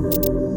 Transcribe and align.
Thank 0.00 0.28
you. 0.28 0.47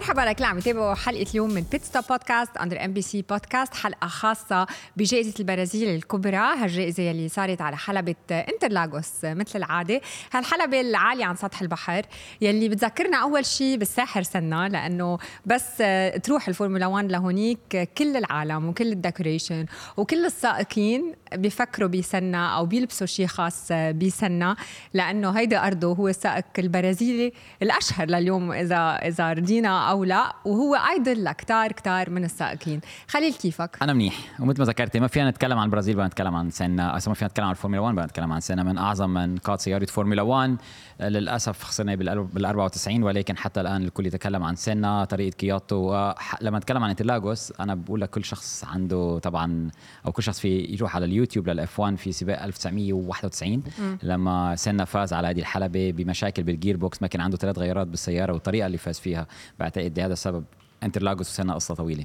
مرحبا 0.00 0.20
لك 0.20 0.42
عم 0.42 0.58
يتابعوا 0.58 0.94
حلقة 0.94 1.26
اليوم 1.30 1.50
من 1.50 1.60
Pitstop 1.72 2.04
Podcast 2.10 2.56
under 2.56 2.84
MBC 2.84 3.22
Podcast 3.22 3.74
حلقة 3.74 4.06
خاصة 4.06 4.66
بجائزة 4.96 5.34
البرازيل 5.40 5.88
الكبرى 5.94 6.36
هالجائزة 6.36 7.02
يلي 7.02 7.28
صارت 7.28 7.60
على 7.60 7.76
حلبة 7.76 8.14
انترلاغوس 8.30 9.10
مثل 9.24 9.58
العادة. 9.58 10.00
هالحلبة 10.32 10.80
العالية 10.80 11.24
عن 11.24 11.36
سطح 11.36 11.62
البحر 11.62 12.02
يلي 12.40 12.68
بتذكرنا 12.68 13.16
أول 13.16 13.46
شيء 13.46 13.76
بالساحر 13.76 14.22
سينا 14.22 14.66
لأنه 14.66 15.18
بس 15.46 15.82
تروح 16.22 16.48
الفورمولا 16.48 16.86
1 16.86 17.12
لهونيك 17.12 17.88
كل 17.98 18.16
العالم 18.16 18.68
وكل 18.68 18.92
ال 18.92 18.99
decoration 18.99 19.66
وكل 19.96 20.26
السائقين 20.26 21.14
بيفكروا 21.34 21.88
بسينا 21.88 22.56
أو 22.56 22.66
بيلبسوا 22.66 23.06
شيء 23.06 23.26
خاص 23.26 23.72
بسينا 23.72 24.56
لأنه 24.94 25.30
هيدا 25.30 25.66
أرضه 25.66 25.94
هو 25.94 26.08
السائق 26.08 26.44
البرازيلي 26.58 27.32
الأشهر 27.62 28.06
لليوم 28.06 28.52
إذا 28.52 28.96
إذا 28.96 29.32
رضينا 29.32 29.90
أو 29.90 30.04
لا 30.04 30.32
وهو 30.44 30.74
idol 30.74 31.24
لكتار 31.24 31.72
كتار 31.72 32.10
من 32.10 32.24
السائقين. 32.24 32.80
خليل 33.08 33.34
كيفك؟ 33.34 33.76
أنا 33.82 33.92
منيح. 33.92 34.14
ومثل 34.40 34.58
ما 34.58 34.64
ذكرتي 34.64 35.00
ما 35.00 35.06
فينا 35.06 35.30
نتكلم 35.30 35.58
عن 35.58 35.66
البرازيل 35.66 35.94
بدنا 35.94 36.06
نتكلم 36.06 36.34
عن 36.34 36.50
سينا 36.50 36.92
ما 37.06 37.14
فينا 37.14 37.28
نتكلم 37.28 37.44
عن 37.46 37.50
الفورمولا 37.50 37.80
1 37.80 37.94
بدنا 37.94 38.06
نتكلم 38.06 38.32
عن 38.32 38.40
سينا. 38.40 38.62
من 38.62 38.78
أعظم 38.78 39.10
من 39.10 39.36
قاد 39.36 39.60
سيارة 39.60 39.84
فورمولا 39.84 40.22
1 40.22 40.56
للأسف 41.00 41.62
خسرنا 41.62 41.94
بال 41.94 42.46
94 42.46 43.02
ولكن 43.02 43.36
حتى 43.36 43.60
الآن 43.60 43.82
الكل 43.82 44.06
يتكلم 44.06 44.42
عن 44.42 44.56
سينا 44.56 45.04
طريقة 45.04 45.34
قيادته 45.36 46.12
لما 46.40 46.58
نتكلم 46.58 46.84
عن 46.84 46.90
انترلاغوس 46.90 47.52
أنا 47.60 47.74
بقول 47.74 48.00
لك 48.00 48.10
كل 48.10 48.24
شخص 48.24 48.64
عنده 48.64 49.18
طبعا 49.18 49.70
أو 50.06 50.12
كل 50.12 50.22
شخص 50.22 50.40
في 50.40 50.58
يروح 50.58 50.96
على 50.96 51.04
اليوتيوب 51.04 51.48
لل 51.48 51.80
F1 51.80 51.96
في 51.96 52.12
سباق 52.12 52.42
1991 52.42 53.52
م. 53.56 53.62
لما 54.02 54.56
سينا 54.56 54.84
فاز 54.84 55.12
على 55.12 55.28
هذه 55.28 55.40
الحلبة 55.40 55.90
بمشاكل 55.90 56.42
بال 56.42 56.76
gearbox 56.76 57.02
ما 57.02 57.08
كان 57.08 57.20
عنده 57.20 57.36
ثلاث 57.36 57.58
غيارات 57.58 57.86
بالسيارة 57.86 58.32
والطريقة 58.32 58.66
اللي 58.66 58.78
فاز 58.78 58.98
فيها 58.98 59.26
بعتقد 59.60 59.98
لهذا 59.98 60.12
السبب 60.12 60.44
انترلاغوس 60.82 61.30
وسينا 61.30 61.54
قصة 61.54 61.74
طويلة 61.74 62.04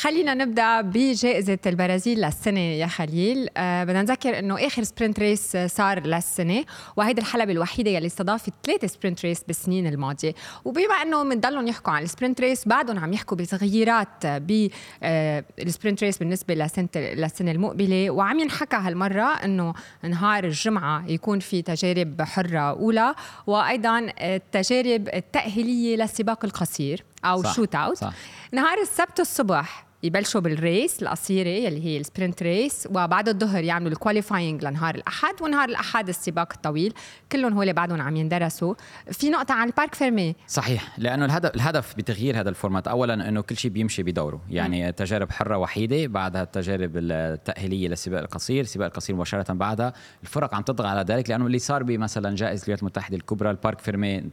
خلينا 0.00 0.34
نبدأ 0.34 0.80
بجائزة 0.80 1.58
البرازيل 1.66 2.20
للسنة 2.20 2.60
يا 2.60 2.86
خليل. 2.86 3.48
أه 3.56 3.84
بدنا 3.84 4.02
نذكر 4.02 4.38
إنه 4.38 4.66
آخر 4.66 4.82
sprint 4.82 5.18
race 5.20 5.56
صار 5.56 6.06
للسنة 6.06 6.64
وهيدي 6.96 7.20
الحلبة 7.20 7.52
الوحيدة 7.52 7.90
يلي 7.90 8.06
استضافت 8.06 8.52
ثلاثة 8.66 8.86
sprint 8.86 9.24
race 9.24 9.44
بالسنين 9.44 9.86
الماضية. 9.86 10.34
وبما 10.64 10.94
إنه 11.02 11.22
بنضلهم 11.22 11.68
يحكوا 11.68 11.92
عن 11.92 12.02
ال 12.02 12.07
sprint 12.07 12.40
race 12.40 12.68
بعدهم 12.68 12.98
عم 12.98 13.12
يحكوا 13.12 13.36
بتغييرات 13.36 14.26
بال 14.26 14.70
sprint 14.70 16.04
race 16.04 16.18
بالنسبة 16.18 16.54
لسنة 16.54 16.88
للسنة 16.96 17.50
المقبلة. 17.50 18.10
وعم 18.10 18.38
ينحكى 18.38 18.76
هالمرة 18.76 19.44
إنه 19.44 19.74
نهار 20.02 20.44
الجمعة 20.44 21.04
يكون 21.08 21.40
في 21.40 21.62
تجارب 21.62 22.22
حرة 22.22 22.58
أولى 22.58 23.14
وأيضا 23.46 24.12
التجارب 24.20 25.08
التأهيلية 25.14 25.96
للسباق 25.96 26.44
القصير. 26.44 27.04
أو 27.24 27.42
صح 27.42 27.54
shootout 27.54 27.96
صح. 27.96 28.12
نهار 28.52 28.78
السبت 28.78 29.20
الصبح 29.20 29.84
يبلشوا 30.02 30.40
بال 30.40 30.61
race 30.61 31.02
القصيرة 31.02 31.48
يلي 31.48 31.84
هي 31.84 31.98
ال 31.98 32.04
sprint 32.04 32.42
race 32.42 32.88
وبعد 32.90 33.28
الظهر 33.28 33.64
يعملوا 33.64 33.92
ال 33.92 33.98
qualifying 33.98 34.64
لنهار 34.64 34.94
الأحد 34.94 35.34
ونهار 35.42 35.68
الأحد 35.68 36.08
السباق 36.08 36.52
الطويل 36.54 36.94
كلهم 37.32 37.52
هول 37.52 37.72
بعدهم 37.72 38.00
عم 38.00 38.16
يندرسوا. 38.16 38.74
في 39.12 39.30
نقطة 39.30 39.54
عن 39.54 39.66
ال 39.66 39.72
parc 39.72 39.94
fermé؟ 39.94 40.34
صحيح 40.46 40.98
لأنه 40.98 41.24
الهدف 41.24 41.54
الهدف 41.54 41.94
بتغيير 41.96 42.40
هذا 42.40 42.48
ال 42.48 42.53
format. 42.53 42.88
أولا 42.88 43.28
أنه 43.28 43.40
كل 43.40 43.56
شيء 43.56 43.70
بيمشي 43.70 44.02
بدوره. 44.02 44.40
يعني 44.50 44.88
م. 44.88 44.90
تجارب 44.90 45.30
حرة 45.30 45.58
وحيدة 45.58 46.06
بعدها 46.06 46.42
التجارب 46.42 46.90
التأهيلية 46.96 47.88
للسباق 47.88 48.20
القصير 48.20 48.60
السباق 48.60 48.86
القصير 48.86 49.16
مباشرة 49.16 49.52
بعدها. 49.52 49.92
الفرق 50.22 50.54
عم 50.54 50.62
تطغى 50.62 50.88
على 50.88 51.00
ذلك 51.00 51.30
لأنه 51.30 51.46
اللي 51.46 51.58
صار 51.58 51.82
بمثلا 51.82 52.36
جائزة 52.36 52.62
الولايات 52.62 52.82
المتحدة 52.82 53.16
الكبرى 53.16 53.50
ال 53.50 53.56
parc 53.56 53.80
fermé 53.80 54.30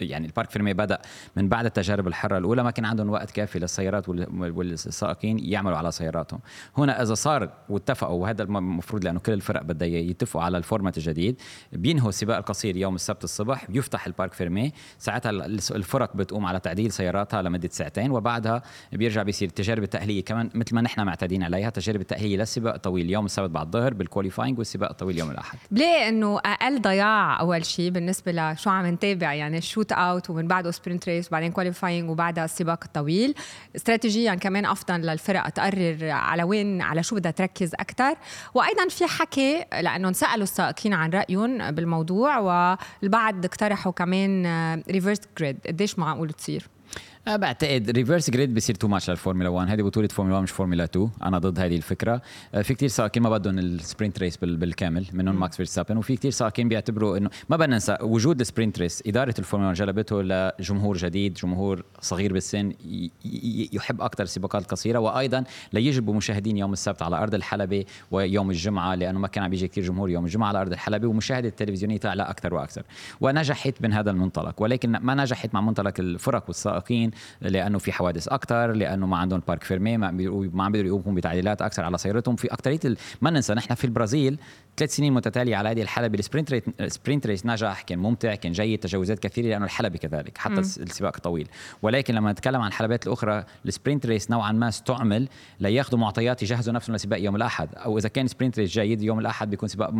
يعني 0.00 0.26
ال 0.26 0.31
parc 0.31 0.50
fermé 0.50 0.72
بدأ 0.72 0.98
من 1.36 1.48
بعد 1.48 1.64
التجارب 1.64 2.08
الحرة 2.08 2.38
الأولى 2.38 2.62
ما 2.62 2.70
كان 2.70 2.84
عندهم 2.84 3.10
وقت 3.10 3.30
كافي 3.30 3.58
للسيارات 3.58 4.08
وال 4.08 4.78
السائقين 4.86 5.38
يعملوا 5.38 5.76
على 5.76 5.92
سياراتهم. 5.92 6.40
هنا 6.78 7.02
إذا 7.02 7.14
صار 7.14 7.50
واتفقوا 7.68 8.22
وهذا 8.22 8.42
المفروض 8.42 9.04
لأنه 9.04 9.20
كل 9.20 9.32
الفرق 9.32 9.62
بدها 9.62 9.88
يتفقوا 9.88 10.42
على 10.42 10.58
ال 10.58 10.64
format 10.64 10.98
الجديد 10.98 11.40
بينهوا 11.72 12.08
السباق 12.08 12.36
القصير 12.36 12.76
يوم 12.76 12.94
السبت 12.94 13.24
الصبح 13.24 13.70
بيفتح 13.70 14.06
ال 14.06 14.11
parc 14.11 14.32
fermé. 14.32 14.72
ساعتها 14.98 15.30
الفرق 15.30 16.16
بتقوم 16.16 16.46
على 16.46 16.60
تعديل 16.60 16.92
سياراتها 16.92 17.42
لمدة 17.42 17.68
ساعتين 17.72 18.10
وبعدها 18.10 18.62
بيرجع 18.92 19.22
بيصير 19.22 19.48
التجارب 19.48 19.82
التأهيلية 19.82 20.24
كمان 20.24 20.50
مثل 20.54 20.74
ما 20.74 20.80
نحن 20.80 21.00
معتادين 21.00 21.42
عليها 21.42 21.70
تجارب 21.70 22.00
التأهيلية 22.00 22.36
للسباق 22.36 22.74
الطويل 22.74 23.10
يوم 23.10 23.24
السبت 23.24 23.50
بعد 23.50 23.66
الظهر 23.66 23.94
بال 23.94 24.05
qualifying 24.05 24.58
والسباق 24.58 24.90
الطويل 24.90 25.18
يوم 25.18 25.30
الأحد. 25.30 25.58
ليه 25.70 26.08
إنه 26.08 26.38
أقل 26.38 26.82
ضياع 26.82 27.40
أول 27.40 27.64
شيء 27.64 27.90
بالنسبة 27.90 28.32
لشو 28.32 28.70
عم 28.70 28.86
نتابع؟ 28.86 29.34
يعني 29.34 29.58
ال 29.58 29.92
shootout 29.92 30.30
ومن 30.30 30.48
بعده 30.48 30.70
sprint 30.70 31.08
race 31.08 31.28
وبعدين 31.28 31.52
qualifying 31.52 32.10
وبعدها 32.10 32.44
السباق 32.44 32.84
الطويل. 32.84 33.34
استراتيجيا 33.76 34.34
كمان 34.34 34.64
أفضل 34.74 35.00
للفرق 35.00 35.48
تقرر 35.48 36.10
على 36.10 36.42
وين 36.42 36.82
على 36.82 37.02
شو 37.02 37.16
بدها 37.16 37.32
تركز 37.32 37.74
أكثر 37.74 38.14
وأيضا 38.54 38.88
في 38.88 39.06
حكي 39.06 39.64
لأنه 39.72 40.12
سألوا 40.12 40.42
السائقين 40.42 40.92
عن 40.92 41.10
رأيهم 41.10 41.70
بالموضوع 41.70 42.38
والبعض 42.38 43.44
اقترحوا 43.44 43.92
كمان 43.92 44.82
reverse 44.90 45.20
grid 45.38 45.58
قديش 45.66 45.98
معقول 45.98 46.32
تصير؟ 46.32 46.73
أه 47.28 47.36
بعتقد 47.36 47.90
reverse 47.90 48.30
grid 48.30 48.54
بصير 48.54 48.74
too 48.74 48.88
much 48.88 49.10
للفورمولا 49.10 49.48
1 49.48 49.70
هذه 49.70 49.82
بطولة 49.82 50.08
فورمولا 50.08 50.34
1 50.34 50.42
مش 50.42 50.50
فورمولا 50.50 50.84
2 50.84 51.10
أنا 51.22 51.38
ضد 51.38 51.58
هذه 51.58 51.76
الفكرة. 51.76 52.22
أه 52.54 52.62
في 52.62 52.74
كثير 52.74 52.88
سائقين 52.88 53.22
ما 53.22 53.30
بدهم 53.30 53.58
ال 53.58 53.67
sprint 53.67 54.18
race 54.18 54.36
بالكامل 54.36 55.06
منهم 55.12 55.40
ماكس 55.40 55.56
فيرستابن 55.56 55.96
وفي 55.96 56.16
كثير 56.16 56.30
سائقين 56.30 56.68
بيعتبروا 56.68 57.16
انه 57.16 57.30
ما 57.48 57.56
بدنا 57.56 57.74
ننسى 57.74 57.96
وجود 58.00 58.40
ال 58.40 58.45
sprint 58.45 58.78
race 58.78 59.02
إدارة 59.06 59.34
الفورمولا 59.38 59.68
1 59.68 59.78
جلبته 59.78 60.22
لجمهور 60.22 60.96
جديد 60.96 61.34
جمهور 61.34 61.84
صغير 62.00 62.32
بالسن 62.32 62.72
يحب 63.72 64.00
أكثر 64.00 64.24
السباقات 64.24 64.62
القصيرة. 64.62 64.98
وأيضا 64.98 65.44
ليجلبوا 65.72 66.14
مشاهدين 66.14 66.56
يوم 66.56 66.72
السبت 66.72 67.02
على 67.02 67.16
أرض 67.16 67.34
الحلبة 67.34 67.84
ويوم 68.10 68.50
الجمعة 68.50 68.94
لأنه 68.94 69.18
ما 69.18 69.28
كان 69.28 69.44
عم 69.44 69.50
بيجي 69.50 69.68
كثير 69.68 69.84
جمهور 69.84 70.10
يوم 70.10 70.24
الجمعة 70.24 70.48
على 70.48 70.60
أرض 70.60 70.72
الحلبة 70.72 71.08
ومشاهدة 71.08 71.48
التلفزيونية 71.48 71.96
تعلى 71.96 72.22
أكثر 72.22 72.54
وأكثر. 72.54 72.82
ونجحت 73.20 73.74
من 73.80 73.92
هذا 73.92 74.10
المنطلق. 74.10 74.62
ولكن 74.62 74.90
ما 74.90 75.14
نجحت 75.14 75.54
مع 75.54 75.60
منطلق 75.60 75.94
الفرق 75.98 76.44
والسائقين. 76.48 77.13
لأنه 77.40 77.78
في 77.78 77.92
حوادث 77.92 78.28
أكثر 78.28 78.72
لأنه 78.72 79.06
ما 79.06 79.16
عندهم 79.16 79.42
parc 79.48 79.64
fermé 79.64 79.96
ما 79.96 80.06
عم 80.06 80.16
بيقدروا 80.72 80.98
يقوموا 80.98 81.16
بتعديلات 81.16 81.62
أكثر 81.62 81.84
على 81.84 81.98
سيارتهم. 81.98 82.36
في 82.36 82.52
اكثريه 82.52 82.96
ما 83.22 83.30
ننسى 83.30 83.54
نحن 83.54 83.74
في 83.74 83.84
البرازيل 83.84 84.38
ثلاث 84.76 84.96
سنين 84.96 85.12
متتالية 85.12 85.56
على 85.56 85.68
هذه 85.68 85.82
الحلبة. 85.82 86.18
ال 86.18 86.23
sprint 86.23 86.50
race 86.50 86.62
sprint 86.86 87.26
race 87.26 87.46
نجح 87.46 87.82
كان 87.82 87.98
ممتع 87.98 88.34
كان 88.34 88.52
جيد 88.52 88.78
تجاوزات 88.78 89.18
كثيرة 89.18 89.46
لأنه 89.46 89.64
الحلبة 89.64 89.98
كذلك 89.98 90.38
حتى 90.38 90.54
م. 90.54 90.58
السباق 90.58 91.18
طويل. 91.18 91.48
ولكن 91.82 92.14
لما 92.14 92.32
نتكلم 92.32 92.60
عن 92.60 92.68
الحلبات 92.68 93.06
الأخرى 93.06 93.44
ال 93.66 93.72
sprint 93.72 94.06
race 94.06 94.30
نوعا 94.30 94.52
ما 94.52 94.68
استعمل 94.68 95.28
لياخذوا 95.60 96.00
معطيات 96.00 96.42
يجهزوا 96.42 96.74
نفسهم 96.74 96.96
لسباق 96.96 97.20
يوم 97.20 97.36
الأحد. 97.36 97.68
أو 97.74 97.98
إذا 97.98 98.08
كان 98.08 98.26
sprint 98.26 98.58
race 98.58 98.70
جيد 98.70 99.02
يوم 99.02 99.18
الأحد 99.18 99.50
بيكون 99.50 99.68
سباق 99.68 99.90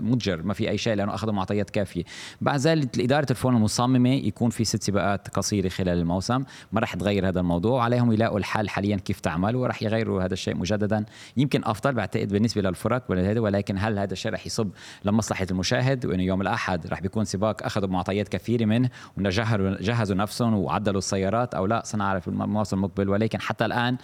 مضجر 0.00 0.42
ما 0.42 0.54
في 0.54 0.70
أي 0.70 0.78
شيء 0.78 0.94
لأنه 0.94 1.14
أخذوا 1.14 1.32
معطيات 1.34 1.70
كافية. 1.70 2.04
بعد 2.40 2.60
ذلك 2.60 3.00
إدارة 3.00 3.26
الفورمولا 3.30 3.64
مصممه 3.64 4.14
يكون 4.14 4.50
في 4.50 4.64
ست 4.64 4.82
سباقات 4.82 5.28
قصيرة 5.28 5.68
خلال 5.68 5.98
الموسم. 5.98 6.44
ما 6.72 6.80
راح 6.80 6.94
تغير 6.94 7.28
هذا 7.28 7.40
الموضوع 7.40 7.84
عليهم 7.84 8.12
يلاقوا 8.12 8.38
الحل 8.38 8.68
حاليا 8.68 8.96
كيف 8.96 9.20
تعمل 9.20 9.56
وراح 9.56 9.82
يغيروا 9.82 10.22
هذا 10.22 10.32
الشيء 10.32 10.56
مجددا. 10.56 11.04
يمكن 11.36 11.64
أفضل 11.64 11.92
بعتقد 11.92 12.32
بالنسبة 12.32 12.62
للفرق 12.62 13.04
ولكن 13.08 13.75
هل 13.78 13.98
هذا 13.98 14.12
الشيء 14.12 14.32
رح 14.32 14.46
يصب 14.46 14.70
لمصلحة 15.04 15.46
المشاهد؟ 15.50 16.06
وإنه 16.06 16.22
يوم 16.22 16.40
الأحد 16.42 16.86
رح 16.86 17.00
بيكون 17.00 17.24
سباق 17.24 17.62
أخذوا 17.62 17.88
معطيات 17.88 18.28
كثيرة 18.28 18.64
منه 18.64 18.90
وجهزوا 19.16 20.16
نفسهم 20.16 20.54
وعدلوا 20.54 20.98
السيارات 20.98 21.54
أو 21.54 21.66
لا 21.66 21.82
سنعرف 21.84 22.28
الموسم 22.28 22.76
المقبل. 22.76 23.08
ولكن 23.08 23.40
حتى 23.40 23.64
الآن 23.64 23.96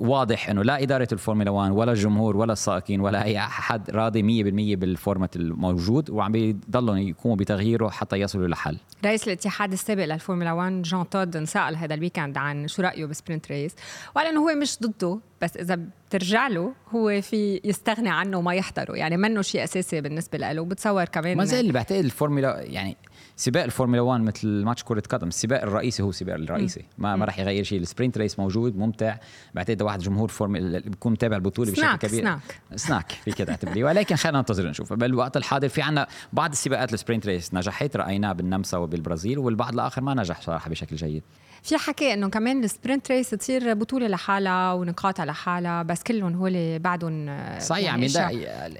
واضح 0.00 0.50
إنه 0.50 0.64
لا 0.64 0.82
إدارة 0.82 1.08
الفورمولا 1.12 1.50
1 1.50 1.72
ولا 1.72 1.92
الجمهور 1.92 2.36
ولا 2.36 2.52
السائقين 2.52 3.00
ولا 3.00 3.24
أي 3.24 3.38
أحد 3.38 3.90
راضي 3.90 4.42
100% 4.76 4.78
بال 4.78 4.93
format 4.93 5.36
الموجود 5.36 6.10
وعم 6.10 6.32
بيضلوا 6.32 6.96
يقوموا 6.96 7.36
بتغييره 7.36 7.88
حتى 7.88 8.16
يصلوا 8.16 8.48
لحل 8.48 8.76
رئيس 9.04 9.26
الاتحاد 9.26 9.72
السابق 9.72 10.04
للفورمولا 10.04 10.52
1 10.52 10.82
جان 10.82 11.08
تود 11.08 11.36
انسأل 11.36 11.76
هذا 11.76 11.94
ال 11.94 11.99
weekend 11.99 12.36
عن 12.36 12.68
شو 12.68 12.82
رأيه 12.82 13.06
ب 13.06 13.13
sprint 13.13 13.52
race 13.52 13.74
وقال 14.14 14.26
إنه 14.26 14.40
هو 14.40 14.54
مش 14.54 14.78
ضده 14.82 15.20
بس 15.42 15.56
إذا 15.56 15.78
بترجع 16.08 16.48
له 16.48 16.72
هو 16.94 17.20
في 17.20 17.60
يستغني 17.64 18.08
عنه 18.10 18.38
وما 18.38 18.54
يحضره 18.54 18.96
يعني 18.96 19.16
منه 19.16 19.42
شيء 19.42 19.64
أساسي 19.64 20.00
بالنسبة 20.00 20.38
له 20.38 20.60
وبتصور 20.60 21.04
كمان 21.04 21.36
ما 21.36 21.44
زال 21.44 21.72
بعتقد 21.72 22.04
الفورمولا 22.04 22.60
يعني 22.60 22.96
سباق 23.40 23.64
الفورمولا 23.64 24.00
1 24.00 24.20
مثل 24.20 24.48
ماتش 24.48 24.84
كرة 24.84 25.02
قدم 25.10 25.28
السباق 25.28 25.62
الرئيسي 25.62 26.02
هو 26.02 26.10
السباق 26.10 26.34
الرئيسي. 26.34 26.84
ما 26.98 27.16
ما 27.16 27.24
راح 27.24 27.38
يغير 27.38 27.64
شيء 27.64 27.80
ال 27.80 27.85
sprint 27.85 28.18
race 28.18 28.38
موجود 28.38 28.76
ممتع. 28.76 29.16
بعتقد 29.54 29.82
واحد 29.82 29.98
جمهور 29.98 30.28
فورمولا 30.28 30.78
بيكون 30.78 31.12
متابع 31.12 31.36
البطولة 31.36 31.72
بشكل 31.72 31.96
كبير. 31.96 32.20
snack 32.20 32.40
snack 32.76 33.12
في 33.24 33.32
كده 33.32 33.52
اعتبريه 33.52 33.84
ولكن 33.84 34.16
خلينا 34.16 34.38
ننتظر 34.38 34.68
نشوف 34.68 34.92
بالوقت 34.92 35.36
الحاضر 35.36 35.68
في 35.68 35.82
عنا 35.82 36.06
بعض 36.32 36.50
السباقات 36.50 36.94
ال 36.94 36.99
sprint 36.99 37.26
race. 37.26 37.54
نجحت 37.54 37.96
رايناه 37.96 38.32
بالنمسا 38.32 38.78
وبالبرازيل 38.78 39.38
والبعض 39.38 39.72
الآخر 39.72 40.02
ما 40.02 40.14
نجح 40.14 40.40
صراحة 40.40 40.70
بشكل 40.70 40.96
جيد. 40.96 41.22
في 41.62 41.76
حكي 41.76 42.14
إنه 42.14 42.28
كمان 42.28 42.64
ال 42.64 42.71
sprint 42.71 43.10
race 43.12 43.30
تصير 43.30 43.74
بطولة 43.74 44.08
لحالها 44.08 44.72
ونقاط 44.72 45.20
لحالها 45.20 45.82
بس 45.82 46.02
كلهم 46.02 46.34
هول 46.34 46.78
بعدهم 46.78 47.40
صحيح 47.58 47.84
يعني 47.84 48.06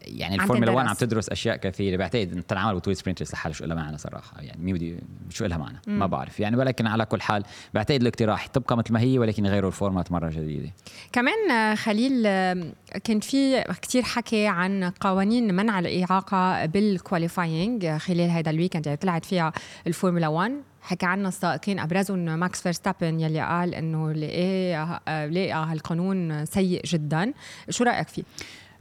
يعني 0.04 0.34
الفورمولا 0.34 0.70
1 0.70 0.88
عم. 0.88 0.94
تدرس 0.94 1.28
أشياء 1.28 1.56
كثيرة. 1.56 1.96
بعتقد 1.96 2.42
تنعمل 2.48 2.74
بطولة 2.74 2.96
sprint 2.96 3.18
race 3.18 3.34
لحالها 3.34 3.56
شو 3.56 3.64
لها 3.64 3.76
معنى 3.76 3.98
صراحة. 3.98 4.40
يعني 4.40 4.49
مين 4.58 4.74
بدي 4.74 4.96
شو 5.30 5.44
لها 5.46 5.58
معنى. 5.58 5.78
ما 5.86 6.06
بعرف. 6.06 6.40
يعني 6.40 6.56
ولكن 6.56 6.86
على 6.86 7.06
كل 7.06 7.20
حال 7.20 7.44
بعتقد 7.74 8.00
الاقتراح 8.00 8.46
تبقى 8.46 8.76
مثل 8.76 8.92
ما 8.92 9.00
هي 9.00 9.18
ولكن 9.18 9.46
يغيروا 9.46 9.70
ال 9.70 9.76
format 9.76 10.12
مرة 10.12 10.30
جديدة. 10.30 10.70
كمان 11.12 11.76
خليل 11.76 12.22
كان 13.04 13.20
في 13.20 13.62
كتير 13.82 14.02
حكي 14.02 14.46
عن 14.46 14.84
قوانين 15.00 15.54
منع 15.54 15.78
الإعاقة 15.78 16.66
بال 16.66 16.86
qualifying 16.86 17.86
خلال 17.88 18.30
هذا 18.30 18.50
ال 18.50 18.55
weekend 18.55 18.86
يعني 18.86 18.98
طلعت 18.98 19.24
فيها 19.24 19.52
الفورمولا 19.86 20.28
1 20.28 20.52
حكى 20.82 21.06
عنا 21.06 21.28
السائقين 21.28 21.78
أبرزهم 21.78 22.18
ماكس 22.18 22.62
فيرستابن 22.62 23.20
يلي 23.20 23.40
قال 23.40 23.74
إنه 23.74 24.12
لقى 24.12 25.00
لقى 25.30 25.66
هالقانون 25.70 26.44
سيء 26.44 26.82
جدا. 26.84 27.32
شو 27.70 27.84
رأيك 27.84 28.08
فيه؟ 28.08 28.22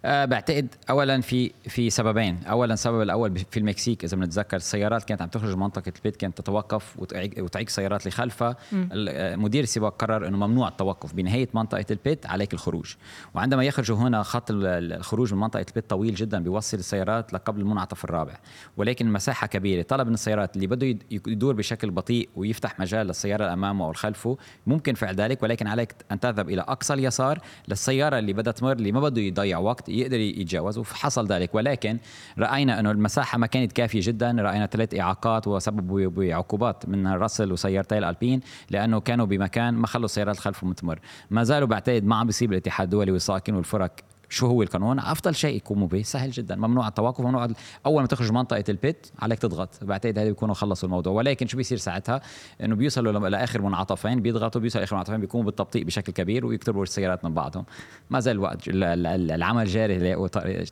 أه 0.05 0.25
بعتقد 0.25 0.67
اولا 0.89 1.21
في 1.21 1.51
في 1.67 1.89
سببين. 1.89 2.39
اولا 2.43 2.73
السبب 2.73 3.01
الأول 3.01 3.37
في 3.51 3.59
المكسيك 3.59 4.03
إذا 4.03 4.17
بنتذكر 4.17 4.57
السيارات 4.57 5.03
كانت 5.03 5.21
عم 5.21 5.27
تخرج 5.27 5.53
من 5.55 5.59
منطقة 5.59 5.91
البيت 5.97 6.15
كانت 6.15 6.37
تتوقف 6.37 6.99
وتعيق 6.99 7.57
السيارات 7.67 8.01
اللي 8.01 8.11
خلفها 8.11 8.55
آه، 8.93 9.35
مدير 9.35 9.63
السباق 9.63 9.95
قرر 10.01 10.27
إنه 10.27 10.37
ممنوع 10.47 10.67
التوقف 10.67 11.13
بنهاية 11.13 11.49
منطقة 11.53 11.85
البيت 11.91 12.25
عليك 12.25 12.53
الخروج. 12.53 12.93
وعندما 13.35 13.63
يخرجوا 13.63 13.97
هنا 13.97 14.23
خط 14.23 14.51
ال- 14.51 14.65
ال- 14.65 14.93
الخروج 14.93 15.33
من 15.33 15.39
منطقة 15.39 15.65
البيت 15.69 15.89
طويل 15.89 16.15
جدا 16.15 16.43
بيوصل 16.43 16.77
السيارات 16.77 17.33
لقبل 17.33 17.61
المنعطف 17.61 18.05
الرابع. 18.05 18.37
ولكن 18.77 19.07
المساحه 19.07 19.47
كبيرة. 19.47 19.81
طلب 19.81 20.07
من 20.07 20.13
السيارات 20.13 20.55
اللي 20.55 20.67
بده 20.67 20.87
يد- 20.87 21.03
يدور 21.27 21.53
بشكل 21.53 21.91
بطيء 21.91 22.29
ويفتح 22.35 22.79
مجال 22.79 23.07
للسيارة 23.07 23.45
الامامه 23.45 23.85
أو 23.85 23.91
الخلفه 23.91 24.37
ممكن 24.67 24.93
فعل 24.93 25.15
ذلك 25.15 25.43
ولكن 25.43 25.67
عليك 25.67 25.95
أن 26.11 26.19
تذهب 26.19 26.49
إلى 26.49 26.61
أقصى 26.61 26.93
اليسار 26.93 27.39
للسيارة 27.67 28.19
اللي 28.19 28.33
بدها 28.33 28.53
تمر 28.53 28.71
اللي 28.71 28.91
ما 28.91 28.99
بده 28.99 29.21
يضيع 29.21 29.57
وقت 29.57 29.88
يقدر 29.89 30.19
يتجاوز 30.19 30.77
وحصل 30.77 31.27
ذلك. 31.27 31.55
ولكن 31.55 31.97
رأينا 32.37 32.79
أنه 32.79 32.91
المساحة 32.91 33.37
ما 33.37 33.47
كانت 33.47 33.71
كافية 33.71 34.01
جدا. 34.03 34.31
رأينا 34.39 34.65
ثلاث 34.65 34.99
إعاقات 34.99 35.47
وسببوا 35.47 36.07
بعقوبات 36.07 36.89
من 36.89 37.07
راسل 37.07 37.51
وسيارتي 37.51 37.97
الألبين 37.97 38.39
لأنه 38.69 38.99
كانوا 38.99 39.25
بمكان 39.25 39.73
ما 39.73 39.87
خلوا 39.87 40.05
السيارات 40.05 40.35
الخلف 40.35 40.65
تمر 40.73 40.99
ما 41.29 41.43
زالوا 41.43 41.67
بعتقد 41.67 42.03
ما 42.03 42.15
عم 42.15 42.25
بيصيب 42.25 42.51
الاتحاد 42.51 42.87
الدولي 42.87 43.11
والسائقين 43.11 43.55
والفرق 43.55 43.91
شو 44.29 44.47
هو 44.47 44.61
القانون 44.63 44.99
أفضل 44.99 45.35
شيء 45.35 45.55
يقوموا 45.57 45.87
به 45.87 46.01
سهل 46.01 46.31
جدا 46.31 46.55
ممنوع 46.55 46.87
التوقف 46.87 47.21
ممنوع 47.21 47.47
أول 47.85 48.01
ما 48.01 48.07
تخرج 48.07 48.31
منطقة 48.31 48.63
البيت 48.69 49.07
عليك 49.19 49.39
تضغط 49.39 49.69
بعتقد 49.83 50.19
هذه 50.19 50.27
بيكونوا 50.27 50.55
خلصوا 50.55 50.89
الموضوع. 50.89 51.13
ولكن 51.13 51.47
شو 51.47 51.57
بيصير 51.57 51.77
ساعتها؟ 51.77 52.21
إنه 52.63 52.75
بيوصلوا 52.75 53.29
لآخر 53.29 53.61
منعطفين 53.61 54.21
بيضغطوا 54.21 54.61
بيوصلوا 54.61 54.81
لآخر 54.81 54.95
منعطفين 54.95 55.17
بيكونوا 55.17 55.45
بالتبطيء 55.45 55.83
بشكل 55.83 56.13
كبير 56.13 56.45
ويقتربوا 56.45 56.83
السيارات 56.83 57.25
من 57.25 57.33
بعضهم. 57.33 57.65
ما 58.09 58.19
زال 58.19 58.35
الوقت 58.35 58.67
ال- 58.67 58.83
ال- 58.83 59.31
العمل 59.31 59.65
جاري 59.65 60.15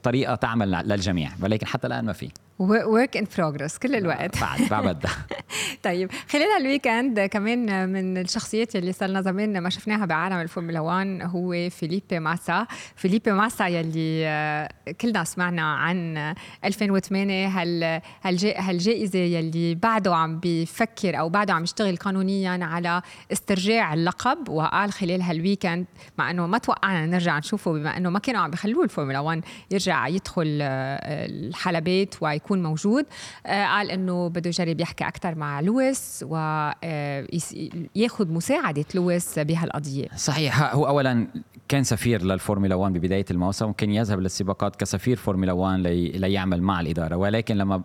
طريقة 0.03 0.35
تعمل 0.35 0.71
للجميع 0.71 1.31
ولكن 1.41 1.67
حتى 1.67 1.87
الآن 1.87 2.05
ما 2.05 2.13
في. 2.13 2.29
work 2.59 3.17
in 3.17 3.25
progress 3.37 3.77
كل 3.77 3.95
الوقت. 3.95 4.41
بعد 4.41 4.61
بعد 4.69 4.83
بدها 4.95 5.11
طيب 5.83 6.11
خلال 6.29 6.43
هال 6.57 6.71
weekend 6.71 7.19
كمان 7.19 7.89
من 7.89 8.17
الشخصيات 8.17 8.75
اللي 8.75 8.93
صرنا 8.93 9.21
زمان 9.21 9.57
ما 9.61 9.69
شفناها 9.69 10.05
بعالم 10.05 10.35
الفورمولا 10.35 10.79
1 10.79 11.19
هو 11.23 11.69
فيليبي 11.69 12.19
ماسا. 12.19 12.67
فيليبي 12.95 13.31
ماسا 13.31 13.67
يلي 13.67 14.27
آه، 14.27 14.69
كلنا 15.01 15.23
سمعنا 15.23 15.61
عن 15.75 16.17
2008 16.65 17.47
هال 17.47 18.01
هالجا- 18.23 18.59
هالجائزة 18.59 19.19
يلي 19.19 19.75
بعده 19.75 20.15
عم 20.15 20.39
بيفكر 20.39 21.19
أو 21.19 21.29
بعده 21.29 21.53
عم 21.53 21.63
يشتغل 21.63 21.95
قانونيا 21.97 22.65
على 22.65 23.01
استرجاع 23.31 23.93
اللقب. 23.93 24.49
وقال 24.49 24.91
خلال 24.91 25.21
هال 25.21 25.35
weekend 25.35 25.85
مع 26.17 26.31
أنه 26.31 26.47
ما 26.47 26.57
توقعنا 26.57 27.05
نرجع 27.05 27.37
نشوفه 27.37 27.71
بما 27.73 27.97
أنه 27.97 28.09
ما 28.09 28.19
كانوا 28.19 28.41
عم 28.41 28.51
بيخلوه 28.51 28.83
الفورمولا 28.83 29.19
1 29.19 29.41
يرجع 29.71 30.07
يدخل 30.07 30.59
آه، 30.61 31.25
الحلبات 31.25 32.15
ويكون 32.21 32.46
موجود. 32.55 33.05
آه، 33.45 33.65
قال 33.65 33.91
إنه 33.91 34.29
بده 34.29 34.47
يجرب 34.47 34.81
يحكي 34.81 35.07
أكثر 35.07 35.35
مع 35.35 35.59
لويس 35.59 36.25
وياخذ 36.27 38.31
مساعدة 38.31 38.85
لويس 38.95 39.39
بهالقضية. 39.39 40.07
صحيح. 40.15 40.73
هو 40.73 40.87
اولا 40.87 41.27
كان 41.69 41.83
سفير 41.83 42.23
للفورمولا 42.23 42.75
1 42.75 42.93
ببداية 42.93 43.25
الموسم 43.31 43.69
وكان 43.69 43.91
يذهب 43.91 44.19
للسباقات 44.19 44.75
كسفير 44.75 45.17
فورمولا 45.17 45.51
1 45.51 45.79
لي 45.79 46.09
ليعمل 46.09 46.61
مع 46.61 46.79
الإدارة 46.79 47.15
ولكن 47.15 47.57
لما 47.57 47.83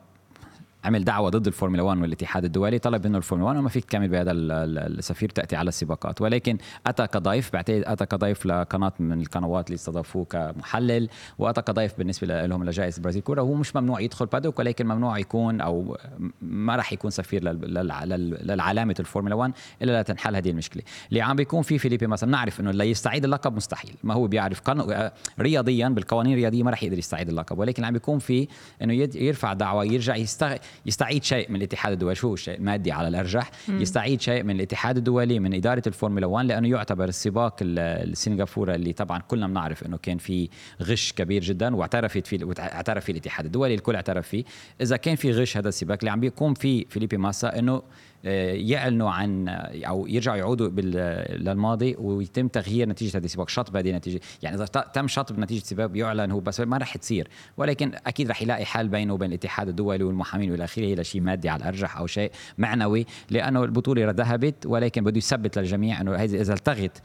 عمل 0.84 1.04
دعوة 1.04 1.30
ضد 1.30 1.46
الفورمولا 1.46 1.82
1 1.82 2.00
والاتحاد 2.00 2.44
الدولي 2.44 2.78
طلب 2.78 3.06
منه 3.06 3.18
الفورمولا 3.18 3.48
1 3.50 3.58
وما 3.58 3.68
فيك 3.68 3.84
تكمل 3.84 4.08
بهذا 4.08 4.30
ال- 4.30 4.52
ال- 4.52 4.98
السفير 4.98 5.28
تأتي 5.28 5.56
على 5.56 5.68
السباقات. 5.68 6.20
ولكن 6.20 6.58
أتى 6.86 7.06
كضيف 7.06 7.52
بعتقد 7.52 7.82
أتى 7.86 8.06
كضيف 8.06 8.46
لقناة 8.46 8.92
من 8.98 9.20
القنوات 9.20 9.66
اللي 9.66 9.74
استضافوه 9.74 10.24
كمحلل 10.24 11.08
وأتى 11.38 11.62
كضيف 11.62 11.98
بالنسبة 11.98 12.46
لهم 12.46 12.64
لجائزة 12.64 12.96
البرازيل 12.98 13.22
الكبرى. 13.22 13.40
هو 13.42 13.54
مش 13.54 13.76
ممنوع 13.76 14.00
يدخل 14.00 14.26
paddock 14.26 14.58
ولكن 14.58 14.86
ممنوع 14.86 15.18
يكون 15.18 15.60
أو 15.60 15.96
ما 16.42 16.76
راح 16.76 16.92
يكون 16.92 17.10
سفير 17.10 17.44
لل- 17.44 17.74
لل- 17.74 18.08
لل- 18.08 18.46
للعلامة 18.46 18.94
الفورمولا 19.00 19.34
1 19.34 19.52
إلا 19.82 20.00
لتنحل 20.00 20.36
هذه 20.36 20.50
المشكلة. 20.50 20.82
اللي 21.08 21.20
عم 21.20 21.36
بيكون 21.36 21.62
في 21.62 21.78
فيليبي 21.78 22.06
مثلا 22.06 22.30
نعرف 22.30 22.60
إنه 22.60 22.70
اللي 22.70 22.90
يستعيد 22.90 23.24
اللقب 23.24 23.56
مستحيل. 23.56 23.94
ما 24.04 24.14
هو 24.14 24.26
بيعرف 24.26 24.60
قانون 24.60 25.10
رياضيا 25.40 25.88
بالقوانين 25.88 26.32
الرياضية 26.32 26.62
ما 26.62 26.70
راح 26.70 26.82
يقدر 26.82 26.98
يستعيد 26.98 27.28
اللقب. 27.28 27.58
ولكن 27.58 27.84
عم 27.84 27.92
بيكون 27.92 28.18
في 28.18 28.48
إنه 28.82 28.94
يرفع 29.14 29.52
دعوة 29.52 29.84
يرجع 29.84 30.16
يستغ... 30.16 30.56
يستعيد 30.86 31.24
شيء 31.24 31.50
من 31.50 31.56
الاتحاد 31.56 31.92
الدولي 31.92 32.14
شو 32.14 32.28
هو 32.28 32.34
الشيء؟ 32.34 32.60
مادي 32.60 32.92
على 32.92 33.08
الأرجح. 33.08 33.50
يستعيد 33.68 34.20
شيء 34.20 34.42
من 34.42 34.56
الاتحاد 34.56 34.96
الدولي 34.96 35.38
من 35.38 35.54
إدارة 35.54 35.82
الفورمولا 35.86 36.26
1 36.26 36.46
لأنه 36.46 36.68
يعتبر 36.68 37.04
السباق 37.04 37.56
ال- 37.62 37.78
السنغافورة 37.78 38.74
اللي 38.74 38.92
طبعا 38.92 39.18
كلنا 39.28 39.46
بنعرف 39.46 39.86
إنه 39.86 39.96
كان 39.96 40.18
في 40.18 40.48
غش 40.82 41.12
كبير 41.12 41.42
جدا 41.42 41.76
واعترفت 41.76 42.26
فيه 42.26 42.44
واعترف 42.44 43.04
فيه 43.04 43.12
الاتحاد 43.12 43.44
الدولي 43.44 43.74
الكل 43.74 43.94
اعترف 43.94 44.28
فيه. 44.28 44.44
إذا 44.80 44.96
كان 44.96 45.16
في 45.16 45.32
غش 45.32 45.56
هذا 45.56 45.68
السباق 45.68 45.98
اللي 46.00 46.10
عم 46.10 46.20
بيقوم 46.20 46.54
فيه 46.54 46.84
فيليبي 46.88 47.16
ماسا 47.16 47.58
إنه 47.58 47.82
يعلنوا 48.24 49.10
عن 49.10 49.48
أو 49.48 50.06
يرجعوا 50.06 50.36
يعودوا 50.36 50.68
للماضي 50.68 51.96
ويتم 51.98 52.48
تغيير 52.48 52.88
نتيجة 52.88 53.16
هذا 53.16 53.24
السباق 53.24 53.48
شطب 53.48 53.76
هذه 53.76 53.90
النتيجة. 53.90 54.20
يعني 54.42 54.56
إذا 54.56 54.64
تم 54.64 55.08
شطب 55.08 55.38
نتيجة 55.38 55.62
سباق 55.62 55.86
بيعلن 55.86 56.30
هو 56.30 56.40
بس 56.40 56.60
ما 56.60 56.78
راح 56.78 56.96
تصير. 56.96 57.28
ولكن 57.56 57.92
أكيد 58.06 58.28
راح 58.28 58.42
يلاقي 58.42 58.64
حل 58.64 58.88
بينه 58.88 59.14
وبين 59.14 59.28
الاتحاد 59.28 59.68
الدولي 59.68 60.04
والمحامين 60.04 60.50
والى 60.50 60.64
آخره 60.64 60.94
لشيء 60.94 61.20
مادي 61.20 61.48
على 61.48 61.60
الأرجح 61.62 61.96
أو 61.96 62.06
شيء 62.06 62.30
معنوي 62.58 63.06
لأنه 63.30 63.64
البطولة 63.64 64.10
ذهبت 64.10 64.66
ولكن 64.66 65.04
بده 65.04 65.18
يثبت 65.18 65.58
للجميع 65.58 66.00
إنه 66.00 66.24
اذا 66.24 66.54
التغت 66.54 67.02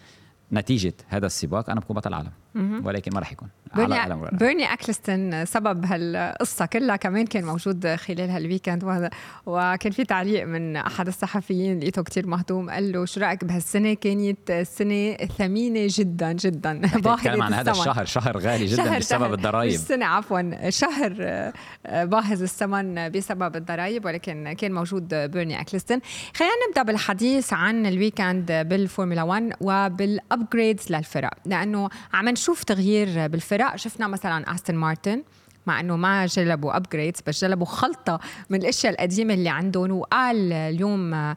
نتيجة 0.52 0.94
هذا 1.08 1.26
السباق 1.26 1.70
أنا 1.70 1.80
بكون 1.80 1.96
بطل 1.96 2.14
عالم 2.14 2.32
ولكن 2.84 3.12
ما 3.14 3.20
راح 3.20 3.32
يكون. 3.32 3.48
على 3.74 4.16
بيرني. 4.16 4.38
بيرني 4.38 4.74
اكلستون 4.74 5.46
سبب 5.46 5.86
هالقصة 5.86 6.66
كلها 6.66 6.96
كمان 6.96 7.26
كان 7.26 7.46
موجود 7.46 7.88
خلال 7.88 8.30
هال 8.30 8.42
weekend 8.42 8.84
وهذا 8.84 9.10
وكان 9.46 9.92
في 9.92 10.04
تعليق 10.04 10.46
من 10.46 10.76
أحد 10.76 11.08
الصحفيين 11.08 11.80
لقيته 11.80 12.04
كتير 12.04 12.28
مهضوم 12.28 12.70
قال 12.70 12.92
له 12.92 13.06
شو 13.06 13.22
رأيك 13.22 13.46
بهالسنة؟ 13.46 13.94
كانت 13.94 14.52
سنة 14.52 15.16
ثمينة 15.16 15.88
جدا 15.90 16.32
جدا. 16.32 16.82
بتتكلم 16.96 17.42
عن 17.42 17.54
هذا 17.54 17.72
الشهر 17.72 18.06
شهر 18.06 18.38
غالي 18.38 18.66
جدا 18.66 18.84
شهر 18.84 19.00
بسبب 19.00 19.20
شهر. 19.20 19.34
الضرائب. 19.34 19.72
سنة 19.72 20.06
عفوا. 20.06 20.70
شهر 20.70 21.16
آه، 21.86 22.04
باهظ 22.06 22.42
الثمن 22.42 23.10
بسبب 23.10 23.56
الضرائب 23.56 24.06
ولكن 24.06 24.54
كان 24.54 24.74
موجود 24.74 25.14
بيرني 25.14 25.62
اكلستون 25.62 26.00
خلينا 26.36 26.54
نبدأ 26.70 26.84
بالحديث 26.84 27.54
عن 27.54 27.86
الويكند 27.86 28.52
بالفورمولا 28.52 29.24
1 29.24 29.54
وبال 29.62 29.97
upgrades 29.97 30.92
للفرق 30.92 31.32
لأنه 31.46 31.90
عم 32.14 32.30
نشوف 32.30 32.47
تغيير 32.56 33.28
بالفرق. 33.28 33.76
شفنا 33.76 34.08
مثلا 34.08 34.54
استون 34.56 34.76
مارتن 34.76 35.24
مع 35.68 35.80
إنه 35.80 35.96
ما 35.96 36.26
جلبوا 36.26 36.78
upgrades 36.78 37.20
بس 37.28 37.42
جلبوا 37.42 37.66
خلطة 37.66 38.20
من 38.50 38.62
الأشياء 38.62 38.94
القديمة 38.94 39.34
اللي 39.34 39.50
عندهم. 39.50 39.92
وقال 39.92 40.54
اليوم 40.54 41.14
آه، 41.14 41.36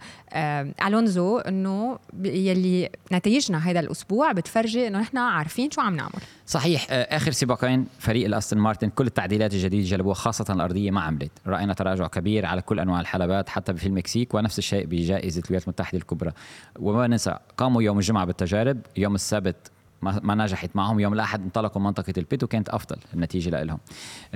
ألونزو 0.86 1.38
إنه 1.38 1.98
يلي 2.24 2.90
نتائجنا 3.12 3.58
هذا 3.58 3.80
الأسبوع 3.80 4.32
بتفرجي 4.32 4.86
إنه 4.86 5.00
نحن 5.00 5.18
عارفين 5.18 5.70
شو 5.70 5.80
عم 5.80 5.96
نعمل. 5.96 6.20
صحيح 6.46 6.86
آه، 6.90 7.16
آخر 7.16 7.30
سباقين 7.30 7.86
فريق 7.98 8.26
الأستون 8.26 8.58
مارتن 8.58 8.88
كل 8.88 9.06
التعديلات 9.06 9.54
الجديدة 9.54 9.88
جلبوها 9.88 10.14
خاصة 10.14 10.44
الأرضية 10.50 10.90
ما 10.90 11.00
عملت 11.00 11.32
رأينا 11.46 11.74
تراجع 11.74 12.06
كبير 12.06 12.46
على 12.46 12.62
كل 12.62 12.80
أنواع 12.80 13.00
الحلبات 13.00 13.48
حتى 13.48 13.74
في 13.74 13.86
المكسيك 13.86 14.34
ونفس 14.34 14.58
الشيء 14.58 14.86
بجائزة 14.86 15.42
الولايات 15.44 15.64
المتحدة 15.64 15.98
الكبرى. 15.98 16.32
وما 16.78 17.06
ننسى 17.06 17.36
قاموا 17.56 17.82
يوم 17.82 17.98
الجمعة 17.98 18.24
بالتجارب 18.24 18.78
يوم 18.96 19.14
السبت 19.14 19.56
ما 20.02 20.34
نجحت 20.34 20.70
معهم. 20.74 21.00
يوم 21.00 21.12
الأحد 21.12 21.42
انطلقوا 21.42 21.82
منطقة 21.82 22.12
ال 22.18 22.25
pit 22.25 22.44
وكانت 22.44 22.68
أفضل 22.68 22.96
النتيجة 23.14 23.62
لهم 23.62 23.78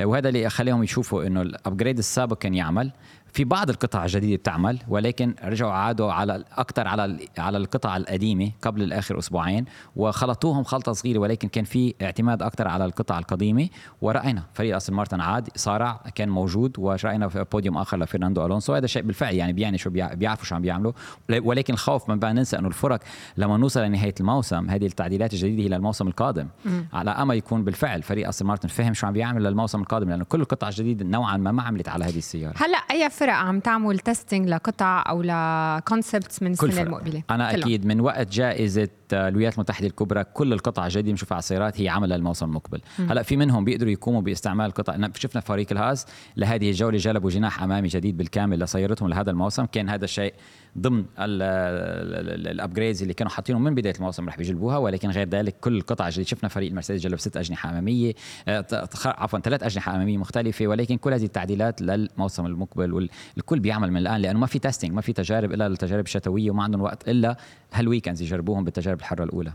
وهذا 0.00 0.28
اللي 0.28 0.50
خليهم 0.50 0.82
يشوفوا 0.82 1.26
إنه 1.26 1.42
ال 1.42 1.49
upgrade 1.49 1.98
السابق 1.98 2.38
كان 2.38 2.54
يعمل. 2.54 2.92
في 3.34 3.44
بعض 3.44 3.70
القطع 3.70 4.04
الجديدة 4.04 4.36
بتعمل 4.36 4.78
ولكن 4.88 5.34
رجعوا 5.44 5.72
عادوا 5.72 6.12
على 6.12 6.44
أكثر 6.52 6.88
على 6.88 7.18
على 7.38 7.58
القطع 7.58 7.96
القديمة 7.96 8.50
قبل 8.62 8.82
الآخر 8.82 9.18
أسبوعين 9.18 9.64
وخلطوهم 9.96 10.64
خلطة 10.64 10.92
صغيرة 10.92 11.18
ولكن 11.18 11.48
كان 11.48 11.64
في 11.64 11.94
اعتماد 12.02 12.42
أكثر 12.42 12.68
على 12.68 12.84
القطع 12.84 13.18
القديمة. 13.18 13.68
ورأينا 14.02 14.42
فريق 14.52 14.76
أستون 14.76 14.96
مارتن 14.96 15.20
عاد 15.20 15.48
صارع 15.56 16.00
كان 16.14 16.28
موجود 16.28 16.78
ورأينا 16.78 17.28
في 17.28 17.44
بوديوم 17.52 17.78
آخر 17.78 17.98
لفرناندو 17.98 18.46
ألونسو. 18.46 18.74
هذا 18.74 18.86
شيء 18.86 19.02
بالفعل 19.02 19.34
يعني 19.34 19.52
بيعني 19.52 19.78
شو 19.78 19.90
بيعرفوا 19.90 20.44
شو 20.44 20.54
عم 20.54 20.62
بيعملوا. 20.62 20.92
ولكن 21.30 21.74
الخوف 21.74 22.08
ما 22.08 22.14
بقى 22.14 22.34
ننسى 22.34 22.58
إنه 22.58 22.68
الفرق 22.68 23.00
لما 23.36 23.56
نوصل 23.56 23.80
لنهاية 23.80 24.14
الموسم 24.20 24.70
هذه 24.70 24.86
التعديلات 24.86 25.32
الجديدة 25.32 25.62
هي 25.62 25.68
للموسم 25.68 26.08
القادم. 26.08 26.48
مم. 26.64 26.86
على 26.92 27.10
امل 27.10 27.36
يكون 27.36 27.64
بالفعل 27.64 28.02
فريق 28.02 28.28
أستون 28.28 28.48
مارتن 28.48 28.68
فهم 28.68 28.94
شو 28.94 29.06
عم 29.06 29.12
بيعمل 29.12 29.42
للموسم 29.44 29.80
القادم 29.80 30.10
لأنه 30.10 30.24
كل 30.24 30.40
القطع 30.40 30.68
الجديدة 30.68 31.04
نوعا 31.04 31.36
ما 31.36 31.52
ما 31.52 31.62
عملت 31.62 31.88
على 31.88 32.04
هذه 32.04 32.18
السيارة. 32.18 32.54
هلأ 32.56 32.78
اي 32.78 33.06
فرق 33.24 33.34
عم 33.34 33.60
تعمل 33.60 33.98
testing 33.98 34.48
لقطع 34.48 35.04
أو 35.08 35.22
ل 35.22 35.36
concepts 35.36 36.42
من 36.42 36.50
السنة 36.50 36.82
المقبلة. 36.82 37.22
أنا 37.30 37.52
كلهم. 37.52 37.62
أكيد 37.62 37.86
من 37.86 38.00
وقت 38.00 38.32
جائزة 38.32 38.88
الولايات 39.12 39.54
المتحدة 39.54 39.86
الكبرى 39.86 40.24
كل 40.24 40.52
القطع 40.52 40.86
الجديده 40.86 41.10
بنشوفها 41.10 41.34
على 41.34 41.38
السيارات 41.38 41.80
هي 41.80 41.88
عمل 41.88 42.08
للموسم 42.08 42.46
المقبل. 42.46 42.80
هلأ 42.98 43.22
في 43.22 43.36
منهم 43.36 43.64
بيقدروا 43.64 43.90
يقوموا 43.90 44.20
باستعمال 44.20 44.66
القطع. 44.66 45.08
شفنا 45.14 45.40
فريق 45.40 45.66
الهاز 45.70 46.06
لهذه 46.36 46.70
الجولة 46.70 46.98
جلبوا 46.98 47.30
جناح 47.30 47.62
أمامي 47.62 47.88
جديد 47.88 48.16
بالكامل 48.16 48.60
لسيارتهم 48.60 49.08
لهذا 49.08 49.30
الموسم. 49.30 49.64
كان 49.64 49.88
هذا 49.88 50.04
الشيء 50.04 50.34
ضمن 50.78 51.04
ال 51.18 51.39
upgrades 51.39 53.02
اللي 53.02 53.14
كانوا 53.14 53.32
حاطينهم 53.32 53.64
من 53.64 53.74
بداية 53.74 53.94
الموسم 53.94 54.28
رح 54.28 54.36
بيجلبوها 54.36 54.78
ولكن 54.78 55.10
غير 55.10 55.28
ذلك 55.28 55.56
كل 55.60 55.76
القطع 55.76 56.08
اللي 56.08 56.24
شفنا 56.24 56.48
فريق 56.48 56.68
المرسيدس 56.68 57.02
جلب 57.02 57.18
ست 57.18 57.36
أجنحة 57.36 57.70
أمامية 57.70 58.14
آه، 58.48 58.88
عفوا 59.04 59.38
ثلاث 59.38 59.62
أجنحة 59.62 59.96
أمامية 59.96 60.18
مختلفة 60.18 60.66
ولكن 60.66 60.96
كل 60.96 61.12
هذه 61.12 61.24
التعديلات 61.24 61.82
للموسم 61.82 62.46
المقبل 62.46 62.92
والكل 62.92 63.60
بيعمل 63.60 63.90
من 63.90 63.96
الآن 63.96 64.20
لأنه 64.20 64.38
ما 64.38 64.46
في 64.46 64.58
testing 64.58 64.94
ما 64.94 65.00
في 65.00 65.12
تجارب 65.12 65.52
إلا 65.52 65.66
التجارب 65.66 66.04
الشتويه 66.04 66.50
وما 66.50 66.62
عندهم 66.62 66.82
وقت 66.82 67.08
إلا 67.08 67.36
هال 67.72 67.82
weekends 67.82 68.22
يجربوهم 68.22 68.64
بالتجارب 68.64 68.98
الحرة 68.98 69.24
الأولى. 69.24 69.52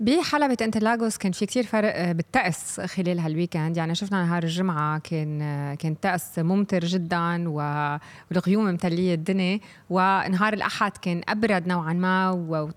بحلبة 0.00 0.56
انترلاغوس 0.62 1.16
كان 1.16 1.32
في 1.32 1.46
كتير 1.46 1.66
فرق 1.66 1.96
آه، 1.96 2.12
بالطقس 2.12 2.80
خلال 2.80 3.18
هال 3.18 3.31
weekend 3.31 3.76
يعني 3.76 3.94
شفنا 3.94 4.22
نهار 4.24 4.42
الجمعة 4.42 4.98
كان 4.98 5.42
آه، 5.42 5.74
كان 5.74 6.00
طقس 6.00 6.38
ممطر 6.38 6.84
جدا 6.84 7.48
والغيوم 7.48 8.64
متلية 8.64 9.14
الدنيا. 9.14 9.60
ونهار 9.90 10.52
الأحد 10.52 10.96
كان 10.96 11.20
أبرد 11.28 11.66
نوعا 11.66 11.92
ما 11.92 12.30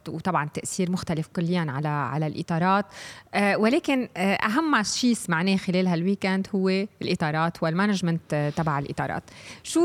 وطبعا 0.07 0.49
تأثير 0.53 0.91
مختلف 0.91 1.27
كليا 1.27 1.65
على 1.69 1.87
على 1.87 2.27
الإطارات. 2.27 2.85
ولكن 3.35 4.09
أهم 4.17 4.83
شيء 4.83 5.13
سمعناه 5.13 5.57
خلال 5.57 5.87
هال 5.87 6.01
weekend 6.01 6.47
هو 6.55 6.69
الإطارات 7.01 7.63
وال 7.63 7.78
management 7.78 8.53
تبع 8.57 8.79
الإطارات 8.79 9.23
شو 9.63 9.81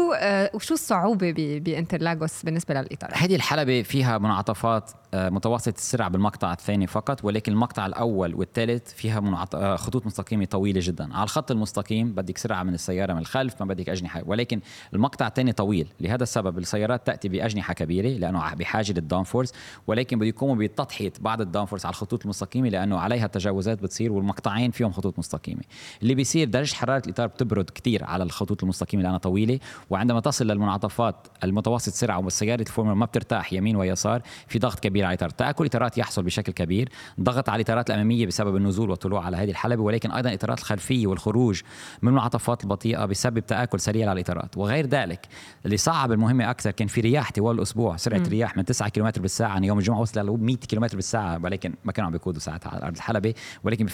وشو 0.54 0.74
الصعوبة 0.74 1.32
بإنترلاغوس 1.58 2.42
بالنسبة 2.42 2.74
للإطارات؟ 2.74 3.16
هذه 3.16 3.34
الحلبة 3.34 3.82
فيها 3.82 4.18
منعطفات 4.18 4.90
متوسط 5.14 5.74
السرعة 5.74 6.08
بالمقطع 6.08 6.52
الثاني 6.52 6.86
فقط 6.86 7.24
ولكن 7.24 7.52
المقطع 7.52 7.86
الأول 7.86 8.34
والثالث 8.34 8.92
فيها. 8.92 9.46
آه، 9.54 9.76
خطوط 9.76 10.06
مستقيمة 10.06 10.44
طويلة 10.44 10.80
جدا 10.84 11.14
على 11.14 11.24
الخط 11.24 11.50
المستقيم 11.50 12.12
بدك 12.12 12.38
سرعة 12.38 12.62
من 12.62 12.74
السيارة 12.74 13.12
من 13.12 13.18
الخلف 13.18 13.54
ما 13.60 13.66
بدك 13.66 13.88
أجنحة 13.88 14.22
ولكن 14.26 14.60
المقطع 14.94 15.26
الثاني 15.26 15.52
طويل 15.52 15.88
لهذا 16.00 16.22
السبب 16.22 16.58
السيارات 16.58 17.06
تأتي 17.06 17.28
بأجنحة 17.28 17.74
كبيرة 17.74 18.08
لأنه 18.08 18.54
بحاجة 18.54 18.92
لل 18.92 19.22
downforce 19.22 19.52
ولكن 19.86 20.18
بده 20.18 20.28
يقوموا 20.28 20.54
بتضحية 20.54 21.12
بعض 21.20 21.40
ال 21.40 21.66
downforce 21.66 21.87
على 21.86 21.92
الخطوط 21.92 22.22
المستقيمة 22.22 22.68
لأنه 22.68 22.98
عليها 22.98 23.26
تجاوزات 23.38 23.83
بتصير 23.83 24.12
والمقطعين 24.12 24.71
فيهم 24.71 24.92
خطوط 24.92 25.18
مستقيمة. 25.18 25.61
اللي 26.02 26.14
بيصير 26.14 26.49
درجة 26.49 26.75
حرارة 26.75 27.02
الإطار 27.07 27.26
بتبرد 27.26 27.71
كثير 27.71 28.04
على 28.04 28.25
الخطوط 28.25 28.62
المستقيمة 28.62 29.02
لأنها 29.02 29.18
طويلة 29.18 29.59
وعندما 29.90 30.21
تصل 30.21 30.47
للمنعطفات 30.47 31.26
المتوسط 31.45 31.92
سرعة 31.92 32.18
والسياره 32.18 32.61
الفورمولا 32.61 32.97
ما 32.97 33.07
بترتاح 33.07 33.52
يمين 33.52 33.76
ويسار 33.76 34.23
في 34.47 34.59
ضغط 34.59 34.80
كبير 34.80 35.04
على 35.04 35.14
الاطار 35.14 35.30
تآكل 35.30 35.66
إطارات 35.66 35.99
يحصل 35.99 36.23
بشكل 36.23 36.52
كبير. 36.52 36.88
ضغط 37.21 37.49
على 37.49 37.57
الإطارات 37.57 37.90
الأمامية 37.90 38.26
بسبب 38.26 38.57
النزول 38.57 38.90
والطلوع 38.90 39.25
على 39.25 39.37
هذه 39.37 39.50
الحلبة 39.50 39.83
ولكن 39.83 40.11
أيضا 40.11 40.28
الاطارات 40.28 40.59
الخلفية 40.59 41.07
والخروج 41.07 41.62
من 42.02 42.09
المنعطفات 42.09 42.64
البطيئة 42.64 43.04
بسبب 43.04 43.38
تآكل 43.38 43.80
سريع 43.80 44.11
على 44.11 44.21
الاطارات 44.21 44.57
وغير 44.57 44.87
ذلك 44.87 45.26
اللي 45.64 45.76
صعب 45.76 46.12
المهمه 46.12 46.50
أكثر 46.50 46.71
كان 46.71 46.88
في 46.88 47.00
رياح 47.00 47.33
طوال 47.33 47.57
الأسبوع. 47.57 47.97
سرعة 47.97 48.18
م. 48.18 48.23
رياح 48.23 48.57
من 48.57 48.64
9 48.64 48.88
كم 48.88 49.11
بالساعة 49.11 49.49
يعني 49.49 49.66
يوم 49.66 49.78
الجمعة 49.78 50.00
وصل 50.00 50.21
ل 50.21 50.38
100 50.40 50.57
كم 50.57 50.80
بالساعة 50.80 51.40
ولكن 51.45 51.75
ما 51.85 51.92
كانوا 51.92 52.07
عم 52.07 52.12
بيقودوا 52.12 52.40
ساعتها 52.40 52.71
على 52.71 52.83
أرض 52.83 52.97
الحلبة. 52.97 53.27
ولكن 53.64 53.87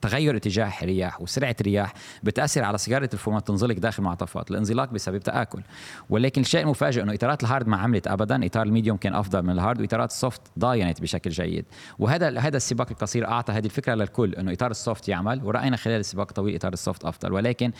تغير 0.00 0.36
اتجاه 0.36 0.72
الرياح 0.82 1.20
وسرعة 1.20 1.56
الرياح 1.60 1.94
بتأثر 2.22 2.64
على 2.64 2.78
سيارة 2.78 3.10
الفورمولا 3.12 3.48
تنزلق 3.48 3.74
داخل 3.78 3.98
المنعطفات 3.98 4.50
الانزلاق 4.50 4.90
بسبب 4.90 5.18
تآكل. 5.18 5.60
ولكن 6.10 6.40
الشيء 6.40 6.62
المفاجئ 6.62 7.02
إنه 7.02 7.14
إطارات 7.14 7.42
ال 7.42 7.47
hard 7.47 7.68
ما 7.68 7.76
عملت 7.76 8.08
ابدا 8.08 8.46
إطار 8.46 8.66
ال 8.66 8.70
medium 8.70 8.96
كان 8.96 9.14
أفضل 9.14 9.42
من 9.42 9.50
ال 9.50 9.56
hard 9.56 9.80
وإطارات 9.80 10.10
ال 10.10 10.16
soft 10.16 10.40
ضاينت 10.58 11.00
بشكل 11.00 11.30
جيد. 11.30 11.64
وهذا 11.98 12.38
هذا 12.38 12.56
السباق 12.56 12.86
القصير 12.90 13.28
أعطى 13.28 13.52
هذه 13.52 13.64
الفكرة 13.64 13.94
للكل 13.94 14.34
إنه 14.34 14.52
إطار 14.52 14.70
ال 14.70 14.78
soft 14.78 15.08
يعمل 15.08 15.44
ورأينا 15.44 15.76
خلال 15.76 16.00
السباق 16.00 16.26
الطويل 16.28 16.54
إطار 16.54 16.72
ال 16.72 16.78
soft 16.78 17.04
أفضل. 17.04 17.32
ولكن 17.32 17.72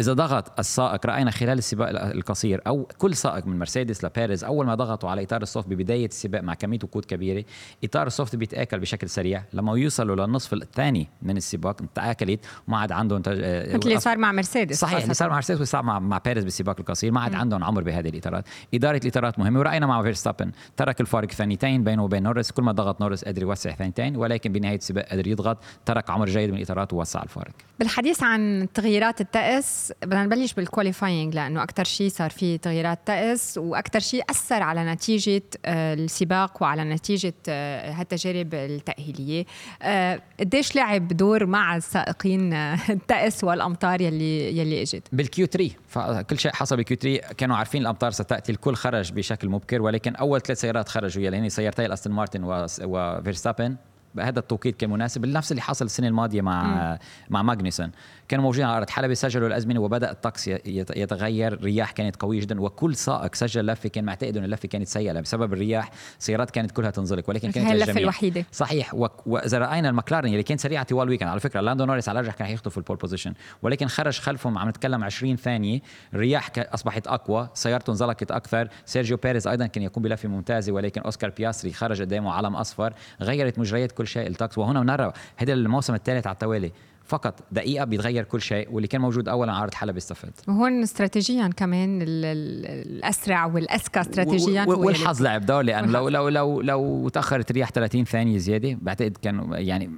إذا 0.00 0.12
ضغط 0.12 0.58
السائق 0.58 1.06
رأينا 1.06 1.30
خلال 1.30 1.58
السباق 1.58 1.88
القصير 1.88 2.60
أو 2.66 2.88
كل 2.98 3.16
سائق 3.16 3.46
من 3.46 3.58
مرسيدس 3.58 4.04
لبيريز 4.04 4.44
أول 4.44 4.66
ما 4.66 4.74
ضغطوا 4.74 5.10
على 5.10 5.22
إطار 5.22 5.42
ال 5.42 5.47
soft 5.47 5.68
ببداية 5.68 6.06
السباق 6.06 6.40
مع 6.40 6.54
كمية 6.54 6.78
وقود 6.82 7.04
كبيرة 7.04 7.44
إطار 7.84 8.06
ال 8.06 8.12
soft 8.12 8.36
بيتآكل 8.36 8.80
بشكل 8.80 9.08
سريع. 9.08 9.42
لما 9.52 9.78
يوصلوا 9.78 10.16
للنصف 10.16 10.52
الثاني 10.52 11.08
من 11.22 11.36
السباق 11.36 11.76
تآكلت 11.94 12.40
وما 12.68 12.78
عاد 12.78 12.92
عندهم 12.92 13.22
تج... 13.22 13.38
مثل 13.38 13.88
اللي 13.88 14.00
صار 14.00 14.18
مع 14.18 14.32
مرسيدس 14.32 14.80
صحيح 14.80 15.02
اللي 15.02 15.14
صار 15.14 15.28
مع 15.28 15.34
مرسيدس 15.36 15.60
وصار 15.60 15.82
مع 15.82 15.98
مع 15.98 16.18
بيريز 16.18 16.44
بالسباق 16.44 16.76
القصير. 16.80 17.12
ما 17.12 17.20
عاد 17.20 17.34
عندهم 17.34 17.64
عمر 17.64 17.82
بهذه 17.82 18.08
الإطارات. 18.08 18.44
إدارة 18.74 19.00
الإطارات 19.04 19.38
مهمة 19.38 19.60
ورأينا 19.60 19.86
مع 19.86 20.02
فيرستابن. 20.02 20.52
ترك 20.76 21.00
الفارق 21.00 21.30
ثانيتين 21.30 21.84
بينه 21.84 22.04
وبين 22.04 22.22
نورس 22.22 22.50
كل 22.50 22.62
ما 22.62 22.72
ضغط 22.72 23.00
نورس 23.00 23.24
قدر 23.24 23.42
يوسع 23.42 23.74
ثانيتين 23.74 24.16
ولكن 24.16 24.52
بنهاية 24.52 24.76
السباق 24.76 25.08
قدر 25.08 25.26
يضغط. 25.26 25.58
ترك 25.86 26.10
عمر 26.10 26.26
جيد 26.26 26.50
من 26.50 26.56
الإطارات 26.56 26.92
ووسع 26.92 27.22
الفارق. 27.22 27.52
بالحديث 27.78 28.22
عن 28.22 28.68
تغييرات 28.74 29.20
الطقس 29.20 29.85
بدنا 30.02 30.24
نبلش 30.24 30.52
بال 30.52 30.66
qualifying 30.66 31.34
لأنه 31.34 31.62
أكثر 31.62 31.84
شيء 31.84 32.08
صار 32.08 32.30
في 32.30 32.58
تغييرات 32.58 32.98
طقس 33.06 33.58
وأكثر 33.58 34.00
شيء 34.00 34.22
أثر 34.30 34.62
على 34.62 34.84
نتيجة 34.84 35.42
آه، 35.64 35.94
السباق 35.94 36.62
وعلى 36.62 36.84
نتيجة 36.84 37.34
آه، 37.48 37.92
هالتجارب 37.92 38.54
التأهيلية. 38.54 39.44
آه، 39.82 40.20
قديش 40.40 40.76
لعب 40.76 41.08
دور 41.08 41.46
مع 41.46 41.76
السائقين 41.76 42.52
الطقس 42.90 43.44
والأمطار 43.44 44.00
يلي 44.00 44.58
يلي 44.58 44.82
إجت؟ 44.82 45.08
بال 45.12 45.35
Q 45.35 45.46
3 45.46 45.74
فكل 45.88 46.38
شيء 46.38 46.52
حصل 46.52 46.76
بال 46.76 46.89
Q 46.89 46.96
3 46.96 47.34
كانوا 47.34 47.56
عارفين 47.56 47.82
الأمطار 47.82 48.10
ستأتي 48.10 48.52
الكل 48.52 48.74
خرج 48.74 49.12
بشكل 49.12 49.48
مبكر 49.48 49.82
ولكن 49.82 50.16
أول 50.16 50.40
ثلاث 50.40 50.60
سيارات 50.60 50.88
خرجوا 50.88 51.22
يلي 51.22 51.36
هن 51.36 51.48
سيارتي 51.48 51.86
الأستون 51.86 52.12
مارتن 52.12 52.40
وفيرستابن 52.84 53.76
هذا 54.20 54.38
التوقيت 54.38 54.76
كان 54.76 54.90
مناسب 54.90 55.26
نفس 55.26 55.50
اللي 55.50 55.62
حصل 55.62 55.84
السنة 55.84 56.08
الماضية 56.08 56.40
مع 56.40 56.94
م. 56.94 56.98
مع 57.30 57.42
ماجنوسن. 57.42 57.90
كانوا 58.28 58.44
موجودين 58.44 58.66
على 58.66 58.76
ارض 58.76 58.90
حلبة 58.90 59.14
سجلوا 59.14 59.48
الازمنه 59.48 59.80
وبدأ 59.80 60.10
الطقس 60.10 60.48
يتغير. 60.96 61.52
الرياح 61.52 61.90
كانت 61.90 62.16
قوية 62.16 62.40
جدا 62.40 62.60
وكل 62.60 62.94
سائق 62.94 63.34
سجل 63.34 63.66
لفة 63.66 63.88
كان 63.88 64.04
معتقد 64.04 64.36
إنه 64.36 64.46
اللفة 64.46 64.68
كانت 64.68 64.88
سيئة 64.88 65.20
بسبب 65.20 65.52
الرياح. 65.52 65.90
السيارات 66.18 66.50
كانت 66.50 66.70
كلها 66.70 66.90
تنزلق 66.90 67.30
ولكن 67.30 67.50
كانت 67.50 67.72
اللفة 67.72 68.00
الوحيدة. 68.00 68.44
صحيح. 68.52 68.94
وإذا 69.26 69.58
رأينا 69.58 69.88
المكلارن 69.88 70.28
اللي 70.28 70.42
كان 70.42 70.58
سريعة 70.58 70.84
طوال 70.84 71.04
ال 71.04 71.07
weekend 71.07 71.28
على 71.28 71.40
فكرة 71.40 71.60
لاندو 71.60 71.84
نوريس 71.84 72.08
على 72.08 72.20
الارجح 72.20 72.38
كان 72.38 72.46
حيخطف 72.46 72.78
ال 72.78 72.82
pole 72.82 72.96
position 72.96 73.34
ولكن 73.62 73.86
خرج 73.86 74.18
خلفهم 74.18 74.58
عم 74.58 74.68
نتكلم 74.68 75.04
20 75.04 75.36
ثانية 75.36 75.80
الرياح 76.14 76.50
أصبحت 76.56 77.06
أقوى 77.06 77.48
سيارته 77.54 77.90
انزلقت 77.90 78.30
أكثر. 78.30 78.68
سيرجيو 78.86 79.16
بيريز 79.16 79.46
أيضا 79.46 79.66
كان 79.66 79.82
يقوم 79.82 80.02
بلفة 80.02 80.28
ممتازة 80.28 80.72
ولكن 80.72 81.00
أوسكار 81.00 81.30
بياستري 81.30 81.72
خرج 81.72 82.02
قدامه 82.02 82.32
علم 82.32 82.56
أصفر 82.56 82.94
غيرت 83.20 83.58
مجريات 83.58 83.92
كل 83.92 84.06
شيء 84.06 84.26
الطقس 84.26 84.58
وهنا 84.58 84.80
نرى 84.80 85.12
هذا 85.36 85.52
الموسم 85.52 85.94
الثالث 85.94 86.26
على 86.26 86.34
التوالي. 86.34 86.72
فقط 87.06 87.40
دقيقة 87.52 87.84
بيتغير 87.84 88.24
كل 88.24 88.40
شيء 88.40 88.68
واللي 88.72 88.88
كان 88.88 89.00
موجود 89.00 89.28
اولا 89.28 89.52
عارض 89.52 89.74
حلب 89.74 89.94
بيستفاد 89.94 90.32
وهون 90.48 90.82
استراتيجيا 90.82 91.50
كمان 91.56 91.98
الأسرع 92.02 93.46
والأذكى 93.46 94.00
استراتيجيا 94.00 94.64
والحظ 94.64 95.22
لعب 95.22 95.46
دور 95.46 95.62
لأنه 95.62 95.92
لو 95.92 96.08
لو 96.08 96.28
لو 96.28 96.60
لو 96.60 97.08
تأخرت 97.08 97.50
الرياح 97.50 97.70
30 97.70 98.04
ثانية 98.04 98.38
زيادة 98.38 98.78
بعتقد 98.82 99.16
كانوا 99.22 99.56
يعني 99.56 99.90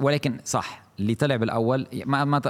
ولكن 0.00 0.38
صح 0.44 0.82
اللي 1.00 1.14
طلع 1.14 1.36
بالأول 1.36 1.86
ما 2.06 2.24
ما 2.24 2.40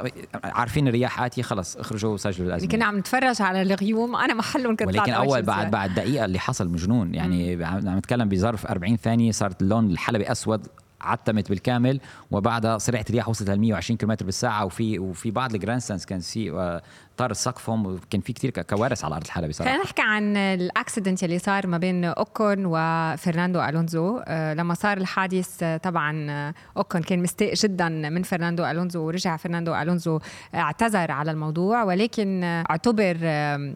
عارفين 0.44 0.88
الرياح 0.88 1.22
آتية 1.22 1.42
خلص 1.42 1.76
اخرجوا 1.76 2.14
وسجلوا 2.14 2.48
الأزمة. 2.48 2.68
كنا 2.68 2.84
عم 2.84 2.98
نتفرج 2.98 3.42
على 3.42 3.62
الغيوم 3.62 4.16
أنا 4.16 4.34
محلهم 4.34 4.76
كنت 4.76 4.88
ولكن 4.88 5.12
أول 5.12 5.42
بعد 5.42 5.70
بعد 5.70 5.94
دقيقة 5.94 6.24
اللي 6.24 6.38
حصل 6.38 6.68
مجنون 6.68 7.14
يعني 7.14 7.64
عم 7.64 7.98
نتكلم 7.98 8.28
بظرف 8.28 8.66
40 8.66 8.96
ثانية 8.96 9.32
صارت 9.32 9.62
لون 9.62 9.90
الحلبة 9.90 10.32
أسود 10.32 10.66
عتمت 11.00 11.48
بالكامل 11.48 12.00
وبعدها 12.30 12.78
سرعه 12.78 13.04
الرياح 13.10 13.28
وصلت 13.28 13.50
ل 13.50 13.58
120 13.58 13.96
كم 13.96 14.14
بالساعة 14.14 14.64
وفي 14.64 14.98
وفي 14.98 15.30
بعض 15.30 15.54
ال 15.54 15.80
grandstands 15.80 16.04
كان 16.04 16.20
في 16.20 16.50
آه، 16.50 16.82
طار 17.16 17.32
سقفهم 17.32 17.86
وكان 17.86 18.20
في 18.20 18.32
كثير 18.32 18.50
كوارث 18.50 19.04
على 19.04 19.14
أرض 19.14 19.24
الحلبة 19.24 19.52
صراحة 19.52 19.70
خلينا 19.70 19.84
نحكي 19.84 20.02
عن 20.02 20.36
ال 20.36 20.46
accident 20.46 21.24
اللي 21.24 21.38
صار 21.38 21.66
ما 21.66 21.78
بين 21.78 22.04
اوكون 22.04 22.66
وفرناندو 22.66 23.62
ألونزو. 23.62 24.20
آه، 24.24 24.54
لما 24.54 24.74
صار 24.74 24.96
الحادث 24.96 25.62
آه، 25.62 25.76
طبعا 25.76 26.30
اوكون 26.76 27.02
كان 27.02 27.22
مستاء 27.22 27.54
جدا 27.54 27.88
من 27.88 28.22
فرناندو 28.22 28.64
ألونزو 28.64 29.06
ورجع 29.06 29.36
فرناندو 29.36 29.74
ألونزو 29.74 30.20
اعتذر 30.54 31.10
على 31.10 31.30
الموضوع 31.30 31.82
ولكن 31.82 32.44
اعتبر 32.44 33.16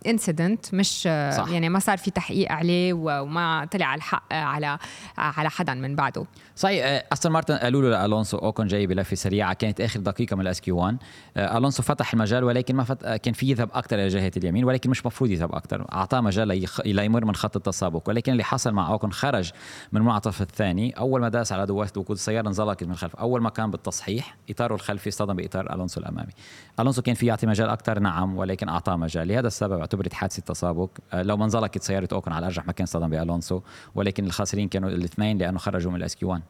incident 0.07 0.75
مش 0.75 1.03
صح. 1.37 1.49
يعني 1.49 1.69
ما 1.69 1.79
صار 1.79 1.99
في 1.99 2.11
تحقيق 2.11 2.53
عليه 2.53 2.93
وما 2.93 3.69
طلع 3.71 3.95
الحق 3.95 4.33
على 4.33 4.79
على 5.19 5.51
حدا 5.51 5.75
من 5.75 5.97
بعده. 5.97 6.25
صحيح 6.57 7.05
أستون 7.13 7.33
مارتن 7.33 7.55
قالوا 7.55 7.83
له 7.83 7.89
لالونسو 7.89 8.39
اوكون 8.39 8.67
جاي 8.67 8.87
بلفة 8.87 9.17
سريعة 9.17 9.55
كانت 9.55 9.81
آخر 9.81 10.01
دقيقة 10.01 10.37
من 10.37 10.43
ال 10.43 10.61
SQ 10.61 10.77
1 10.77 10.97
الونسو 11.37 11.83
فتح 11.83 12.13
المجال 12.13 12.45
ولكن 12.45 12.77
ما 12.77 12.85
فت... 12.85 13.05
كان 13.05 13.34
في 13.35 13.51
يذهب 13.51 13.71
أكثر 13.73 13.97
إلى 13.97 14.09
جهة 14.09 14.33
اليمين 14.37 14.65
ولكن 14.65 14.91
مش 14.91 15.07
مفروض 15.07 15.31
يذهب 15.31 15.55
أكثر 15.55 15.87
أعطاه 15.93 16.21
مجال. 16.21 16.67
ليمر 16.87 17.25
من 17.25 17.35
خط 17.35 17.57
التسابق. 17.57 18.09
ولكن 18.09 18.33
اللي 18.33 18.45
حصل 18.45 18.73
مع 18.73 18.89
اوكون 18.89 19.13
خرج 19.13 19.53
من 19.93 20.01
المنعطف 20.01 20.43
الثاني. 20.43 20.91
أول 20.91 21.21
ما 21.21 21.29
داس 21.29 21.53
على 21.53 21.67
دواسه 21.67 22.01
وقود 22.01 22.17
السيارة 22.17 22.49
انزلقت 22.49 22.85
من 22.85 22.91
الخلف 22.91 23.17
أول 23.17 23.43
ما 23.43 23.51
كان 23.51 23.71
بالتصحيح 23.71 24.37
إطاره 24.51 24.75
الخلفي 24.75 25.09
اصطدم 25.09 25.35
بإطار 25.35 25.75
ألونسو 25.75 26.01
الأمامي. 26.01 26.33
ألونسو 26.81 27.03
كان 27.03 27.15
في 27.15 27.27
يعطي 27.27 27.47
مجال 27.47 27.69
أكثر 27.69 27.99
نعم 27.99 28.37
ولكن 28.37 28.69
أعطاه 28.69 28.97
مجال. 28.97 29.29
لهذا 29.29 29.47
السبب 29.47 29.79
اعتبرت 29.79 30.13
حادثة 30.13 30.43
تسابق 30.43 30.89
آه، 31.13 31.23
لو 31.23 31.37
ما 31.37 31.45
انزلقت 31.45 31.83
سيارة 31.83 32.09
اوكون 32.13 32.33
على 32.33 32.39
الارجح 32.39 32.67
ما 32.67 32.73
كان 32.73 32.85
اصطدم 32.85 33.09
بألونسو 33.09 33.61
ولكن 33.95 34.27
الخاسرين 34.27 34.69
كانوا 34.69 34.89
الاثنين 34.89 35.39
لأنه 35.39 35.59
خرجوا 35.59 35.91
من 35.93 35.97
ال 35.97 36.17
SQ 36.17 36.29
1 36.29 36.43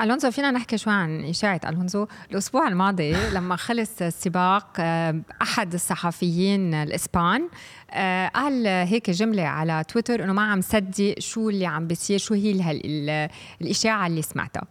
ألونزو 0.00 0.30
فينا 0.30 0.50
نحكي 0.50 0.78
شوي 0.78 0.92
عن 0.92 1.24
إشاعة 1.24 1.60
ألونزو. 1.68 2.06
الأسبوع 2.30 2.68
الماضي 2.68 3.12
لما 3.32 3.56
خلص 3.56 4.02
السباق 4.02 4.66
آه، 4.80 5.20
أحد 5.42 5.74
الصحفيين 5.74 6.74
الإسبان 6.74 7.48
قال 8.34 8.66
هيك 8.66 9.10
جملة 9.10 9.42
على 9.42 9.84
تويتر 9.88 10.24
إنه 10.24 10.32
ما 10.32 10.42
عم 10.42 10.60
صدق 10.60 11.14
شو 11.18 11.50
اللي 11.50 11.66
عم 11.66 11.86
بيصير 11.86 12.18
شو 12.18 12.34
هي 12.34 12.80
الإشاعة 13.60 14.06
اللي 14.06 14.22
سمعتها. 14.22 14.62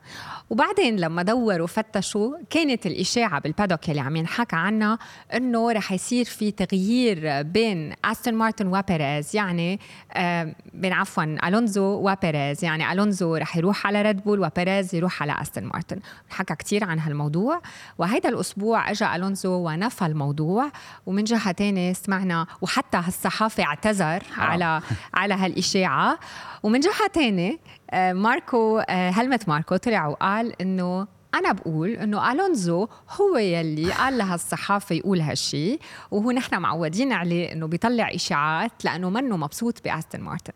وبعدين 0.50 0.96
لما 0.96 1.24
دوروا 1.24 1.64
وفتشوا 1.64 2.38
كانت 2.50 2.86
الإشاعة 2.86 3.40
بال 3.42 3.52
paddock 3.52 3.90
اللي 3.90 4.02
عم 4.02 4.16
ينحكى 4.16 4.56
عنها 4.56 4.98
إنه 5.34 5.72
رح 5.72 5.92
يصير 5.92 6.26
في 6.26 6.52
تغيير 6.52 7.42
بين 7.42 7.94
استون 8.06 8.34
مارتن 8.34 8.68
وبيريز 8.68 9.36
يعني 9.36 9.80
آه، 10.14 10.56
بين 10.74 10.94
عفوا 10.94 11.24
الونزو 11.24 11.84
وبيريز 11.84 12.64
يعني 12.64 12.92
الونزو 12.92 13.36
رح 13.36 13.58
يروح 13.58 13.88
على 13.88 14.02
ريد 14.02 14.24
بول 14.24 14.40
وبيريز 14.40 14.96
يروح 14.96 15.22
على 15.22 15.42
استون 15.42 15.64
مارتن 15.64 16.00
حكى 16.30 16.56
كثير 16.56 16.84
عن 16.84 17.00
هالموضوع. 17.00 17.62
وهيدا 17.98 18.30
الأسبوع 18.30 18.92
اجى 18.92 19.16
الونزو 19.16 19.68
ونفى 19.68 20.06
الموضوع. 20.06 20.72
ومن 21.06 21.24
جهة 21.24 21.54
ثانية 21.54 21.94
سمعنا 21.94 22.48
وحتى 22.62 22.98
الصحافي 23.08 23.64
اعتذر 23.64 24.24
على 24.38 24.82
على 25.14 25.34
هالإشاعة. 25.34 26.20
ومن 26.64 26.80
جهة 26.80 27.08
ثانية 27.14 27.60
آه، 27.92 28.14
ماركو 28.14 28.80
آه، 28.80 29.10
هلمت 29.10 29.50
ماركو 29.50 29.78
طلع 29.78 30.08
وقال 30.08 30.62
إنه 30.62 31.08
أنا 31.36 31.52
بقول 31.52 31.90
إنه 31.90 32.32
ألونزو 32.32 32.88
هو 33.22 33.38
يلي 33.38 33.92
قال 33.92 34.18
لها 34.18 34.36
الصحافه 34.36 34.96
يقول 34.96 35.22
هالشيء 35.22 35.80
وهو 36.12 36.32
نحن 36.32 36.58
معودين 36.58 37.14
عليه 37.14 37.52
إنه 37.52 37.68
بيطلع 37.68 38.16
إشاعات 38.16 38.86
لأنه 38.86 39.10
منه 39.10 39.38
مبسوط 39.38 39.84
بأستون 39.84 40.22
مارتن. 40.22 40.54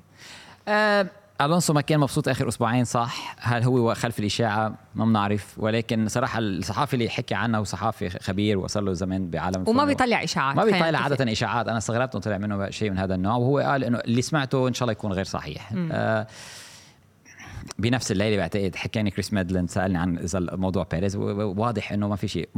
أه 0.67 1.10
ألونسو 1.42 1.74
ما 1.74 1.82
كان 1.82 2.00
مبسوط 2.00 2.28
آخر 2.28 2.48
أسبوعين 2.48 2.86
صح؟ 2.86 3.36
هل 3.40 3.64
هو 3.64 3.94
خلف 3.94 4.20
الإشاعة؟ 4.20 4.74
ما 4.96 5.06
بنعرف. 5.06 5.56
ولكن 5.58 6.08
صراحة 6.08 6.40
الصحافي 6.40 6.94
اللي 6.94 7.10
حكي 7.10 7.36
عنه 7.36 7.64
صحافي 7.64 8.10
خبير 8.10 8.58
وصل 8.58 8.86
له 8.86 8.94
زمان 8.94 9.30
بعالم 9.30 9.64
وما 9.68 9.86
بيطلع 9.86 10.24
إشاعات 10.24 10.56
ما 10.56 10.66
بيطلع 10.66 11.00
عادة 11.00 11.32
إشاعات. 11.32 11.68
أنا 11.68 11.78
استغربت 11.78 12.16
إنه 12.16 12.24
طلع 12.24 12.38
منه 12.38 12.70
شيء 12.70 12.90
من 12.90 12.98
هذا 12.98 13.16
النوع. 13.16 13.36
وهو 13.36 13.60
قال 13.60 13.84
إنه 13.84 14.00
اللي 14.00 14.22
سمعته 14.22 14.68
إن 14.68 14.74
شاء 14.74 14.84
الله 14.84 14.92
يكون 14.92 15.14
غير 15.14 15.26
صحيح. 15.26 15.72
آه 15.92 16.28
بنفس 17.82 18.12
الليلة 18.12 18.38
بعتقد 18.38 18.76
حكاني 18.76 19.12
كريس 19.12 19.34
ميدلين 19.34 19.68
سألني 19.68 19.98
عن 19.98 20.18
إذا 20.18 20.38
الموضوع 20.38 20.88
بيريز 20.92 21.16
واضح 21.16 21.92
إنه 21.92 22.08
ما 22.08 22.16
في 22.16 22.28
شيء. 22.28 22.50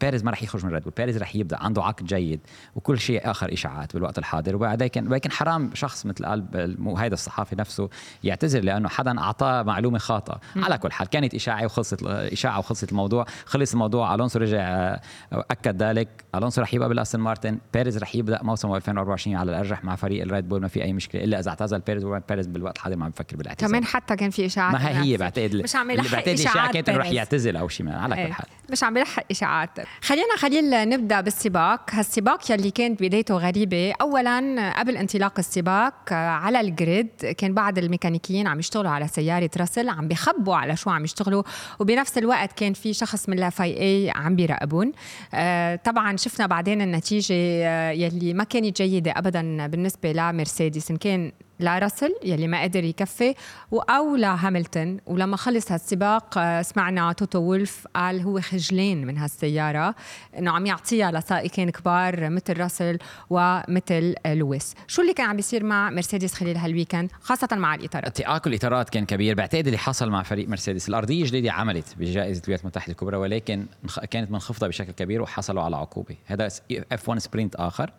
بيريز 0.00 0.24
ما 0.24 0.30
راح 0.30 0.42
يخرج 0.42 0.66
من 0.66 0.72
ريد 0.72 0.82
بول 0.82 0.92
بيريز 0.96 1.16
راح 1.16 1.36
يبقى. 1.36 1.58
عنده 1.58 1.82
عقد 1.82 2.04
جيد 2.04 2.40
وكل 2.76 2.98
شيء 2.98 3.30
آخر 3.30 3.52
إشاعات 3.52 3.94
بالوقت 3.94 4.18
الحاضر. 4.18 4.56
ولكن 4.56 5.08
ولكن 5.08 5.30
حرام 5.30 5.70
شخص 5.74 6.06
مثل 6.06 6.26
قلب 6.26 6.56
هذا 6.98 7.14
الصحافي 7.14 7.56
نفسه 7.56 7.88
يعتذر 8.24 8.60
لأنه 8.60 8.88
حدا 8.88 9.18
أعطاه 9.18 9.62
معلومة 9.62 9.98
خاطئة. 9.98 10.40
على 10.56 10.78
كل 10.78 10.92
حال 10.92 11.08
كانت 11.08 11.34
إشاعة 11.34 11.64
وخلصت 11.64 12.02
إشاعة 12.06 12.58
وخلصت 12.58 12.90
الموضوع. 12.90 13.26
خلص 13.44 13.72
الموضوع. 13.72 14.14
ألونسو 14.14 14.38
رجع 14.38 14.60
آه، 14.60 15.00
أكد 15.32 15.82
ذلك. 15.82 16.08
ألونسو 16.34 16.60
راح 16.60 16.74
يبقى 16.74 16.88
بالأستون 16.88 17.20
مارتن. 17.20 17.58
بيريز 17.74 17.98
راح 17.98 18.16
يبدأ 18.16 18.42
موسم 18.42 18.74
2024 18.74 19.36
على 19.36 19.50
الأرجح 19.50 19.84
مع 19.84 19.96
فريق 19.96 20.22
الريد 20.22 20.48
بول 20.48 20.60
ما 20.60 20.68
في 20.68 20.82
أي 20.82 20.92
مشكلة 20.92 21.24
إلا 21.24 21.38
إذا 21.40 21.50
اعتزل 21.50 21.80
بيريز 21.80 22.04
بيريز 22.28 22.46
بالوقت 22.46 22.76
الحاضر 22.76 22.96
ما 22.96 23.04
عم 23.04 23.10
بفكر 23.10 23.36
بالإعتزال. 23.36 23.68
كمان 23.68 23.84
حتى 23.84 24.16
كان 24.16 24.30
في 24.30 24.46
إشاعات 24.46 24.71
ما 24.72 25.02
هي 25.02 25.16
بعتقد 25.16 25.56
مش 25.56 25.76
عم 25.76 25.90
يلحق 25.90 26.12
بعتقد 26.12 26.28
إشاعات 26.28 26.72
كانت 26.72 26.90
رح 26.90 27.06
يعتزل 27.06 27.56
أو 27.56 27.68
شيء 27.68 27.88
على 27.88 28.14
كل 28.14 28.20
إيه. 28.20 28.32
حال 28.32 28.46
مش 28.70 28.84
عم 28.84 28.96
يلحق 28.96 29.24
إشاعات. 29.30 29.70
خلينا 30.02 30.36
خليل 30.36 30.88
نبدأ 30.88 31.20
بالسباق. 31.20 31.90
هالسباق 31.90 32.50
يلي 32.50 32.70
كانت 32.70 33.02
بدايته 33.02 33.34
غريبة. 33.34 33.92
اولا 34.00 34.72
قبل 34.78 34.96
انطلاق 34.96 35.38
السباق 35.38 36.12
على 36.12 36.60
ال 36.60 36.70
grid 36.70 37.08
كان 37.38 37.54
بعض 37.54 37.78
الميكانيكيين 37.78 38.46
عم 38.46 38.58
يشتغلوا 38.58 38.90
على 38.90 39.08
سيارة 39.08 39.50
راسل 39.56 39.88
عم 39.88 40.08
بيخبوا 40.08 40.56
على 40.56 40.76
شو 40.76 40.90
عم 40.90 41.04
يشتغلوا 41.04 41.42
وبنفس 41.78 42.18
الوقت 42.18 42.52
كان 42.52 42.72
في 42.72 42.92
شخص 42.92 43.28
من 43.28 43.36
ال 43.36 43.80
FIA 43.80 44.12
عم 44.14 44.36
بيراقبون. 44.36 44.92
آه، 45.34 45.76
طبعا 45.76 46.16
شفنا 46.16 46.46
بعدين 46.46 46.82
النتيجة 46.82 47.34
آه، 47.34 47.90
يلي 47.90 48.34
ما 48.34 48.44
كانت 48.44 48.82
جيدة 48.82 49.10
ابدا 49.16 49.66
بالنسبة 49.66 50.12
لمرسيدس. 50.12 50.90
إن 50.90 50.96
كان 50.96 51.32
لراسل 51.62 52.14
يلي 52.24 52.48
ما 52.48 52.62
قدر 52.62 52.84
يكفي 52.84 53.34
أو 53.72 54.16
لهاملتون 54.16 54.98
ولما 55.06 55.36
خلص 55.36 55.72
هالسباق 55.72 56.38
آه، 56.38 56.62
سمعنا 56.62 57.12
توتو 57.12 57.38
وولف 57.38 57.86
قال 57.94 58.20
هو 58.20 58.40
خجلان 58.40 59.06
من 59.06 59.18
هالسيارة 59.18 59.94
إنه 60.38 60.50
عم 60.50 60.66
يعطيها 60.66 61.12
لسائقين 61.12 61.70
كبار 61.70 62.30
مثل 62.30 62.60
راسل 62.60 62.98
ومثل 63.30 64.14
لويس. 64.26 64.74
شو 64.86 65.02
اللي 65.02 65.14
كان 65.14 65.26
عم 65.26 65.36
بيصير 65.36 65.64
مع 65.64 65.90
مرسيدس 65.90 66.34
خلال 66.34 66.56
هال 66.56 66.68
weekend 66.68 67.10
خاصة 67.20 67.48
مع 67.52 67.74
الإطارات؟ 67.74 68.16
تآكل 68.16 68.50
الإطارات 68.50 68.90
كان 68.90 69.06
كبير. 69.06 69.34
بعتقد 69.34 69.66
اللي 69.66 69.78
حصل 69.78 70.10
مع 70.10 70.22
فريق 70.22 70.48
مرسيدس 70.48 70.88
الأرضية 70.88 71.22
الجديده 71.22 71.52
عملت 71.52 71.94
بجائزة 71.98 72.42
الولايات 72.44 72.60
المتحدة 72.60 72.92
الكبرى 72.92 73.16
ولكن 73.16 73.66
كانت 74.10 74.30
منخفضة 74.30 74.68
بشكل 74.68 74.92
كبير 74.92 75.22
وحصلوا 75.22 75.62
على 75.62 75.76
عقوبة. 75.76 76.16
هذا 76.26 76.46
F1 76.92 77.08
sprint 77.08 77.56
آخر. 77.56 77.92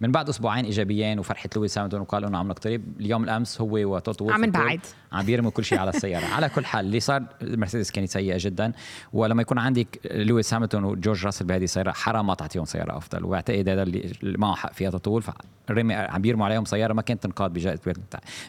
من 0.00 0.12
بعد 0.12 0.28
أسبوعين 0.28 0.64
إيجابيين 0.64 1.18
وفرحة 1.18 1.48
لويس 1.56 1.78
هاملتون 1.78 1.94
وقال 1.94 2.24
إنه 2.24 2.38
عم 2.38 2.48
نقترب. 2.48 2.82
اليوم 3.08 3.24
الأمس 3.24 3.60
هو 3.60 3.94
وتوتو 3.94 4.30
عم 4.30 4.50
بعد 4.50 4.80
عم 5.12 5.24
بيرموا 5.26 5.50
كل 5.50 5.64
شيء 5.64 5.78
على 5.78 5.90
السيارة. 5.90 6.24
على 6.36 6.48
كل 6.48 6.64
حال 6.64 6.86
اللي 6.86 7.00
صار 7.00 7.22
مرسيدس 7.42 7.90
كانت 7.90 8.08
سيئة 8.08 8.36
جدا. 8.40 8.72
ولما 9.12 9.42
يكون 9.42 9.58
عندك 9.58 10.00
لويس 10.10 10.54
هاملتون 10.54 10.74
وجورج 10.74 11.26
راسل 11.26 11.44
بهذه 11.44 11.64
السيارة 11.64 11.92
حرام 11.92 12.26
ما 12.26 12.34
تعطيهم 12.34 12.64
سيارة 12.64 12.96
أفضل. 12.96 13.24
وبعتقد 13.24 13.68
هذا 13.68 13.82
اللي 13.82 14.14
معه 14.22 14.54
حق 14.54 14.72
فيها 14.72 14.90
توتو 14.90 15.22
فرمي 15.68 15.94
عم 15.94 16.22
بيرموا 16.22 16.46
عليهم 16.46 16.64
سيارة 16.64 16.92
ما 16.92 17.02
كانت 17.02 17.22
تنقاد 17.22 17.52
بجائزة 17.52 17.94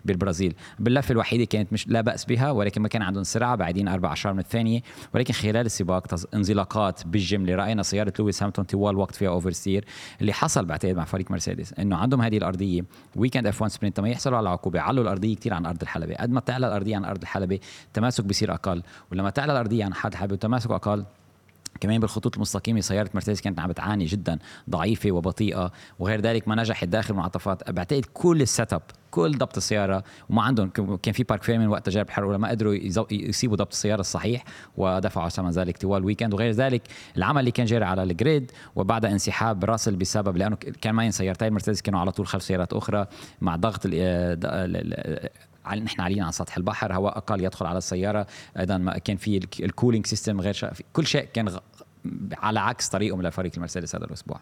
بالبرازيل. 0.05 0.53
باللفة 0.79 1.11
الوحيدة 1.11 1.45
كانت 1.45 1.73
مش 1.73 1.87
لا 1.87 2.01
بأس 2.01 2.25
بها 2.25 2.51
ولكن 2.51 2.81
ما 2.81 2.87
كان 2.87 3.01
عندهم 3.01 3.23
سرعة 3.23 3.55
بعدين 3.55 3.87
أربع 3.87 4.13
أعشار 4.13 4.33
من 4.33 4.39
الثانية. 4.39 4.81
ولكن 5.13 5.33
خلال 5.33 5.65
السباق 5.65 6.15
انزلاقات 6.33 7.07
بالجمله 7.07 7.55
راينا 7.55 7.83
سيارة 7.83 8.13
لويس 8.19 8.43
هاملتون 8.43 8.61
طوال 8.61 8.97
وقت 8.97 9.15
فيها 9.15 9.29
oversteer 9.29 9.85
اللي 10.21 10.33
حصل 10.33 10.65
بعتقد 10.65 10.95
مع 10.95 11.05
فريق 11.05 11.31
مرسيدس 11.31 11.73
إنه 11.73 11.95
عندهم 11.95 12.21
هذه 12.21 12.37
الأرضية. 12.37 12.81
weekend 13.15 13.47
F1 13.47 13.61
sprint 13.61 13.99
ما 13.99 14.09
يحصلوا 14.09 14.37
على 14.37 14.49
عقوبة. 14.49 14.81
علوا 14.81 15.03
الأرضية 15.03 15.35
كثير 15.35 15.53
عن 15.53 15.65
أرض 15.65 15.81
الحلبة. 15.81 16.15
قد 16.15 16.29
ما 16.29 16.39
تعلى 16.39 16.67
الأرضية 16.67 16.95
عن 16.95 17.05
أرض 17.05 17.21
الحلبة 17.21 17.59
التماسك 17.87 18.23
بيصير 18.23 18.53
أقل. 18.53 18.83
ولما 19.11 19.29
تعلى 19.29 19.51
الأرضية 19.51 19.85
عن 19.85 19.93
حد 19.93 20.11
الحلبه 20.11 20.33
التماسك 20.33 20.71
أقل 20.71 21.05
كمان 21.79 21.99
بالخطوط 21.99 22.35
المستقيمة 22.35 22.81
سيارة 22.81 23.09
مرسيدس 23.13 23.41
كانت 23.41 23.59
عم 23.59 23.69
بتعاني 23.69 24.05
جدا 24.05 24.39
ضعيفة 24.69 25.11
وبطيئة 25.11 25.71
وغير 25.99 26.21
ذلك 26.21 26.47
ما 26.47 26.55
نجحت 26.55 26.87
داخل 26.87 27.13
المنعطفات. 27.13 27.71
بعتقد 27.71 28.05
كل 28.13 28.41
ال 28.41 28.73
setup 28.73 28.81
كل 29.11 29.37
ضبط 29.37 29.57
السيارة 29.57 30.03
وما 30.29 30.41
عندهم 30.41 30.69
كان 31.03 31.13
في 31.13 31.23
parc 31.23 31.43
fermé 31.43 31.67
وقت 31.67 31.85
تجارب 31.85 32.07
الحرة 32.07 32.29
ما 32.29 32.49
قدروا 32.49 32.73
يصيبوا 33.11 33.57
ضبط 33.57 33.71
السيارة 33.71 33.99
الصحيح 33.99 34.43
ودفعوا 34.77 35.29
ثمن 35.29 35.49
ذلك 35.49 35.77
طوال 35.77 35.99
ال 36.01 36.05
weekend 36.05 36.33
وغير 36.33 36.51
ذلك 36.51 36.81
العمل 37.17 37.39
اللي 37.39 37.51
كان 37.51 37.65
جاري 37.65 37.85
على 37.85 38.03
ال 38.03 38.13
grid 38.13 38.51
وبعدها 38.75 39.11
انسحاب 39.11 39.65
راسل 39.65 39.95
بسبب 39.95 40.37
لأنه 40.37 40.55
كان 40.55 40.95
معين 40.95 41.11
سيارتين 41.11 41.53
مرسيدس 41.53 41.81
كانوا 41.81 41.99
على 41.99 42.11
طول 42.11 42.27
خلف 42.27 42.43
سيارات 42.43 42.73
أخرى 42.73 43.05
مع 43.41 43.55
ضغط 43.55 43.81
نحن 45.75 46.01
عاليين 46.01 46.23
على 46.23 46.31
سطح 46.31 46.57
البحر 46.57 46.93
هواء 46.93 47.17
أقل 47.17 47.43
يدخل 47.43 47.65
على 47.65 47.77
السيارة. 47.77 48.27
أيضا 48.59 48.97
كان 48.97 49.17
في 49.17 49.47
ال 49.59 49.65
cooling 49.65 50.05
system 50.05 50.41
غير 50.41 50.53
شا... 50.53 50.71
كل 50.93 51.07
شيء 51.07 51.27
كان 51.33 51.59
على 52.37 52.59
عكس 52.59 52.87
طريقهم 52.87 53.21
لفريق 53.21 53.51
المرسيدس 53.55 53.95
هذا 53.95 54.05
الأسبوع. 54.05 54.39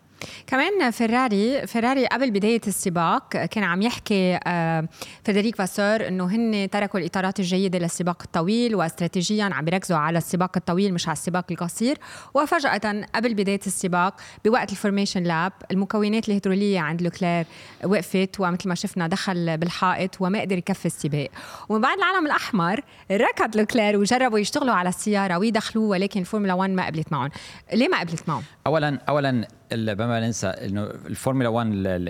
كمان 0.48 0.92
فيراري 0.92 1.68
فيراري 1.68 2.06
قبل 2.06 2.32
بداية 2.32 2.62
السباق 2.68 3.30
كان 3.30 3.64
عم 3.64 3.82
يحكي 3.82 4.40
آه، 4.48 4.88
فريدريك 5.24 5.56
فاسور 5.56 6.08
إنه 6.08 6.26
هن 6.26 6.70
تركوا 6.70 7.00
الإطارات 7.00 7.40
الجيدة 7.40 7.80
للسباق 7.80 8.22
الطويل 8.26 8.76
واستراتيجيا 8.76 9.44
عم 9.44 9.66
بيركزوا 9.66 9.98
على 9.98 10.18
السباق 10.18 10.52
الطويل 10.58 10.94
مش 10.94 11.08
على 11.08 11.14
السباق 11.14 11.46
القصير. 11.52 11.98
وفجأة 12.34 13.06
قبل 13.16 13.34
بداية 13.34 13.60
السباق 13.68 14.16
بوقت 14.46 14.72
ال 14.72 14.77
formation 14.77 15.24
lap 15.24 15.54
المكونات 15.72 16.28
الهيدرولية 16.28 16.80
عند 16.80 17.02
لوكلير 17.02 17.46
وقفت 17.86 18.40
ومثل 18.40 18.70
ما 18.70 18.76
شفنا 18.76 19.08
دخل 19.08 19.58
بالحائط 19.58 20.18
وما 20.20 20.42
قدر 20.42 20.58
يكفي 20.58 20.86
السباق. 20.86 21.30
ومن 21.70 21.82
بعد 21.82 21.98
العلم 21.98 22.26
الأحمر 22.26 22.82
ركض 23.12 23.58
لوكلير 23.58 23.98
وجربوا 23.98 24.40
يشتغلوا 24.40 24.74
على 24.74 24.90
السيارة 24.90 25.38
ويدخلوه 25.38 25.88
ولكن 25.88 26.20
الفورمولا 26.20 26.54
1 26.54 26.70
ما 26.70 26.86
قبلت 26.86 27.12
معهم. 27.12 27.30
ليه 27.74 27.88
ما 27.88 28.00
قبلت 28.00 28.30
معهم 28.30 28.44
اولا 28.68 29.00
اولا 29.10 29.32
ما 29.72 30.20
ننسى 30.20 30.48
إنه 30.48 30.84
الفورمولا 30.84 31.50
1 31.50 31.68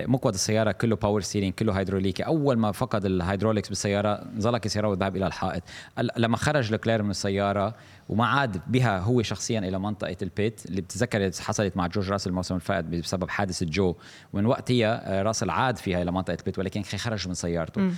مقود 0.08 0.34
السيارة 0.34 0.72
كله 0.72 0.96
power 0.96 1.20
steering 1.20 1.52
كله 1.52 1.72
هيدروليكي 1.72 2.22
أول 2.22 2.56
ما 2.56 2.72
فقد 2.72 3.04
ال 3.04 3.10
hydraulics 3.10 3.68
بالسيارة 3.68 4.22
انزلق 4.34 4.60
السياره 4.64 4.88
وذهب 4.88 5.16
إلى 5.16 5.26
الحائط. 5.26 5.62
لما 6.16 6.36
خرج 6.36 6.72
لوكلير 6.72 7.02
من 7.02 7.10
السيارة 7.10 7.74
وما 8.08 8.26
عاد 8.26 8.60
بها 8.66 8.98
هو 8.98 9.22
شخصيا 9.22 9.58
إلى 9.58 9.78
منطقة 9.78 10.16
ال 10.22 10.33
pit 10.33 10.66
اللي 10.66 10.80
بتتذكر 10.80 11.30
حصلت 11.40 11.76
مع 11.76 11.86
جورج 11.86 12.12
راسل 12.12 12.30
الموسم 12.30 12.54
الفائت 12.54 12.84
بسبب 12.84 13.30
حادثة 13.30 13.66
جو. 13.66 13.94
ومن 14.32 14.46
وقتها 14.46 15.18
آه، 15.18 15.22
راسل 15.22 15.50
عاد 15.50 15.76
فيها 15.76 16.02
إلى 16.02 16.12
منطقة 16.12 16.36
ال 16.40 16.44
pit 16.44 16.58
ولكن 16.58 16.82
خرج 16.82 17.28
من 17.28 17.34
سيارته. 17.34 17.90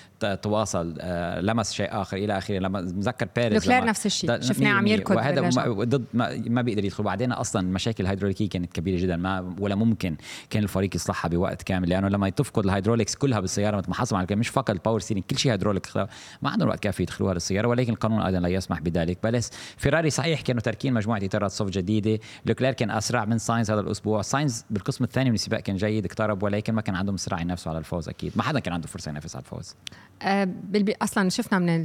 تواصل 0.42 0.96
آه، 1.01 1.40
لمس 1.40 1.73
شيء 1.73 1.88
آخر 1.90 2.16
إلى 2.16 2.38
آخره. 2.38 2.59
لما 2.59 2.81
مذكر 2.81 3.29
بيريز 3.37 3.68
لوكلير 3.68 3.85
نفس 3.85 4.07
الشيء. 4.07 4.40
شفناه 4.40 4.73
عم 4.73 4.87
يركض 4.87 5.16
وهذا 5.16 5.49
ضد 5.85 6.05
ما, 6.14 6.42
ما 6.46 6.62
بيقدر 6.62 6.85
يدخل. 6.85 7.05
بعدين 7.05 7.33
أصلا 7.33 7.62
المشاكل 7.62 8.05
الهيدروليكية 8.05 8.49
كانت 8.49 8.73
كبيرة 8.73 9.03
جدا. 9.03 9.16
ما 9.16 9.55
ولا 9.59 9.75
ممكن 9.75 10.16
كان 10.51 10.62
الفريق 10.62 10.96
يصلحها 10.96 11.29
بوقت 11.29 11.62
كامل. 11.62 11.88
لأنه 11.88 12.09
لما 12.09 12.29
تفقد 12.31 12.64
ال 12.64 12.69
hydraulics 12.69 13.14
كلها 13.14 13.40
بالسيارة 13.40 13.77
مثل 13.77 13.88
ما 13.88 13.94
حصل 13.94 14.16
مع 14.16 14.27
مش 14.31 14.49
فقط 14.49 14.70
ال 14.71 14.76
power 14.76 15.01
steering 15.01 15.25
كل 15.25 15.38
شيء 15.38 15.53
هيدروليك. 15.53 15.87
ما 16.42 16.51
عندهم 16.51 16.68
وقت 16.68 16.81
كافي 16.81 17.03
يدخلوها 17.03 17.35
للسيارة 17.35 17.68
ولكن 17.68 17.92
القانون 17.92 18.23
أيضا 18.23 18.40
لا 18.40 18.49
يسمح 18.49 18.81
بذلك. 18.81 19.18
بس 19.23 19.51
فيراري 19.77 20.00
صحيح 20.09 20.41
كانوا 20.41 20.63
تاركين 20.63 20.95
مجموعة 20.95 21.21
إطارات 21.23 21.51
soft 21.51 21.71
جديدة. 21.71 22.19
لوكلير 22.47 22.73
كان 22.73 22.91
أسرع 22.91 23.25
من 23.25 23.39
ساينز 23.39 23.71
هذا 23.71 23.81
الأسبوع. 23.81 24.23
ساينز 24.23 24.65
بالقسم 24.71 25.05
الثاني 25.05 25.31
من 25.31 25.35
السباق 25.35 25.61
كان 25.61 25.77
جيد 25.77 26.05
اقترب 26.05 26.43
ولكن 26.43 26.75
ما 26.75 26.83
كان 26.83 26.95
عندهم 26.95 27.17
سرعه 27.17 27.41
ينافسوا 27.41 27.73
على 27.73 27.79
الفوز 27.79 28.09
أكيد. 28.09 28.33
ما 28.37 28.43
حدا 28.43 28.61
كان 28.61 28.75
عنده 28.75 28.87
فرصة 28.87 29.11
ينافس 29.11 29.37
على 29.37 29.43
الفوز. 29.43 29.75
أه 30.23 30.49
أصلا 31.03 31.29
شفنا 31.29 31.59
من 31.59 31.83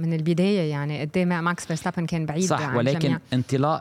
من 0.00 0.12
البداية 0.12 0.70
يعني 0.70 1.00
قد 1.00 1.16
إيه 1.16 1.24
ماكس 1.24 1.66
فيرستابن 1.66 2.06
كان 2.06 2.26
بعيد 2.26 2.44
صح 2.44 2.60
عن 2.60 2.76
ولكن 2.76 2.96
الجميع. 2.96 3.18
انطلاق 3.32 3.80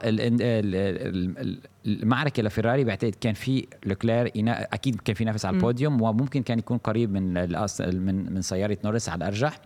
المعركة 1.85 2.43
لفيراري 2.43 2.83
بعتقد 2.83 3.15
كان 3.21 3.33
في 3.33 3.67
لوكلير 3.85 4.31
أكيد 4.47 5.01
كان 5.01 5.15
في 5.15 5.25
نافس 5.25 5.45
على 5.45 5.55
البوديوم 5.55 6.01
وممكن 6.01 6.43
كان 6.43 6.59
يكون 6.59 6.77
قريب 6.77 7.11
من 7.11 7.33
من 7.79 8.33
من 8.33 8.41
سيارة 8.41 8.77
نورس 8.85 9.09
على 9.09 9.17
الأرجح. 9.17 9.59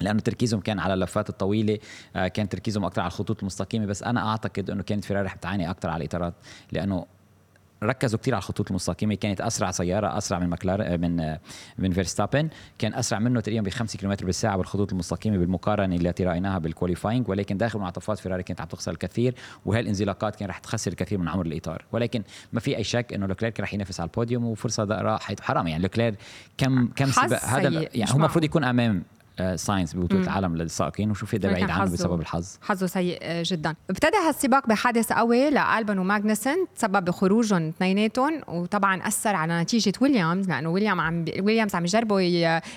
لأنه 0.00 0.20
تركيزهم 0.20 0.60
كان 0.60 0.78
على 0.78 0.94
اللفات 0.94 1.28
الطويلة 1.28 1.78
آه، 2.16 2.28
كان 2.28 2.48
تركيزهم 2.48 2.84
أكثر 2.84 3.00
على 3.00 3.08
الخطوط 3.08 3.40
المستقيمة. 3.40 3.86
بس 3.86 4.02
أنا 4.02 4.30
أعتقد 4.30 4.70
إنه 4.70 4.82
كانت 4.82 5.04
فيراري 5.04 5.26
رح 5.26 5.34
تعاني 5.34 5.70
أكثر 5.70 5.88
على 5.88 6.04
الإطارات 6.04 6.34
لأنه 6.72 7.06
ركزوا 7.82 8.18
كثير 8.18 8.34
على 8.34 8.40
الخطوط 8.40 8.70
المستقيمة. 8.70 9.14
كانت 9.14 9.40
أسرع 9.40 9.70
سيارة 9.70 10.18
أسرع 10.18 10.38
من 10.38 10.50
مكلار 10.50 10.98
من 10.98 11.36
من 11.78 11.92
فيرستابن. 11.92 12.48
كان 12.78 12.94
أسرع 12.94 13.18
منه 13.18 13.40
تقريبا 13.40 13.62
ب 13.62 13.68
5 13.68 13.98
كم 13.98 14.26
بالساعة 14.26 14.56
بالخطوط 14.56 14.92
المستقيمة 14.92 15.36
بالمقارنة 15.36 15.96
التي 15.96 16.24
رايناها 16.24 16.58
بال 16.58 16.70
qualifying 16.70 17.28
ولكن 17.28 17.56
داخل 17.56 17.78
منعطفات 17.78 18.18
فيراري 18.18 18.42
كانت 18.42 18.60
عم 18.60 18.66
تخسر 18.66 18.92
الكثير 18.92 19.34
وهالانزلاقات 19.66 20.36
كان 20.36 20.48
رح 20.48 20.58
تخسر 20.58 20.90
الكثير 20.90 21.18
من 21.18 21.28
عمر 21.28 21.46
الإطار. 21.46 21.84
ولكن 21.92 22.22
ما 22.52 22.60
في 22.60 22.76
أي 22.76 22.84
شك 22.84 23.12
إنه 23.12 23.26
لوكلير 23.26 23.54
رح 23.60 23.74
ينافس 23.74 24.00
على 24.00 24.08
البوديوم 24.08 24.44
وفرصة 24.44 24.84
راحت. 24.84 25.40
حرام 25.40 25.66
يعني 25.66 25.82
لوكلير 25.82 26.14
كم 26.58 26.86
كم 26.86 27.06
سباق 27.06 27.44
هذا 27.44 27.88
يعني 27.94 28.12
هو 28.12 28.16
المفروض 28.16 28.44
يكون 28.44 28.64
أمام 28.64 29.02
ساينس 29.54 29.96
ببطوله 29.96 30.22
العالم 30.22 30.56
للسائقين 30.56 31.10
وشوف 31.10 31.34
إذا 31.34 31.52
بعيد 31.52 31.70
عنه 31.70 31.84
بسبب 31.84 32.20
الحظ. 32.20 32.58
حظه 32.62 32.86
سيء 32.86 33.18
آه، 33.22 33.42
جدا. 33.46 33.74
ابتدى 33.90 34.16
هالسباق 34.28 34.66
بحادث 34.66 35.12
قوي 35.12 35.50
لألبن 35.50 35.98
وماغنسون 35.98 36.66
تسبب 36.76 37.04
بخروجهم 37.04 37.68
اثنيناتهم 37.68 38.40
وطبعا 38.48 39.06
أثر 39.06 39.36
على 39.36 39.62
نتيجة 39.62 39.92
ويليامز 40.00 40.48
لأنه 40.48 40.68
ويليام 40.68 41.00
عم. 41.00 41.24
ويليامز 41.40 41.74
عم 41.74 41.84
يجربوا 41.84 42.20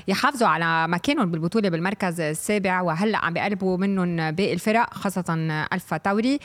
يحافظوا 0.07 0.47
على 0.47 0.87
مكانهم 0.87 1.31
بالبطولة 1.31 1.69
بالمركز 1.69 2.21
السابع 2.21 2.81
وهلأ 2.81 3.17
عم 3.17 3.33
بيقربوا 3.33 3.77
منهم 3.77 4.31
باقي 4.31 4.53
الفرق 4.53 4.93
خاصة 4.93 5.35
ألفا 5.73 5.97
تاوري. 5.97 6.39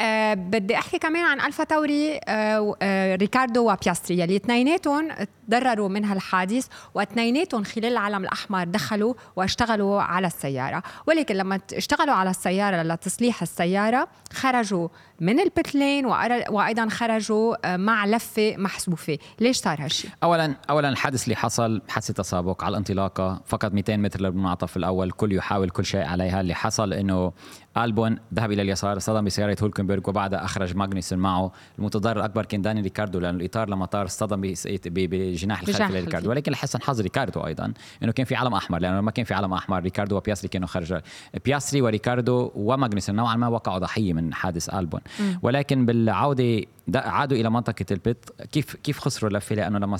أه 0.00 0.34
بدي 0.34 0.78
أحكي 0.78 0.98
كمان 0.98 1.24
عن 1.24 1.40
ألفا 1.40 1.64
تاوري 1.64 2.20
أه 2.28 2.76
أه 2.82 3.16
ريكاردو 3.16 3.72
وبياستري 3.72 4.18
يلي 4.18 4.36
اثنيناتهم 4.36 5.08
تضرروا 5.48 5.88
من 5.88 6.04
هالحادث 6.04 6.66
واثنيناتهم 6.94 7.64
خلال 7.64 7.92
العلم 7.92 8.22
الأحمر 8.24 8.64
دخلوا 8.64 9.14
واشتغلوا 9.60 10.02
على 10.02 10.26
السيارة. 10.26 10.82
ولكن 11.06 11.34
لما 11.34 11.60
اشتغلوا 11.72 12.14
على 12.14 12.30
السيارة 12.30 12.82
لتصليح 12.82 13.42
السيارة 13.42 14.08
خرجوا 14.32 14.88
من 15.20 15.40
ال 15.40 15.48
pit 15.48 15.73
lane 15.73 16.06
وأيضا 16.50 16.88
خرجوا 16.88 17.74
آه، 17.74 17.76
مع 17.76 18.06
لفة 18.06 18.54
محذوفه 18.56 19.18
ليش 19.40 19.56
صار 19.56 19.84
هالشيء 19.84 20.10
اولا 20.22 20.54
اولا 20.70 20.88
الحادث 20.88 21.24
اللي 21.24 21.36
حصل 21.36 21.82
حادث 21.88 22.06
تسابق 22.12 22.64
على 22.64 22.72
الانطلاقة. 22.72 23.40
فقط 23.46 23.72
200 23.72 23.96
متر 23.96 24.20
للمنعطف 24.20 24.76
الأول 24.76 25.10
كل 25.10 25.32
يحاول 25.32 25.70
كل 25.70 25.84
شيء 25.84 26.02
عليها. 26.04 26.40
اللي 26.40 26.54
حصل 26.54 26.92
إنه 26.92 27.32
ألبون 27.76 28.18
ذهب 28.34 28.52
إلى 28.52 28.62
اليسار 28.62 28.96
اصطدم 28.96 29.24
بسيارة 29.24 29.56
هولكنبرغ 29.62 30.08
وبعدها 30.08 30.44
أخرج 30.44 30.76
ماغنيسون 30.76 31.18
معه. 31.18 31.52
المتضرر 31.78 32.20
الاكبر 32.20 32.44
كان 32.44 32.62
داني 32.62 32.80
ريكاردو 32.80 33.18
لأنه 33.18 33.38
الإطار 33.38 33.68
لما 33.68 33.86
طار 33.86 34.04
اصطدم 34.06 34.54
بجناح 34.86 35.60
الخلفي 35.60 35.92
لريكاردو 35.92 36.30
ولكن 36.30 36.52
لحسن 36.52 36.82
حظ 36.82 37.00
ريكاردو 37.00 37.40
أيضا 37.40 37.72
إنه 38.02 38.12
كان 38.12 38.26
في 38.26 38.34
علم 38.34 38.54
أحمر 38.54 38.78
لأنه 38.78 39.00
ما 39.00 39.10
كان 39.10 39.24
في 39.24 39.34
علم 39.34 39.52
أحمر. 39.52 39.82
ريكاردو 39.82 40.16
وبياستري 40.16 40.48
كانوا 40.48 40.68
خرج 40.68 41.00
بياستري 41.44 41.82
وريكاردو 41.82 42.52
وماغنيسون 42.54 43.16
نوعا 43.16 43.36
ما 43.36 43.48
وقعوا 43.48 43.78
ضحية 43.78 44.12
من 44.12 44.34
حادث 44.34 44.74
ألبون. 44.74 45.00
ولكن 45.42 45.86
بالعودة 45.86 46.66
عادوا 46.94 47.38
إلى 47.38 47.50
منطقة 47.50 47.86
البيت. 47.90 48.30
كيف 48.52 48.76
كيف 48.76 48.98
خسروا 48.98 49.30
لفة؟ 49.30 49.56
لأنه 49.56 49.78
لما 49.78 49.96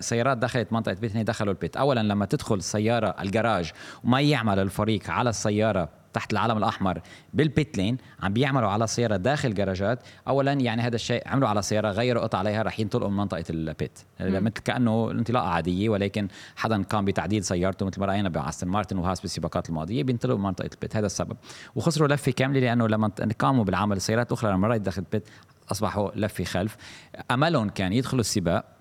سيارات 0.00 0.38
دخلت 0.38 0.72
منطقة 0.72 0.92
البيت 0.92 1.16
دخلوا 1.16 1.52
البيت. 1.52 1.76
اولا 1.76 2.00
لما 2.00 2.26
تدخل 2.26 2.54
السياره 2.54 3.14
الجراج 3.20 3.72
وما 4.04 4.20
يعمل 4.20 4.58
الفريق 4.58 5.10
على 5.10 5.30
السيارة 5.30 5.99
تحت 6.12 6.32
العلم 6.32 6.58
الأحمر 6.58 7.00
بالبيت 7.34 7.76
لين 7.76 7.96
عم 8.22 8.32
بيعملوا 8.32 8.68
على 8.68 8.86
سيارة 8.86 9.16
داخل 9.16 9.54
جراجات. 9.54 9.98
اولا 10.28 10.52
يعني 10.52 10.82
هذا 10.82 10.94
الشيء 10.94 11.28
عملوا 11.28 11.48
على 11.48 11.62
سيارة 11.62 11.90
غيروا 11.90 12.22
قطع 12.22 12.38
عليها 12.38 12.62
راح 12.62 12.80
ينطلقوا 12.80 13.10
من 13.10 13.16
منطقة 13.16 13.44
البيت. 13.50 13.98
مثل 14.20 14.50
كأنه 14.50 15.10
انطلاقة 15.10 15.48
عادية 15.48 15.88
ولكن 15.88 16.28
حدا 16.56 16.82
قام 16.82 17.04
بتعديل 17.04 17.44
سيارته 17.44 17.86
مثل 17.86 18.00
ما 18.00 18.06
رأينا 18.06 18.28
باستن 18.28 18.68
مارتن 18.68 18.98
وهاس 18.98 19.20
بالسباقات 19.20 19.68
الماضية 19.68 20.02
بينطلقوا 20.02 20.38
من 20.38 20.44
منطقة 20.44 20.70
البيت. 20.74 20.96
هذا 20.96 21.06
السبب. 21.06 21.36
وخسروا 21.74 22.08
لفة 22.08 22.32
كاملة 22.32 22.60
لأنه 22.60 22.88
لما 22.88 23.10
قاموا 23.38 23.64
بالعمل 23.64 23.96
السيارات 23.96 24.26
الأخرى 24.26 24.50
لما 24.50 24.68
مرت 24.68 24.80
داخل 24.80 25.02
ال 25.02 25.08
pit 25.08 25.28
أصبحوا 25.72 26.10
لفة 26.14 26.44
خلف. 26.44 26.76
أملهم 27.30 27.68
كان 27.68 27.92
يدخلوا 27.92 28.20
السباق 28.20 28.79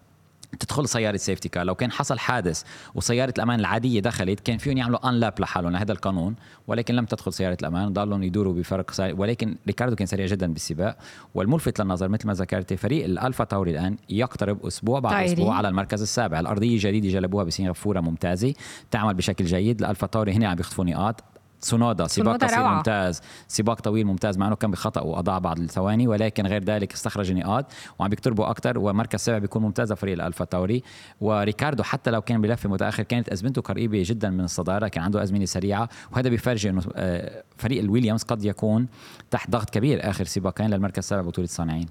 تدخل 0.60 0.88
سيارة 0.88 1.18
safety 1.18 1.50
car 1.50 1.64
لو 1.64 1.76
كان 1.76 1.92
حصل 1.92 2.20
حادث 2.20 2.64
وسيارة 2.96 3.34
الأمان 3.38 3.60
العادية 3.60 4.00
دخلت 4.00 4.40
كان 4.40 4.58
فيهم 4.58 4.78
يعملوا 4.78 5.10
unlap 5.10 5.40
لحالهم. 5.40 5.76
هذا 5.76 5.92
القانون 5.92 6.36
ولكن 6.68 6.96
لم 6.96 7.06
تدخل 7.06 7.34
سيارة 7.34 7.58
الأمان. 7.62 7.94
ضلوا 7.94 8.24
يدوروا 8.24 8.54
بفرق 8.54 8.92
سريع 8.92 9.16
ولكن 9.18 9.56
ريكاردو 9.68 9.96
كان 9.96 10.08
سريع 10.08 10.26
جدا 10.26 10.54
بالسباق. 10.54 10.98
والملفت 11.36 11.82
للنظر 11.82 12.08
مثل 12.10 12.28
ما 12.28 12.34
ذكرتي 12.34 12.78
فريق 12.78 13.06
الألفا 13.06 13.44
تاوري 13.44 13.72
الآن 13.72 13.98
يقترب 14.10 14.66
أسبوع 14.66 15.00
بعد 15.00 15.14
طيري. 15.14 15.34
أسبوع 15.34 15.56
على 15.56 15.68
المركز 15.68 16.02
السابع. 16.02 16.40
الأرضية 16.40 16.74
الجديدة 16.74 17.10
جلبوها 17.10 17.44
بسنغافورة 17.44 18.00
ممتازة 18.00 18.54
تعمل 18.92 19.14
بشكل 19.14 19.46
جيد. 19.46 19.80
الألفا 19.80 20.08
تاوري 20.08 20.32
هنا 20.32 20.48
عم 20.48 20.60
يخطفوا 20.60 20.86
نقاط. 20.86 21.24
سونودا 21.62 22.08
سباق 22.08 22.44
قصير 22.44 22.64
ممتاز. 22.64 23.22
سباق 23.48 23.82
طويل 23.82 24.06
ممتاز. 24.06 24.38
مع 24.38 24.48
إنه 24.48 24.56
كان 24.56 24.72
بخطأ 24.72 25.02
وأضاع 25.02 25.40
بعض 25.40 25.60
الثواني 25.60 26.08
ولكن 26.08 26.48
غير 26.48 26.64
ذلك 26.64 26.94
استخرج 26.94 27.32
نقاط 27.32 27.66
وعم 28.00 28.10
بيقتربوا 28.10 28.50
أكثر 28.50 28.80
ومركز 28.80 29.20
سابع 29.20 29.38
بيكون 29.38 29.62
ممتاز 29.62 29.94
فريق 29.94 30.14
الألفا 30.14 30.46
تاوري. 30.46 30.84
وريكاردو 31.22 31.84
حتى 31.84 32.12
لو 32.12 32.22
كان 32.22 32.42
بلفه 32.42 32.70
متأخر 32.70 33.04
كانت 33.04 33.30
ازمنته 33.30 33.62
قريبة 33.62 34.04
جدا 34.06 34.30
من 34.30 34.44
الصدارة 34.44 34.88
كان 34.88 35.04
عنده 35.04 35.24
ازمنه 35.24 35.46
سريعة 35.46 35.90
وهذا 36.12 36.30
بيفرجي 36.30 36.70
إنه 36.70 36.82
آه، 36.96 37.44
فريق 37.58 37.80
الويليامز 37.80 38.24
قد 38.24 38.46
يكون 38.46 38.88
تحت 39.32 39.50
ضغط 39.50 39.70
كبير 39.70 40.10
آخر 40.10 40.26
سباقين 40.26 40.70
للمركز 40.70 40.98
السابع 40.98 41.22
بطولة 41.22 41.46
الصانعين. 41.46 41.86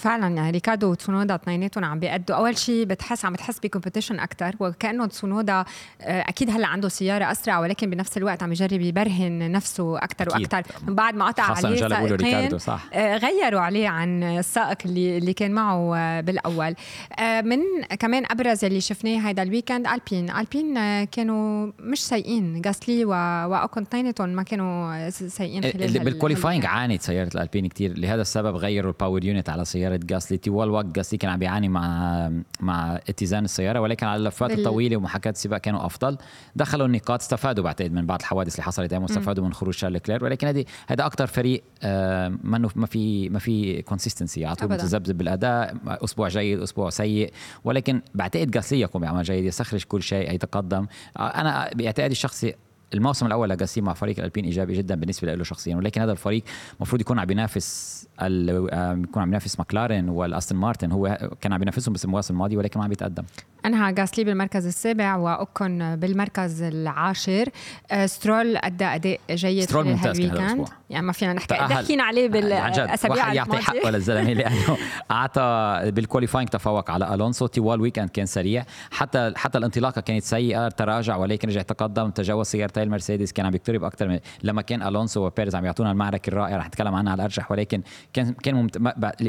فعلا 0.00 0.36
يعني 0.36 0.50
ريكاردو 0.50 0.90
وتسونودا 0.90 1.34
اثنيناتهم 1.34 1.84
عم 1.84 1.98
بيأدوا. 1.98 2.36
أول 2.36 2.58
شيء 2.58 2.84
بتحس 2.84 3.24
عم 3.24 3.32
بتحس 3.32 3.58
ب 3.58 3.63
competition 3.63 4.20
أكثر 4.20 4.54
وكأنه 4.60 5.06
تسونودا 5.06 5.64
آه، 6.00 6.20
أكيد 6.20 6.50
هلأ 6.50 6.66
عنده 6.66 6.88
سيارة 6.88 7.30
أسرع 7.32 7.58
ولكن 7.58 7.90
بنفس 7.90 8.16
الوقت 8.16 8.42
عم 8.42 8.52
يجرب 8.52 8.80
يبرهن 8.80 9.52
نفسه 9.52 9.98
أكثر 9.98 10.28
وأكثر 10.28 10.62
من 10.86 10.94
بعد 10.94 11.14
ما 11.14 11.26
قطع 11.26 11.42
عليه 11.42 11.88
سائقين 11.88 12.58
صح. 12.58 12.84
آه، 12.92 13.16
غيروا 13.16 13.60
عليه 13.60 13.88
عن 13.88 14.22
السائق 14.22 14.78
اللي 14.84 15.18
اللي 15.18 15.32
كان 15.32 15.50
معه 15.50 15.96
آه، 15.96 16.20
بالأول. 16.20 16.74
من 17.20 17.60
كمان 17.98 18.24
أبرز 18.30 18.64
اللي 18.64 18.80
شفناه 18.80 19.28
هيدا 19.28 19.42
ال 19.42 19.47
weekend 19.47 19.86
ألبين. 19.86 20.30
ألبين 20.30 21.04
كانوا 21.04 21.72
مش 21.78 22.06
سريعين 22.06 22.62
غاسلي 22.66 23.04
واوكون 23.04 23.82
اثنيناتهم 23.82 24.28
ما 24.28 24.42
كانوا 24.42 25.10
سريعين 25.10 25.62
خلال 25.62 25.98
بال 25.98 26.09
qualifying 26.09 26.66
عانت 26.66 27.02
سيارة 27.02 27.30
الألبين 27.34 27.66
كثير 27.66 27.98
لهذا 27.98 28.22
السبب 28.22 28.56
غيروا 28.56 28.92
ال 28.92 28.97
power 28.97 29.24
unit 29.24 29.48
على 29.48 29.64
سيارة 29.64 29.89
غاسلي 30.12 30.38
طوال 30.38 30.70
وقت 30.70 30.98
غاسلي 30.98 31.18
كان 31.18 31.30
عم 31.30 31.38
بيعاني 31.38 31.68
مع 31.68 32.32
مع 32.60 32.96
اتزان 33.08 33.44
السيارة 33.44 33.80
ولكن 33.80 34.06
على 34.06 34.18
اللفات 34.18 34.50
بال... 34.50 34.58
الطويله 34.58 34.96
ومحاكاة 34.96 35.30
السباق 35.30 35.58
كانوا 35.60 35.86
أفضل. 35.86 36.16
دخلوا 36.56 36.86
النقاط 36.86 37.20
استفادوا 37.20 37.64
بعتقد 37.64 37.92
من 37.92 38.06
بعض 38.06 38.20
الحوادث 38.20 38.54
اللي 38.54 38.62
حصلت. 38.62 38.92
أيام 38.92 39.02
واستفادوا 39.02 39.44
من 39.44 39.52
خروج 39.52 39.74
شارل 39.74 39.98
لوكلير 39.98 40.24
ولكن 40.24 40.46
هذه 40.46 40.64
هذا 40.88 41.06
أكثر 41.06 41.26
فريق 41.26 41.62
آه، 41.82 42.38
ما 42.42 42.68
ما 42.76 42.86
في 42.86 43.28
ما 43.28 43.38
في 43.38 43.82
consistency 43.82 44.44
على 44.44 44.56
طول 44.56 44.70
متذبذب 44.70 45.18
بالأداء. 45.18 45.76
أسبوع 45.86 46.28
جيد 46.28 46.60
أسبوع 46.60 46.90
سيء. 46.90 47.32
ولكن 47.64 48.02
بعتقد 48.14 48.56
غاسلي 48.56 48.80
يقوم 48.80 49.02
بعمل 49.02 49.22
جيد 49.22 49.44
يستخرج 49.44 49.84
كل 49.84 50.02
شيء 50.02 50.34
يتقدم. 50.34 50.86
آه، 51.16 51.28
أنا 51.28 51.70
باعتقادي 51.74 52.12
الشخصي 52.12 52.54
الموسم 52.94 53.26
الأول 53.26 53.48
لغاسلي 53.48 53.80
مع 53.80 53.92
فريق 53.92 54.18
الألبين 54.18 54.44
إيجابي 54.44 54.74
جدا 54.74 54.94
بالنسبة 54.94 55.34
له 55.34 55.44
شخصيا. 55.44 55.76
ولكن 55.76 56.00
هذا 56.00 56.12
الفريق 56.12 56.42
المفروض 56.76 57.00
يكون 57.00 57.18
عم 57.18 57.24
بينافس 57.24 58.06
يكون 58.22 59.22
عم 59.22 59.28
ينافس 59.28 59.58
ماكلارين 59.58 60.08
والأستون 60.08 60.58
مارتن. 60.58 60.92
هو 60.92 61.30
كان 61.40 61.52
عم 61.52 61.58
بينافسهم 61.58 61.94
بس 61.94 62.04
المواسم 62.04 62.34
الماضية 62.34 62.56
ولكن 62.56 62.78
ما 62.78 62.84
عم 62.84 62.90
بيتقدم 62.90 63.24
أنهى 63.66 63.94
غاسلي 63.98 64.24
بالمركز 64.24 64.66
السابع 64.66 65.16
واوكون 65.16 65.96
بالمركز 65.96 66.62
العاشر. 66.62 67.48
آه، 67.90 68.06
سترول 68.06 68.56
أدى 68.56 68.84
أداء 68.84 69.20
جيد 69.30 69.64
سترول 69.64 69.86
ممتاز 69.86 70.20
هال 70.20 70.31
weekend 70.31 70.68
يعني 70.90 71.06
ما 71.06 71.12
فينا 71.12 71.32
نحكي 71.32 71.54
حكينا 71.54 72.02
عليه 72.02 72.28
بالاسابيع 72.28 73.32
يعطي 73.32 73.56
حقه 73.56 73.90
للزلمة 74.00 74.32
لأنه 74.32 74.76
أعطى 75.10 75.80
بال 75.84 75.95
qualifying 75.95 76.48
تفوق 76.48 76.90
على 76.90 77.14
ألونسو. 77.14 77.46
طوال 77.46 77.80
weekend 77.80 78.08
كان 78.08 78.26
سريع. 78.26 78.64
حتى 78.90 79.32
حتى 79.36 79.58
الانطلاقة 79.58 80.00
كانت 80.00 80.22
سيئة 80.22 80.68
تراجع 80.68 81.16
ولكن 81.16 81.48
رجع 81.48 81.62
تقدم 81.62 82.10
تجاوز 82.10 82.46
سيارتي 82.46 82.82
المرسيدس 82.82 83.32
كان 83.32 83.46
عم 83.46 83.52
بيقترب 83.52 83.84
أكثر 83.84 84.08
من 84.08 84.18
لما 84.42 84.62
كان 84.62 84.82
ألونسو 84.82 85.26
وبيريز 85.26 85.54
عم 85.54 85.64
يعطونا 85.64 85.90
المعركة 85.92 86.28
الرائعة. 86.30 86.58
رح 86.58 86.66
نتكلم 86.66 86.94
عنها 86.94 87.12
على 87.12 87.20
الأرجح 87.20 87.50
ولكن 87.50 87.82
كان 88.12 88.32
كان 88.32 88.54
ممت... 88.54 88.78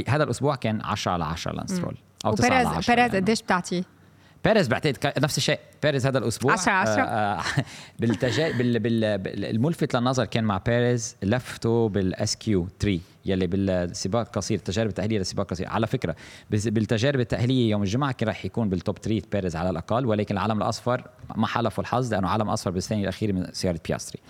هذا 0.10 0.24
الأسبوع 0.24 0.56
كان 0.56 0.82
10 0.82 1.12
على 1.12 1.24
10 1.24 1.52
لانس 1.52 1.69
سترول 1.69 1.98
أو 2.26 2.34
9 2.34 2.54
على 2.54 2.67
10 2.67 2.96
بيريز 2.96 3.15
قديش 3.15 3.41
بتعطيه؟ 3.41 3.84
بيريز 4.46 4.67
بعتقد 4.67 5.24
نفس 5.24 5.38
الشيء. 5.38 5.60
بيريز 5.84 6.08
هذا 6.08 6.17
الأسبوع 6.17 6.54
10 6.54 6.72
10 6.72 7.02
آه 7.02 7.41
بالتجا... 8.00 8.58
بال... 8.58 8.80
بال... 8.80 9.04
الملفت 9.46 9.96
للنظر 9.96 10.26
كان 10.26 10.44
مع 10.44 10.58
بيريز 10.58 11.15
لفته 11.24 11.89
بال 11.89 12.36
SQ 12.36 12.67
3 12.80 13.00
يلي 13.26 13.48
بالسباق 13.48 14.22
القصير 14.22 14.58
التجارب 14.58 14.89
التأهيلية 14.89 15.17
للسباق 15.17 15.46
القصير 15.46 15.67
على 15.70 15.88
فكرة 15.88 16.15
بالتجارب 16.50 17.20
التأهيلية 17.20 17.70
يوم 17.70 17.82
الجمعة 17.82 18.12
كان 18.12 18.28
راح 18.28 18.46
يكون 18.46 18.70
بال 18.70 18.81
top 18.81 18.98
3 18.98 19.28
بيريز 19.32 19.56
على 19.56 19.70
الأقل 19.70 20.06
ولكن 20.06 20.38
العلم 20.38 20.58
الأصفر 20.58 21.08
ما 21.36 21.48
حالفه 21.48 21.84
الحظ 21.84 22.13
لأنه 22.13 22.28
علم 22.28 22.50
اصفر 22.50 22.72
بالثانية 22.72 23.04
الأخيرة 23.04 23.32
من 23.32 23.48
سيارة 23.54 23.80
بياستري 23.88 24.22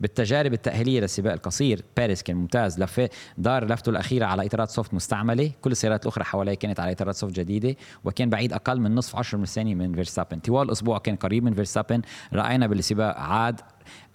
بالتجارب 0.00 0.52
التأهيلية 0.52 1.00
للسباق 1.00 1.32
القصير. 1.32 1.84
بيريز 1.96 2.22
كان 2.22 2.36
ممتاز. 2.36 2.80
لف 2.80 3.08
دار 3.38 3.64
لفته 3.64 3.90
الأخيرة 3.90 4.26
على 4.26 4.46
إطارات 4.46 4.70
soft 4.70 4.94
مستعملة. 4.94 5.50
كل 5.60 5.70
السيارات 5.70 6.02
الأخرى 6.02 6.24
حواليه 6.24 6.54
كانت 6.54 6.80
على 6.80 6.92
إطارات 6.92 7.14
soft 7.14 7.34
جديدة 7.34 7.76
وكان 8.04 8.30
بعيد 8.30 8.52
أقل 8.52 8.80
من 8.80 8.94
نصف 8.94 9.16
عشر 9.16 9.36
من 9.36 9.42
الثانية 9.42 9.74
من 9.74 9.94
فيرستابن. 9.94 10.38
طوال 10.38 10.66
الأسبوع 10.66 10.98
كان 10.98 11.16
قريب 11.16 11.44
من 11.44 11.54
فيرستابن. 11.54 12.02
رأينا 12.32 12.66
بالسباق 12.66 13.16
عاد 13.16 13.60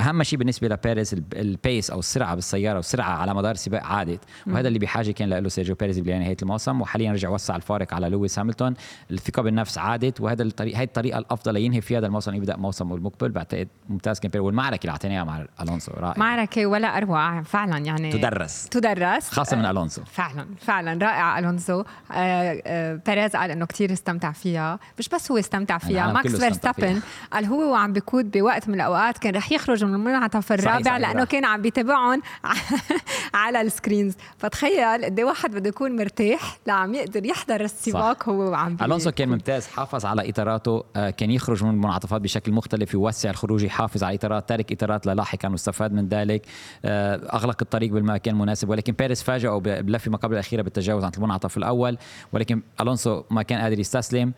أهم 0.02 0.24
شيء 0.24 0.40
بالنسبة 0.40 0.68
لبيريز 0.68 1.16
ال 1.34 1.45
pace 1.45 1.92
أو 1.92 2.00
السرعة 2.00 2.36
بالسيارة 2.36 2.76
والسرعة 2.76 3.18
على 3.18 3.34
مدار 3.34 3.52
السباق 3.52 3.84
عادت. 3.84 4.20
وهذا 4.48 4.68
اللي 4.68 4.80
بحاجة 4.80 5.12
كان 5.12 5.30
له 5.30 5.50
سيرجيو 5.50 5.76
بيريز 5.76 6.00
بنهاية 6.00 6.38
الموسم. 6.42 6.82
وحاليا 6.82 7.12
رجع 7.12 7.30
وسع 7.30 7.56
الفارق 7.56 7.94
على 7.94 8.10
لويس 8.10 8.40
هاملتون. 8.40 8.74
الثقة 9.12 9.42
بالنفس 9.42 9.78
عادت 9.78 10.22
وهذا 10.22 10.44
الطريق 10.44 10.78
هي 10.78 10.84
الطريقة 10.84 11.18
الأفضل 11.18 11.54
لينهي 11.54 11.82
فيها 11.82 12.00
هذا 12.00 12.08
الموسم 12.08 12.34
يبدأ 12.34 12.58
موسمه 12.58 12.96
المقبل 12.96 13.30
بعتقد 13.30 13.68
ممتاز 13.90 14.20
كان 14.20 14.32
بيريز. 14.32 14.46
والمعركة 14.46 14.82
اللي 14.82 14.92
أعطيناها 14.92 15.24
مع 15.24 15.46
ألونسو 15.62 15.92
رائع. 15.98 16.14
معركة 16.18 16.66
ولا 16.66 16.98
أروع 16.98 17.42
فعلا 17.42 17.78
يعني 17.78 18.12
تدرس. 18.12 18.70
تدرس. 18.70 19.30
خاصة 19.30 19.58
من 19.58 19.66
ألونسو. 19.66 20.02
فعلا 20.04 20.46
فعلا. 20.60 21.06
رائع 21.06 21.40
ألونسو. 21.40 21.84
آه 22.12 22.62
آه 22.66 23.02
بيريز 23.06 23.36
قال 23.36 23.52
إنه 23.52 23.66
كثير 23.66 23.94
استمتع 23.94 24.32
فيها. 24.32 24.80
مش 25.00 25.10
بس 25.10 25.32
هو 25.32 25.38
استمتع 25.38 25.78
فيها 25.78 26.14
ماكس 26.14 26.36
فيرستابن 26.36 27.02
قال 27.34 27.46
هو 27.46 27.72
وعم 27.72 27.94
بيقود 27.94 28.32
بوقت 28.32 28.70
من 28.70 28.76
الأوقات 28.76 29.18
كان 29.18 29.36
رح 29.36 29.52
يخرج 29.64 29.84
من 29.84 29.94
المنعطف 29.94 30.52
الرابع 30.52 30.82
صحيح 30.82 30.98
لأنه 30.98 31.26
كان 31.26 31.46
عم 31.46 31.62
بيتابعهم 31.62 32.22
على 33.34 33.62
ال 33.62 33.68
screens. 33.68 34.16
فتخيل 34.38 35.06
قد 35.06 35.20
إيه 35.20 35.26
واحد 35.26 35.52
بده 35.52 35.70
يكون 35.70 35.96
مرتاح 35.96 36.58
لعم 36.68 36.94
يقدر 36.94 37.26
يحضر 37.26 37.62
السباق 37.62 38.30
هو 38.30 38.52
وعم 38.52 38.78
ألونسو 38.82 39.12
كان 39.12 39.30
ممتاز 39.30 39.68
حافظ 39.68 40.06
على 40.06 40.30
إطاراته 40.30 40.84
آه، 40.96 41.10
كان 41.10 41.32
يخرج 41.32 41.64
من 41.64 41.70
المنعطفات 41.70 42.22
بشكل 42.22 42.52
مختلف 42.52 42.94
يوسع 42.94 43.30
الخروج 43.30 43.64
يحافظ 43.64 44.04
على 44.04 44.16
إطارات 44.16 44.50
تارك 44.50 44.72
إطارات 44.72 45.08
للاحقا 45.08 45.50
واستفاد 45.50 45.94
من 45.94 46.08
ذلك. 46.08 46.46
آه، 46.86 47.16
أغلق 47.34 47.58
الطريق 47.62 47.92
بالمكان 47.92 48.36
المناسب 48.36 48.70
ولكن 48.70 48.94
بيريز 48.94 49.24
فاجئه 49.24 49.58
باللفه 49.58 50.12
ما 50.12 50.18
قبل 50.18 50.34
الأخيرة 50.34 50.62
بالتجاوز 50.62 51.04
عن 51.04 51.12
المنعطف 51.18 51.58
الأول. 51.58 51.98
ولكن 52.34 52.62
ألونسو 52.82 53.24
ما 53.30 53.44
كان 53.44 53.62
قادر 53.62 53.80
يستسلم. 53.80 54.34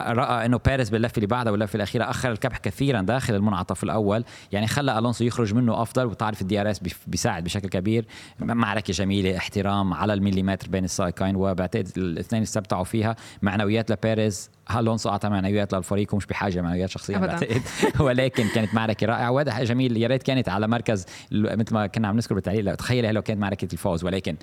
رأى 0.00 0.46
إنه 0.46 0.58
بيريز 0.66 0.90
باللفة 0.90 1.16
اللي 1.16 1.26
بعدها 1.26 1.52
واللفة 1.52 1.76
الأخيرة 1.76 2.10
أخر 2.10 2.32
الكبح 2.32 2.58
كثيرا 2.58 3.02
داخل 3.02 3.34
المنعطف 3.34 3.84
الأول. 3.84 4.24
يعني 4.52 4.66
خلى 4.66 4.98
ألونسو 4.98 5.24
يخرج 5.24 5.54
منه 5.54 5.82
أفضل 5.82 6.06
وتعرف 6.06 6.42
ال 6.42 6.60
DRS 6.60 6.80
بيساعد 7.06 7.44
بشكل 7.44 7.68
كبير. 7.68 8.04
معركة 8.40 8.92
جميلة 8.92 9.36
احترام 9.36 9.94
على 9.94 10.14
المليمتر 10.14 10.68
بين 10.68 10.84
السائقين 10.84 11.36
وبعتقد 11.36 11.88
الاثنين 11.96 12.42
استمتعوا 12.42 12.84
فيها. 12.84 13.16
معنويات 13.42 13.90
لبيريز 13.90 14.50
ألونسو 14.70 15.08
اعطى 15.08 15.28
معنويات 15.28 15.74
للفريق 15.74 16.14
ومش 16.14 16.26
بحاجة 16.26 16.60
معنويات 16.60 16.90
شخصيه 16.90 17.16
بعتقد 17.16 17.62
ولكن 18.00 18.48
كانت 18.48 18.74
معركة 18.74 19.06
رائعة. 19.06 19.30
وهذا 19.30 19.64
جميل 19.64 19.96
يا 19.96 20.08
ريت 20.08 20.22
كانت 20.22 20.48
على 20.48 20.68
مركز 20.68 21.06
مثل 21.32 21.74
ما 21.74 21.86
كنا 21.86 22.08
عم 22.08 22.16
نذكر 22.16 22.34
بالتعليق 22.34 22.74
تخيل 22.74 23.14
لو 23.14 23.22
كانت 23.22 23.40
معركة 23.40 23.68
الفوز 23.72 24.04
ولكن 24.04 24.36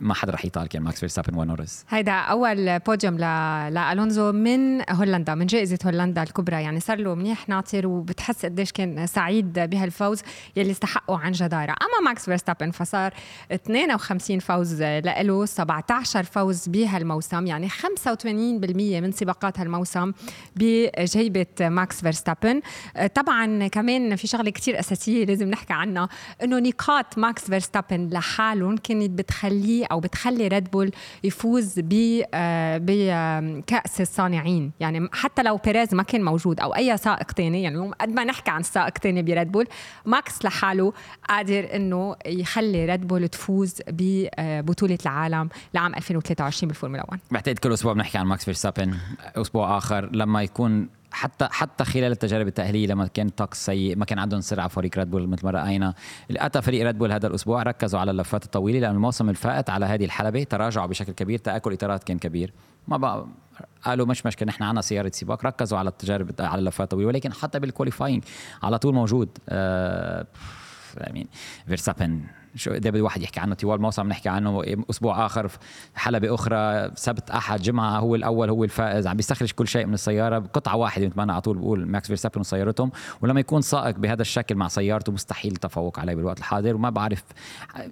ما 0.00 0.14
حدا 0.14 0.32
رح 0.32 0.44
يطال 0.44 0.68
كان 0.68 0.82
ماكس 0.82 1.00
فيرستابن 1.00 1.34
ونورس 1.34 1.84
هيدا 1.88 2.12
أول 2.12 2.78
بوديوم 2.78 3.14
ل... 3.14 3.20
لألونزو 3.74 4.32
من 4.32 4.90
هولندا 4.90 5.34
من 5.34 5.46
جائزة 5.46 5.78
هولندا 5.86 6.22
الكبرى. 6.22 6.62
يعني 6.62 6.80
صار 6.80 6.98
له 6.98 7.14
منيح 7.14 7.48
ناطر 7.48 7.86
وبتحس 7.86 8.46
قديش 8.46 8.72
كان 8.72 9.06
سعيد 9.06 9.52
بهالفوز 9.58 10.22
يلي 10.56 10.70
استحقه 10.70 11.18
عن 11.18 11.32
جدارة. 11.32 11.70
أما 11.70 12.04
ماكس 12.04 12.24
فيرستابن 12.24 12.70
فصار 12.70 13.14
52 13.52 14.38
فوز 14.38 14.82
له 14.82 15.46
17 15.46 16.24
فوز 16.24 16.68
بهالموسم 16.68 17.46
يعني 17.46 17.68
85% 17.68 17.74
من 18.74 19.12
سباقات 19.12 19.53
نقاط 19.54 19.60
هالموسم 19.60 20.12
بجيبة 20.56 21.46
ماكس 21.60 22.00
فيرستابن. 22.00 22.60
طبعا 23.14 23.68
كمان 23.68 24.16
في 24.16 24.26
شغلة 24.26 24.50
كتير 24.50 24.80
أساسية 24.80 25.24
لازم 25.24 25.48
نحكي 25.48 25.72
عنها 25.72 26.08
إنه 26.42 26.58
نقاط 26.58 27.18
ماكس 27.18 27.44
فيرستابن 27.44 28.08
لحالهم 28.08 28.76
كانت 28.76 29.10
بتخليه 29.10 29.86
أو 29.92 30.00
بتخلي 30.00 30.48
ريد 30.48 30.70
بول 30.70 30.90
يفوز 31.24 31.74
بكاس 32.80 34.00
الصانعين. 34.00 34.72
يعني 34.80 35.08
حتى 35.12 35.42
لو 35.42 35.56
بيريز 35.56 35.94
ما 35.94 36.02
كان 36.02 36.22
موجود 36.24 36.60
أو 36.60 36.74
أي 36.74 36.96
سائق 36.96 37.32
تاني 37.32 37.62
يعني 37.62 37.90
قد 38.00 38.08
ما 38.08 38.24
نحكي 38.24 38.50
عن 38.50 38.62
سائق 38.62 38.92
تاني 38.92 39.22
بريد 39.22 39.52
بول 39.52 39.66
ماكس 40.06 40.44
لحاله 40.44 40.92
قادر 41.28 41.76
إنه 41.76 42.16
يخلي 42.26 42.86
ريد 42.86 43.06
بول 43.06 43.28
تفوز 43.28 43.74
ببطولة 43.88 44.98
العالم 45.02 45.48
لعام 45.74 45.94
2023 45.94 46.68
بالفورمولا 46.68 47.04
1 47.08 47.20
بعتقد 47.30 47.58
كل 47.58 47.72
أسبوع 47.72 47.92
بنحكي 47.92 48.18
عن 48.18 48.26
ماكس 48.26 48.44
فيرستابن. 48.44 48.94
أسبوع 49.44 49.78
آخر 49.78 50.10
لما 50.16 50.42
يكون 50.42 50.88
حتى 51.12 51.48
حتى 51.50 51.84
خلال 51.84 52.12
التجارب 52.12 52.46
التأهيلية 52.46 52.86
لما 52.86 53.06
كان 53.06 53.26
الطقس 53.26 53.66
سيء 53.66 53.96
ما 53.96 54.04
كان 54.04 54.18
عندهم 54.18 54.40
سرعة 54.40 54.68
فريق 54.68 54.98
ريد 54.98 55.10
بول 55.10 55.28
مثل 55.28 55.44
ما 55.46 55.50
رأينا. 55.50 55.94
اتى 56.30 56.62
فريق 56.62 56.86
ريد 56.86 56.98
بول 56.98 57.12
هذا 57.12 57.26
الأسبوع 57.26 57.62
ركزوا 57.62 58.00
على 58.00 58.10
اللفات 58.10 58.44
الطويلة 58.44 58.78
لأن 58.78 58.94
الموسم 58.94 59.30
الفائت 59.30 59.70
على 59.70 59.86
هذه 59.86 60.04
الحلبة 60.04 60.42
تراجعوا 60.42 60.86
بشكل 60.86 61.12
كبير 61.12 61.38
تآكل 61.38 61.72
إطارات 61.72 62.04
كان 62.04 62.18
كبير. 62.18 62.52
ما 62.88 62.96
بقى 62.96 63.26
قالوا 63.82 64.06
مش 64.06 64.26
مشكلة 64.26 64.48
نحن 64.48 64.62
عنا 64.62 64.80
سيارة 64.80 65.10
سباق 65.14 65.46
ركزوا 65.46 65.78
على 65.78 65.88
التجارب 65.88 66.30
على 66.40 66.58
اللفات 66.58 66.84
الطويلة 66.84 67.08
ولكن 67.08 67.32
حتى 67.32 67.58
بال 67.60 67.71
qualifying 67.71 68.24
على 68.62 68.78
طول 68.78 68.94
موجود. 68.94 69.28
آه 69.48 70.26
فيرستابن 71.66 72.20
شو 72.56 72.76
ده 72.76 72.90
الواحد 72.90 73.22
يحكي 73.22 73.40
عنه 73.40 73.54
طوال 73.54 73.76
الموسم 73.76 74.08
نحكي 74.08 74.28
عنه 74.28 74.62
أسبوع 74.90 75.26
آخر 75.26 75.50
حلبة 75.94 76.34
أخرى 76.34 76.90
سبت 76.94 77.30
أحد 77.30 77.62
جمعة 77.62 77.98
هو 77.98 78.14
الأول 78.14 78.50
هو 78.50 78.64
الفائز 78.64 79.06
عم 79.06 79.16
بيستخرج 79.16 79.50
كل 79.50 79.68
شيء 79.68 79.86
من 79.86 79.94
السيارة 79.94 80.38
قطعه 80.38 80.76
واحدة 80.76 81.06
مثل 81.06 81.16
ما 81.16 81.22
أنا 81.22 81.32
على 81.32 81.42
طول 81.42 81.58
بقول 81.58 81.86
ماكس 81.86 82.06
فيرستابن 82.06 82.40
وسيارتهم. 82.40 82.90
ولما 83.22 83.40
يكون 83.40 83.62
سائق 83.62 83.98
بهذا 83.98 84.22
الشكل 84.22 84.54
مع 84.54 84.68
سيارته 84.68 85.12
مستحيل 85.12 85.52
التفوق 85.52 85.98
عليه 85.98 86.14
بالوقت 86.14 86.38
الحاضر 86.38 86.74
وما 86.76 86.90
بعرف 86.90 87.24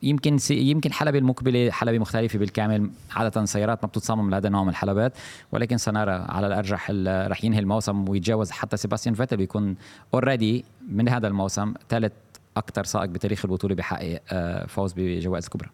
يمكن 0.02 0.38
يمكن 0.50 0.92
حلبة 0.92 1.18
المقبلة 1.18 1.70
حلبة 1.70 1.98
مختلفة 1.98 2.38
بالكامل 2.38 2.90
عادة 3.16 3.40
السيارات 3.42 3.78
ما 3.82 3.88
بتتصمم 3.88 4.30
لهذا 4.30 4.46
النوع 4.46 4.62
من 4.62 4.68
الحلبات. 4.68 5.12
ولكن 5.52 5.76
سنرى 5.76 6.12
على 6.28 6.46
الأرجح 6.46 6.90
رح 7.06 7.44
ينهي 7.44 7.58
الموسم 7.58 8.08
ويتجاوز 8.08 8.50
حتى 8.50 8.76
سيباستيان 8.76 9.14
فيتل 9.14 9.38
ويكون 9.38 9.76
already 10.14 10.64
من 10.88 11.08
هذا 11.08 11.28
الموسم 11.28 11.74
ثالث 11.88 12.12
أكثر 12.56 12.84
سائق 12.84 13.10
بتاريخ 13.10 13.44
البطوله 13.44 13.74
بحقق 13.74 14.20
آه، 14.30 14.66
فوز 14.66 14.92
بجوائز 14.96 15.48
كبرى. 15.48 15.70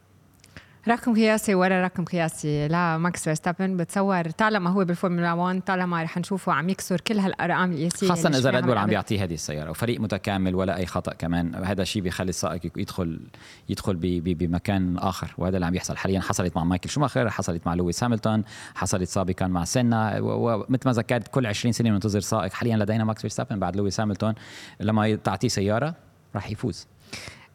رقم 0.89 1.15
قياسي 1.15 1.55
ورا 1.55 1.83
رقم 1.83 2.05
قياسي؟ 2.05 2.69
لا 2.69 2.99
ماكس 2.99 3.25
فيرستابن 3.25 3.77
بتصور 3.77 4.31
طالما 4.31 4.71
هو 4.71 4.85
بالفورمولا 4.85 5.33
1 5.33 5.61
طالما 5.61 6.03
رح 6.03 6.19
نشوفه 6.19 6.53
عم 6.53 6.69
يكسر 6.69 7.01
كل 7.01 7.19
هالأرقام 7.19 7.73
القياسية 7.73 8.09
خاصه 8.09 8.29
إذا 8.29 8.51
ريد 8.51 8.67
بول 8.67 8.79
عم 8.79 8.89
بيعطيه 8.89 9.25
هذه 9.25 9.35
السيارة 9.35 9.71
وفريق 9.71 10.01
متكامل 10.01 10.55
ولا 10.55 10.77
أي 10.77 10.87
خطأ 10.87 11.15
كمان 11.15 11.55
هذا 11.55 11.83
الشيء 11.83 12.03
بيخلي 12.03 12.29
السائق 12.29 12.79
يدخل 12.79 13.21
يدخل 13.69 13.97
بمكان 14.23 14.99
آخر 14.99 15.35
وهذا 15.39 15.57
اللي 15.57 15.67
عم 15.67 15.75
يحصل 15.75 15.97
حاليا 15.97 16.21
حصلت 16.21 16.57
مع 16.57 16.65
مايكل 16.65 16.91
شوماخر 16.91 17.31
حصلت 17.31 17.67
مع 17.67 17.75
لويس 17.75 18.05
هاملتون 18.05 18.45
حصلت 18.75 19.09
سابقا 19.09 19.47
مع 19.47 19.65
سينا 19.65 20.21
ومثل 20.21 20.83
ما 20.87 20.93
ذكرت 20.93 21.29
كل 21.29 21.47
20 21.47 21.73
سنة 21.73 21.91
بننتظر 21.91 22.21
سائق. 22.21 22.53
حاليا 22.53 22.77
لدينا 22.77 23.05
ماكس 23.05 23.21
فيرستابن 23.21 23.59
بعد 23.59 23.77
لويس 23.77 24.01
هاملتون 24.01 24.35
لما 24.81 25.15
تعطيه 25.15 25.49
سيارة 25.49 26.08
راح 26.35 26.51
يفوز. 26.51 26.87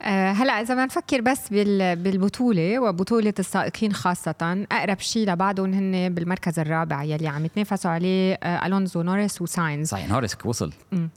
آه، 0.01 0.31
هلا 0.31 0.53
إذا 0.53 0.73
بدنا 0.73 0.85
نفكر 0.85 1.21
بس 1.21 1.49
بالبطولة 1.49 2.79
وبطولة 2.79 3.33
السائقين 3.39 3.93
خاصة 3.93 4.65
أقرب 4.71 4.99
شيء 4.99 5.29
لبعضهم 5.29 5.73
هن 5.73 6.13
بالمركز 6.13 6.59
الرابع 6.59 7.03
يلي 7.03 7.27
عم 7.27 7.45
يتنافسوا 7.45 7.91
عليه 7.91 8.33
آه، 8.33 8.65
ألونزو 8.65 9.01
نورس 9.01 9.41
وساينز. 9.41 9.87
صحيح 9.87 10.09
نورس 10.09 10.37
وصل. 10.45 10.73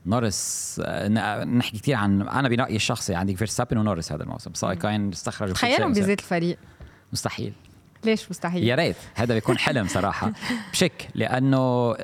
نورس 0.06 0.80
آه، 0.84 1.44
نحكي 1.44 1.78
كثير 1.78 1.96
عن 1.96 2.22
أنا 2.22 2.48
برايي 2.48 2.76
الشخصي 2.76 3.14
عندي 3.14 3.36
فيرستابن 3.36 3.78
ونورس 3.78 4.12
هذا 4.12 4.22
الموسم. 4.22 4.54
سائقين 4.54 5.08
استخرجوا 5.08 5.54
تخيلهم 5.54 5.92
بذات 5.92 6.18
الفريق. 6.18 6.58
مستحيل. 7.12 7.52
ليش 8.04 8.30
مستحيل؟ 8.30 8.64
يا 8.64 8.74
ريت 8.74 8.96
هذا 9.14 9.34
بيكون 9.34 9.58
حلم 9.58 9.86
صراحة. 9.86 10.32
بشك 10.72 11.08
لأنه 11.14 11.96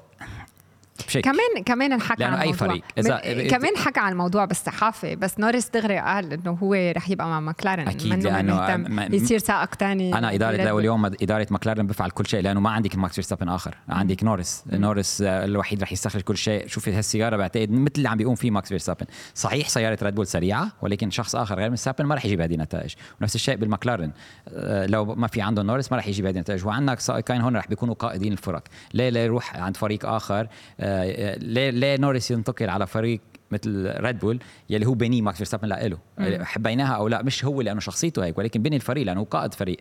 بشكل. 1.06 1.20
كمان 1.20 1.64
كمان 1.64 1.92
انحكى 1.92 2.24
عن 2.24 2.34
أي 2.34 2.52
فريق. 2.52 2.82
إذا 2.98 3.48
كمان 3.48 3.76
حكى 3.76 4.00
عن 4.00 4.12
الموضوع 4.12 4.44
بالصحافة. 4.44 5.14
بس 5.14 5.38
نورس 5.38 5.68
دغري 5.68 5.98
قال 5.98 6.32
إنه 6.32 6.50
هو 6.50 6.74
رح 6.74 7.10
يبقى 7.10 7.26
مع 7.26 7.40
ماكلارن 7.40 7.88
أكيد 7.88 8.24
لأنه 8.24 8.76
ما 8.76 9.04
يصير 9.04 9.38
سائق 9.38 9.74
ثاني 9.74 10.18
أنا 10.18 10.34
إدارة 10.34 10.56
لو 10.56 10.78
اليوم 10.78 11.06
إدارة 11.06 11.46
ماكلارن 11.50 11.86
بفعل 11.86 12.10
كل 12.10 12.26
شيء 12.26 12.40
لأنه 12.40 12.60
ما 12.60 12.70
عندك 12.70 12.96
ماكس 12.96 13.14
فيرستابن 13.14 13.48
آخر. 13.48 13.74
عندك 13.88 14.24
نورس 14.24 14.64
نورس 14.72 15.22
الوحيد 15.22 15.82
رح 15.82 15.92
يستخرج 15.92 16.22
كل 16.22 16.36
شيء. 16.36 16.66
شوفي 16.66 16.92
هالسيارة 16.92 17.36
بعتقد 17.36 17.70
مثل 17.70 17.92
اللي 17.96 18.08
عم 18.08 18.16
بيقوم 18.16 18.34
فيه 18.34 18.50
ماكس 18.50 18.68
فيرستابن. 18.68 19.06
صحيح 19.34 19.68
سيارة 19.68 19.98
ريد 20.02 20.14
بول 20.14 20.26
سريعة 20.26 20.72
ولكن 20.82 21.10
شخص 21.10 21.36
آخر 21.36 21.54
غير 21.54 21.68
فيرستابن 21.68 22.04
ما 22.04 22.14
رح 22.14 22.24
يجيب 22.24 22.40
هذه 22.40 22.54
النتائج. 22.54 22.94
ونفس 23.20 23.34
الشيء 23.34 23.56
بالماكلارن 23.56 24.10
آه، 24.48 24.86
لو 24.86 25.04
ما 25.04 25.26
في 25.26 25.42
عنده 25.42 25.62
نورس 25.62 25.92
ما 25.92 25.98
رح 25.98 26.08
يجيب 26.08 26.26
هذه 26.26 26.34
النتائج. 26.34 26.66
وعندك 26.66 27.00
سائقين 27.00 27.40
هون 27.40 27.56
رح 27.56 27.68
بيكونوا 27.68 27.94
قائدين 27.94 28.32
الفرق. 28.32 28.62
ليه 28.94 29.08
ليه 29.08 29.20
يروح 29.20 29.56
عند 29.56 29.76
فريق 29.76 30.06
آخر. 30.06 30.48
آه، 30.92 31.34
ليه 31.38 31.70
ليه 31.70 31.96
نوريس 31.96 32.30
ينتقل 32.30 32.70
على 32.70 32.86
فريق 32.86 33.20
مثل 33.52 33.92
ريد 34.00 34.18
بول 34.18 34.38
يلي 34.70 34.86
هو 34.86 34.94
بني 34.94 35.22
ماكس 35.22 35.36
فيرستابن 35.36 35.68
لإله 35.68 35.98
حبيناها 36.44 36.94
أو 36.94 37.08
لا 37.08 37.22
مش 37.22 37.44
هو 37.44 37.62
لأنه 37.62 37.80
شخصيته 37.80 38.24
هيك. 38.24 38.38
ولكن 38.38 38.62
بني 38.62 38.76
الفريق 38.76 39.06
لأنه 39.06 39.24
قائد 39.24 39.54
فريق. 39.54 39.76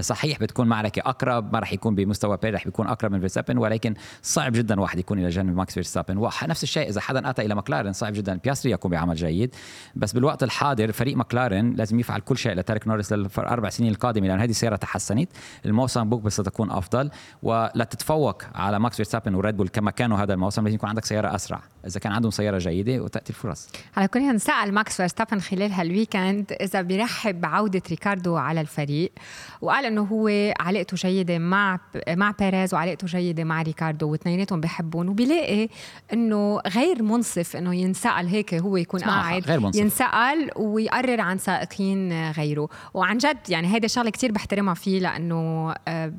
صحيح 0.00 0.38
بتكون 0.38 0.66
معركة 0.66 1.00
أقرب 1.00 1.52
ما 1.52 1.58
راح 1.58 1.72
يكون 1.72 1.94
بمستوى 1.94 2.36
بيريز 2.42 2.52
راح 2.52 2.66
يكون 2.66 2.86
أقرب 2.86 3.12
من 3.12 3.18
فيرستابن 3.18 3.58
ولكن 3.58 3.94
صعب 4.22 4.52
جدا 4.52 4.80
واحد 4.80 4.98
يكون 4.98 5.18
إلى 5.18 5.28
جانب 5.28 5.56
ماكس 5.56 5.74
فيرستابن. 5.74 6.16
ونفس 6.16 6.62
الشيء 6.62 6.88
إذا 6.88 7.00
حدا 7.00 7.30
أتى 7.30 7.42
إلى 7.42 7.54
ماكلارن 7.54 7.92
صعب 7.92 8.12
جدا. 8.12 8.40
بياستري 8.44 8.72
يكون 8.72 8.90
بعمل 8.90 9.14
جيد. 9.14 9.54
بس 9.94 10.12
بالوقت 10.12 10.42
الحاضر 10.42 10.92
فريق 10.92 11.16
ماكلارن 11.16 11.74
لازم 11.74 12.00
يفعل 12.00 12.20
كل 12.20 12.36
شيء 12.36 12.52
لترك 12.52 12.88
نوريس 12.88 13.12
للاربع 13.12 13.68
سنين 13.68 13.92
القادمة 13.92 14.26
لأن 14.26 14.40
هذه 14.40 14.50
السيارة 14.50 14.76
تحسنت. 14.76 15.28
الموسم 15.64 16.08
بوك 16.08 16.22
بس 16.22 16.32
ستكون 16.32 16.70
أفضل. 16.70 17.10
ولتتفوق 17.42 18.42
على 18.54 18.78
ماكس 18.78 18.96
فيرستابن 18.96 19.34
وريد 19.34 19.56
بول 19.56 19.68
كما 19.68 19.90
كانوا 19.90 20.18
هذا 20.18 20.34
الموسم 20.34 20.62
لازم 20.62 20.74
يكون 20.74 20.88
عندك 20.88 21.04
سيارة 21.04 21.34
أسرع. 21.34 21.62
إذا 21.86 22.00
كان 22.00 22.12
عندهم 22.12 22.30
سيارة 22.30 22.58
جيدة 22.58 23.00
وتأتي 23.00 23.30
الفرص 23.30 23.68
على 23.96 24.08
كل 24.08 24.40
سأل 24.40 24.74
ماكس 24.74 24.96
فيرستابن 24.96 25.40
خلال 25.40 25.72
ها 25.72 25.81
ال 25.81 25.90
weekend 25.90 26.52
إذا 26.52 26.82
بيرحب 26.82 27.40
بعودة 27.40 27.82
ريكاردو 27.90 28.36
على 28.36 28.60
الفريق 28.60 29.12
وقال 29.60 29.84
إنه 29.84 30.02
هو 30.02 30.52
علاقته 30.60 30.96
جيدة 30.96 31.38
مع 31.38 31.78
مع 32.08 32.30
بيريز 32.30 32.74
وعلاقته 32.74 33.06
جيدة 33.06 33.44
مع 33.44 33.62
ريكاردو 33.62 34.10
واثنيناتهم 34.10 34.60
بحبهم 34.60 35.08
وبيلاقي 35.08 35.68
إنه 36.12 36.60
غير 36.66 37.02
منصف 37.02 37.56
إنه 37.56 37.74
ينسأل 37.74 38.28
هيك 38.28 38.54
هو 38.54 38.76
يكون 38.76 39.00
قاعد 39.00 39.42
غير 39.42 39.60
منصف. 39.60 39.80
ينسأل 39.80 40.50
ويقرر 40.56 41.20
عن 41.20 41.38
سائقين 41.38 42.30
غيره 42.30 42.68
وعن 42.94 43.18
جد 43.18 43.38
يعني 43.48 43.74
هيدي 43.74 43.88
شغلة 43.88 44.10
كتير 44.10 44.32
بحترمها 44.32 44.74
فيه 44.74 45.00
لأنه 45.00 45.74
آه، 45.88 46.12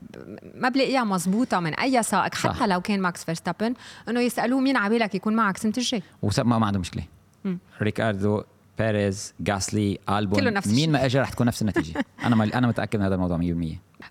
ما 0.55 0.69
بلاقيها 0.69 1.03
مزبوطة 1.03 1.59
من 1.59 1.73
أي 1.73 2.03
سائق 2.03 2.35
حتى 2.35 2.59
صح. 2.59 2.63
لو 2.63 2.81
كان 2.81 2.99
ماكس 3.01 3.23
فيرستابن 3.23 3.73
إنه 4.09 4.21
يسألوه 4.21 4.59
مين 4.59 4.77
عبالك 4.77 5.15
يكون 5.15 5.35
معك 5.35 5.56
سنة 5.57 5.73
الجاي 5.77 6.03
وما 6.21 6.65
عنده 6.65 6.79
مشكلة. 6.79 7.03
ريكاردو 7.81 8.43
بيريز 8.79 9.33
غاسلي 9.39 9.97
ألبون. 10.09 10.39
كله 10.39 10.49
نفس 10.49 10.67
مين 10.67 10.91
ما 10.91 11.05
اجى 11.05 11.19
رح 11.19 11.29
تكون 11.29 11.47
نفس 11.47 11.61
النتيجة. 11.61 12.05
أنا 12.25 12.43
أنا 12.43 12.67
متأكد 12.67 12.99
من 12.99 13.05
هذا 13.05 13.15
الموضوع 13.15 13.37
100% 13.37 13.41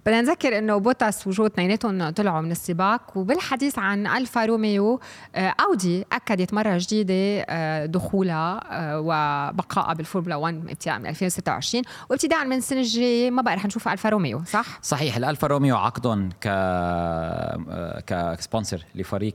بدنا 0.07 0.21
نذكر 0.21 0.59
إنه 0.59 0.77
بوتاس 0.77 1.27
وجو 1.27 1.51
اثنيناتهم 1.51 2.11
طلعوا 2.11 2.41
من 2.41 2.51
السباق 2.51 3.19
وبالحديث 3.19 3.79
عن 3.79 4.07
ألفا 4.07 4.45
روميو 4.45 5.01
آه، 5.35 5.55
أودي 5.61 6.05
أكدت 6.13 6.55
مرة 6.55 6.79
جديدة 6.79 7.45
آه، 7.49 7.87
دخولها 7.87 8.61
آه، 8.71 9.01
وبقائها 9.01 9.95
بالفورمولا 9.95 10.37
1 10.37 10.55
ابتداء 10.69 10.99
من 10.99 11.07
2026 11.07 11.85
وابتداء 12.11 12.45
من 12.45 12.57
السنة 12.57 12.81
الجاية 12.81 13.31
ما 13.31 13.43
بقى 13.43 13.57
رح 13.57 13.67
نشوف 13.67 13.89
ألفا 13.89 14.09
روميو 14.09 14.43
صح؟ 14.45 14.83
صحيح 14.83 15.17
الألفا 15.17 15.47
روميو 15.47 15.77
عقدهم 15.77 16.29
ك 16.41 16.49
ك 18.07 18.17
sponsor 18.17 18.85
لفريق 18.95 19.35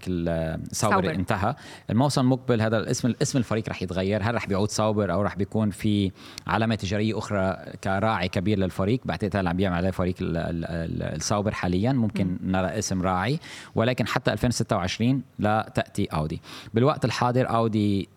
ساوبر 0.71 1.11
انتهى. 1.11 1.55
الموسم 1.89 2.21
المقبل 2.21 2.61
هذا 2.61 2.77
الاسم 2.77 3.13
اسم 3.21 3.37
الفريق 3.37 3.69
رح 3.69 3.81
يتغير. 3.81 4.23
هل 4.23 4.35
رح 4.35 4.47
بيعود 4.47 4.69
ساوبر 4.69 5.13
أو 5.13 5.21
رح 5.21 5.35
بيكون 5.35 5.69
في 5.69 6.11
علامة 6.47 6.75
تجارية 6.75 7.17
أخرى 7.17 7.57
كراعي 7.83 8.27
كبير 8.27 8.59
للفريق؟ 8.59 8.99
بعتقد 9.05 9.35
هلا 9.35 9.49
عم 9.49 9.57
بيعمل 9.57 9.77
عليه 9.77 9.91
فريق 9.91 10.15
الساوبر 10.49 11.51
حاليا 11.51 11.91
ممكن 11.93 12.38
نرى 12.43 12.67
اسم 12.80 13.01
راعي 13.01 13.39
ولكن 13.75 14.08
حتى 14.08 14.32
2026 14.34 15.21
لا 15.39 15.71
تأتي 15.75 16.06
اودي 16.06 16.41
بالوقت 16.73 17.06
الحاضر 17.06 17.49
اودي 17.49 18.10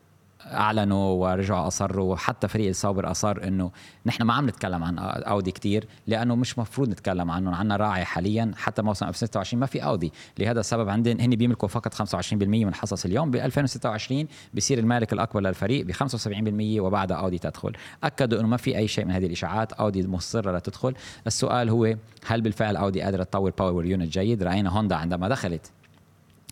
أعلنوا 0.46 1.08
ورجعوا 1.10 1.66
أصروا 1.66 2.12
وحتى 2.12 2.48
فريق 2.48 2.68
الساوبر 2.68 3.10
أصر 3.10 3.44
إنه 3.44 3.70
نحن 4.06 4.22
ما 4.22 4.34
عم 4.34 4.46
نتكلم 4.48 4.84
عن 4.84 4.98
أودي 4.98 5.50
كتير 5.50 5.88
لأنه 6.06 6.36
مش 6.36 6.58
مفروض 6.58 6.88
نتكلم 6.88 7.30
عنهم 7.30 7.54
عندنا 7.54 7.76
راعي 7.76 8.04
حاليا 8.04 8.52
حتى 8.56 8.82
موسم 8.82 9.06
2026 9.06 9.60
ما 9.60 9.66
في 9.66 9.84
أودي. 9.84 10.12
لهذا 10.38 10.60
السبب 10.60 10.88
عندهم 10.88 11.20
هن 11.20 11.30
بيملكوا 11.30 11.68
فقط 11.68 11.94
25% 11.94 12.32
من 12.34 12.74
حصص 12.74 13.04
اليوم 13.04 13.30
ب 13.30 13.36
2026 13.36 14.26
بصير 14.54 14.78
المالك 14.78 15.12
الأكبر 15.12 15.40
للفريق 15.40 15.86
ب 15.86 15.92
75% 15.92 16.80
وبعدها 16.80 17.16
أودي 17.16 17.38
تدخل. 17.38 17.72
أكدوا 18.04 18.40
إنه 18.40 18.48
ما 18.48 18.56
في 18.56 18.76
أي 18.76 18.88
شيء 18.88 19.04
من 19.04 19.10
هذه 19.10 19.26
الإشاعات 19.26 19.72
أودي 19.72 20.06
مصرة 20.06 20.56
لتدخل. 20.56 20.94
السؤال 21.26 21.70
هو 21.70 21.94
هل 22.26 22.40
بالفعل 22.40 22.76
أودي 22.76 23.00
قادرة 23.02 23.22
تطور 23.22 23.50
power 23.58 23.84
unit 23.84 24.12
جيد؟ 24.12 24.42
رأينا 24.42 24.70
هوندا 24.70 24.96
عندما 24.96 25.28
دخلت. 25.28 25.70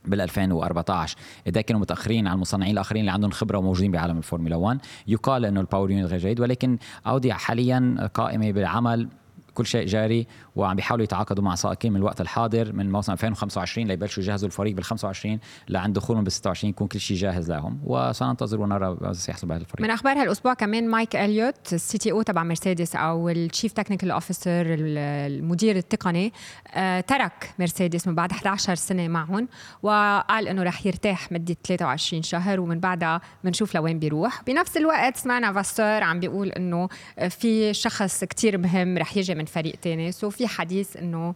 بال 0.04 0.20
2014 0.20 1.16
إذا 1.46 1.60
كانوا 1.60 1.80
متأخرين 1.80 2.26
عن 2.26 2.34
المصنعين 2.34 2.72
الآخرين 2.72 3.00
اللي 3.00 3.12
عندهم 3.12 3.30
خبرة 3.30 3.58
وموجودين 3.58 3.90
بعالم 3.90 4.18
الفورمولا 4.18 4.56
1 4.56 4.78
يقال 5.08 5.44
إنه 5.44 5.60
ال 5.60 5.65
power 5.65 5.90
unit 5.90 6.10
غير 6.10 6.18
جيد 6.20 6.40
ولكن 6.40 6.78
اودي 7.06 7.32
حاليا 7.32 8.10
قائمة 8.14 8.52
بالعمل 8.52 9.08
كل 9.54 9.66
شيء 9.66 9.86
جاري 9.86 10.26
وعم 10.56 10.76
بيحاولوا 10.76 11.04
يتعاقدوا 11.04 11.44
مع 11.44 11.54
سائقين 11.54 11.92
من 11.92 11.98
الوقت 11.98 12.20
الحاضر 12.20 12.72
من 12.72 12.92
موسم 12.92 13.12
2025 13.12 13.86
ليبلشوا 13.86 14.22
يجهزوا 14.22 14.48
الفريق 14.48 14.74
بال 14.74 14.84
25 14.84 15.38
لعند 15.68 15.94
دخولهم 15.94 16.24
بال 16.24 16.32
26 16.32 16.70
يكون 16.70 16.86
كل 16.86 17.00
شيء 17.00 17.16
جاهز 17.16 17.50
لهم. 17.50 17.80
وسننتظر 17.84 18.60
ونرى 18.60 18.96
ماذا 19.00 19.12
سيحصل 19.12 19.46
بهذا 19.46 19.60
الفريق. 19.60 19.80
من 19.82 19.90
أخبار 19.90 20.16
هالأسبوع 20.16 20.54
كمان 20.54 20.88
مايك 20.88 21.16
إليوت 21.16 21.72
ال 21.72 21.98
CTO 21.98 22.22
تبع 22.22 22.42
مرسيدس 22.42 22.96
أو 22.96 23.28
ال 23.28 23.35
chief 23.35 23.72
technical 23.72 24.10
officer 24.10 24.66
المدير 24.68 25.76
التقني 25.76 26.32
آه 26.74 27.00
ترك 27.00 27.54
مرسيدس 27.58 28.08
من 28.08 28.14
بعد 28.14 28.30
11 28.32 28.74
سنة 28.74 29.08
معهم 29.08 29.48
وقال 29.82 30.48
إنه 30.48 30.62
رح 30.62 30.86
يرتاح 30.86 31.32
مدة 31.32 31.56
23 31.64 32.22
شهر 32.22 32.60
ومن 32.60 32.80
بعدها 32.80 33.20
بنشوف 33.44 33.74
لوين 33.74 33.98
بيروح. 33.98 34.42
بنفس 34.46 34.76
الوقت 34.76 35.16
سمعنا 35.16 35.52
فاسور 35.52 36.02
عم 36.02 36.20
بيقول 36.20 36.48
إنه 36.48 36.88
في 37.28 37.74
شخص 37.74 38.24
كتير 38.24 38.58
مهم 38.58 38.98
رح 38.98 39.16
يجي 39.16 39.34
من 39.34 39.44
فريق 39.44 39.74
تاني 39.82 40.12
so 40.12 40.30
في 40.30 40.41
حديث 40.46 40.96
إنه 40.96 41.34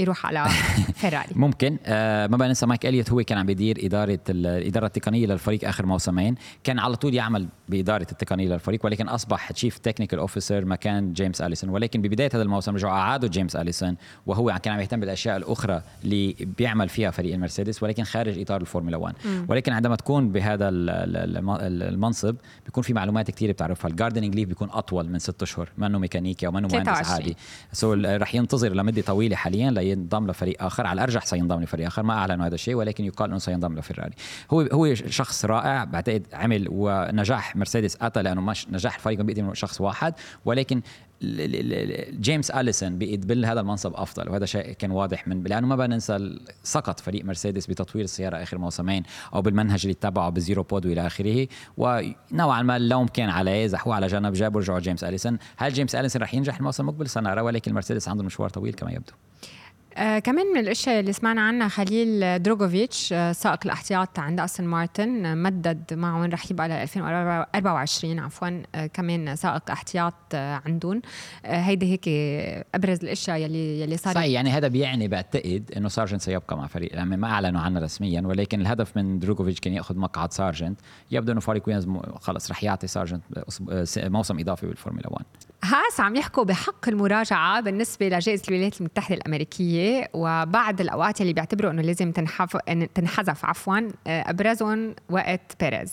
يروح 0.00 0.26
على 0.26 0.46
فيراري. 1.00 1.28
ممكن. 1.34 1.76
آه 1.86 2.26
ما 2.26 2.36
بننسى 2.36 2.66
مايك 2.66 2.86
إليوت 2.86 3.10
هو 3.12 3.22
كان 3.22 3.38
عم 3.38 3.46
بيدير 3.46 3.78
إدارة 3.86 4.18
الإدارة 4.28 4.86
التقنية 4.86 5.26
للفريق 5.26 5.68
آخر 5.68 5.86
موسمين. 5.86 6.34
كان 6.64 6.78
على 6.78 6.96
طول 6.96 7.14
يعمل 7.14 7.48
بإدارة 7.68 8.06
التقنية 8.12 8.48
للفريق 8.48 8.86
ولكن 8.86 9.08
أصبح 9.08 9.52
chief 9.52 9.78
technical 9.78 10.18
officer 10.18 10.64
مكان 10.64 11.12
جيمس 11.12 11.40
أليسون. 11.42 11.70
ولكن 11.70 12.02
ببداية 12.02 12.30
هذا 12.34 12.42
الموسم 12.42 12.74
رجعوا 12.74 12.92
أعادوا 12.92 13.28
جيمس 13.28 13.56
أليسون 13.56 13.96
وهو 14.26 14.58
كان 14.62 14.74
عم 14.74 14.80
يهتم 14.80 15.00
بالأشياء 15.00 15.36
الأخرى 15.36 15.82
اللي 16.04 16.36
بيعمل 16.58 16.88
فيها 16.88 17.10
فريق 17.10 17.34
المرسيدس 17.34 17.82
ولكن 17.82 18.04
خارج 18.04 18.38
إطار 18.40 18.60
الفورمولا 18.60 18.96
1 18.96 19.14
ولكن 19.48 19.72
عندما 19.72 19.96
تكون 19.96 20.32
بهذا 20.32 20.68
المنصب 20.68 22.36
بيكون 22.64 22.82
في 22.82 22.92
معلومات 22.92 23.30
كثير 23.30 23.52
بتعرفها. 23.52 23.90
ال 23.90 23.94
gardening 23.94 24.34
leave 24.34 24.48
بيكون 24.48 24.68
أطول 24.70 25.08
من 25.08 25.18
ست 25.18 25.42
أشهر 25.42 25.68
منه 25.78 25.98
ميكانيكي 25.98 26.46
أو 26.46 26.52
منه 26.52 26.68
مهندس 26.72 27.10
عادي. 27.10 27.36
so 27.72 27.92
رح 27.94 28.34
ينتظر 28.34 28.68
لمدة 28.74 29.02
طويلة 29.02 29.36
حاليا 29.36 29.70
لينضم 29.94 30.26
لفريق 30.30 30.62
آخر 30.62 30.86
على 30.86 30.98
الأرجح 30.98 31.24
سينضم 31.24 31.62
لفريق 31.62 31.86
آخر 31.86 32.02
ما 32.02 32.14
أعلنوا 32.14 32.46
هذا 32.46 32.54
الشيء 32.54 32.74
ولكن 32.74 33.04
يقال 33.04 33.30
إنه 33.30 33.38
سينضم 33.38 33.78
لفيراري 33.78 34.14
هو 34.50 34.60
هو 34.60 34.94
شخص 34.94 35.44
رائع 35.44 35.84
بعتقد 35.84 36.26
عمل 36.32 36.66
ونجاح 36.70 37.56
مرسيدس 37.56 37.96
أتى 38.00 38.22
لأنه 38.22 38.40
مش 38.40 38.68
نجاح 38.68 38.94
الفريق 38.94 39.20
من 39.20 39.54
شخص 39.54 39.80
واحد 39.80 40.14
ولكن 40.44 40.82
جيمس 42.20 42.50
أليسون 42.50 42.98
بيقبل 42.98 43.44
هذا 43.44 43.60
المنصب 43.60 43.94
أفضل 43.94 44.28
وهذا 44.28 44.46
شيء 44.46 44.72
كان 44.72 44.90
واضح 44.90 45.28
من 45.28 45.42
لأنه 45.42 45.66
ما 45.66 45.76
بننسى 45.76 46.38
سقط 46.62 47.00
فريق 47.00 47.24
مرسيدس 47.24 47.66
بتطوير 47.66 48.04
السيارة 48.04 48.42
آخر 48.42 48.58
موسمين 48.58 49.02
أو 49.34 49.42
بالمنهج 49.42 49.80
اللي 49.82 49.92
اتبعه 49.92 50.30
بال 50.30 50.41
zero 50.41 50.62
pod 50.62 50.86
والى 50.86 51.06
آخره 51.06 51.48
ونوعا 51.76 52.62
ما 52.62 52.76
اللوم 52.76 53.06
كان 53.06 53.28
عليه 53.28 53.66
زحوه 53.66 53.94
على 53.94 54.06
جنب 54.06 54.32
جابوا 54.32 54.60
رجعوا 54.60 54.78
جيمس 54.78 55.04
أليسون. 55.04 55.38
هل 55.56 55.72
جيمس 55.72 55.94
أليسون 55.94 56.22
رح 56.22 56.34
ينجح 56.34 56.56
الموسم 56.56 56.82
المقبل؟ 56.82 57.08
سنرى 57.08 57.40
ولكن 57.40 57.70
المرسيدس 57.70 58.08
عنده 58.08 58.24
مشوار 58.24 58.48
طويل 58.50 58.74
كما 58.74 58.90
يبدو. 58.90 59.12
آه 60.00 60.18
كمان 60.18 60.46
من 60.46 60.60
الأشياء 60.60 61.00
اللي 61.00 61.12
سمعنا 61.12 61.40
عنها 61.40 61.68
خليل 61.68 62.42
دروغوفيتش 62.42 63.12
آه 63.12 63.32
سائق 63.32 63.58
الاحتياط 63.64 64.18
عند 64.18 64.40
أستون 64.40 64.66
مارتن 64.66 65.26
آه 65.26 65.34
مدد 65.34 65.94
معهم 65.94 66.30
رح 66.30 66.50
يبقى 66.50 66.68
ل 66.68 66.72
2024 66.72 68.18
عفوا 68.18 68.62
آه 68.74 68.86
كمان 68.86 69.36
سائق 69.36 69.70
احتياط 69.70 70.14
آه 70.34 70.62
عندهم. 70.66 71.02
آه 71.44 71.60
هيدي 71.60 71.92
هيك 71.92 72.08
أبرز 72.74 72.98
الأشياء 73.02 73.36
يلي 73.36 73.80
يلي 73.80 73.96
صار 73.96 74.14
صحيح 74.14 74.26
يعني 74.26 74.50
هذا 74.50 74.68
بيعني 74.68 75.08
بعتقد 75.08 75.72
إنه 75.76 75.88
سارجنت 75.88 76.20
سيبقى 76.20 76.56
مع 76.56 76.66
فريق 76.66 76.94
يعني 76.94 77.16
ما 77.16 77.30
أعلنوا 77.30 77.60
عنه 77.60 77.80
رسميا 77.80 78.22
ولكن 78.26 78.60
الهدف 78.60 78.96
من 78.96 79.18
دروغوفيتش 79.18 79.60
كان 79.60 79.72
يأخذ 79.72 79.96
مقعد 79.96 80.32
سارجنت. 80.32 80.80
يبدو 81.10 81.32
إنه 81.32 81.40
فريق 81.40 81.62
ويليامز 81.68 81.86
خلص 82.20 82.50
رح 82.50 82.64
يعطي 82.64 82.86
سارجنت 82.86 83.22
موسم 83.96 84.38
إضافي 84.38 84.66
بالفورمولا 84.66 85.08
1 85.12 85.24
هاس 85.64 86.00
عم 86.00 86.16
يحكوا 86.16 86.44
بحق 86.44 86.88
المراجعة 86.88 87.60
بالنسبة 87.60 88.08
لجائزة 88.08 88.42
الولايات 88.48 88.80
المتحدة 88.80 89.16
وبعد 90.12 90.80
الأوقات 90.80 91.20
اللي 91.20 91.32
بيعتبروا 91.32 91.70
أنه 91.70 91.82
لازم 91.82 92.12
تنحف... 92.12 92.56
تنحذف 92.94 93.44
عفوا 93.44 93.88
أبرزهم 94.06 94.94
وقت 95.10 95.56
بيريز 95.60 95.92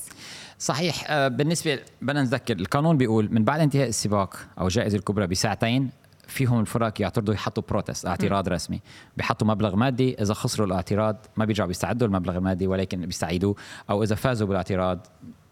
صحيح 0.60 1.28
بالنسبة 1.28 1.80
بدنا 2.02 2.24
نتذكر 2.24 2.56
القانون 2.56 2.98
بيقول 2.98 3.30
من 3.32 3.44
بعد 3.44 3.60
انتهاء 3.60 3.88
السباق 3.88 4.38
أو 4.60 4.68
الجائزة 4.68 4.98
الكبرى 4.98 5.28
بساعتين 5.28 5.90
فيهم 6.28 6.60
الفرق 6.60 7.02
يعترضوا 7.02 7.34
يحطوا 7.34 7.64
بروتست 7.70 8.06
اعتراض 8.06 8.50
م. 8.50 8.54
رسمي 8.54 8.82
بيحطوا 9.18 9.48
مبلغ 9.48 9.76
مادي 9.76 10.22
إذا 10.22 10.34
خسروا 10.34 10.68
الاعتراض 10.68 11.26
ما 11.38 11.46
بيرجعوا 11.46 11.68
بيستعدوا 11.68 12.08
المبلغ 12.08 12.38
المادي 12.38 12.68
ولكن 12.68 13.06
بيستعيدوه 13.06 13.56
أو 13.90 14.04
إذا 14.04 14.16
فازوا 14.16 14.48
بالاعتراض 14.48 15.08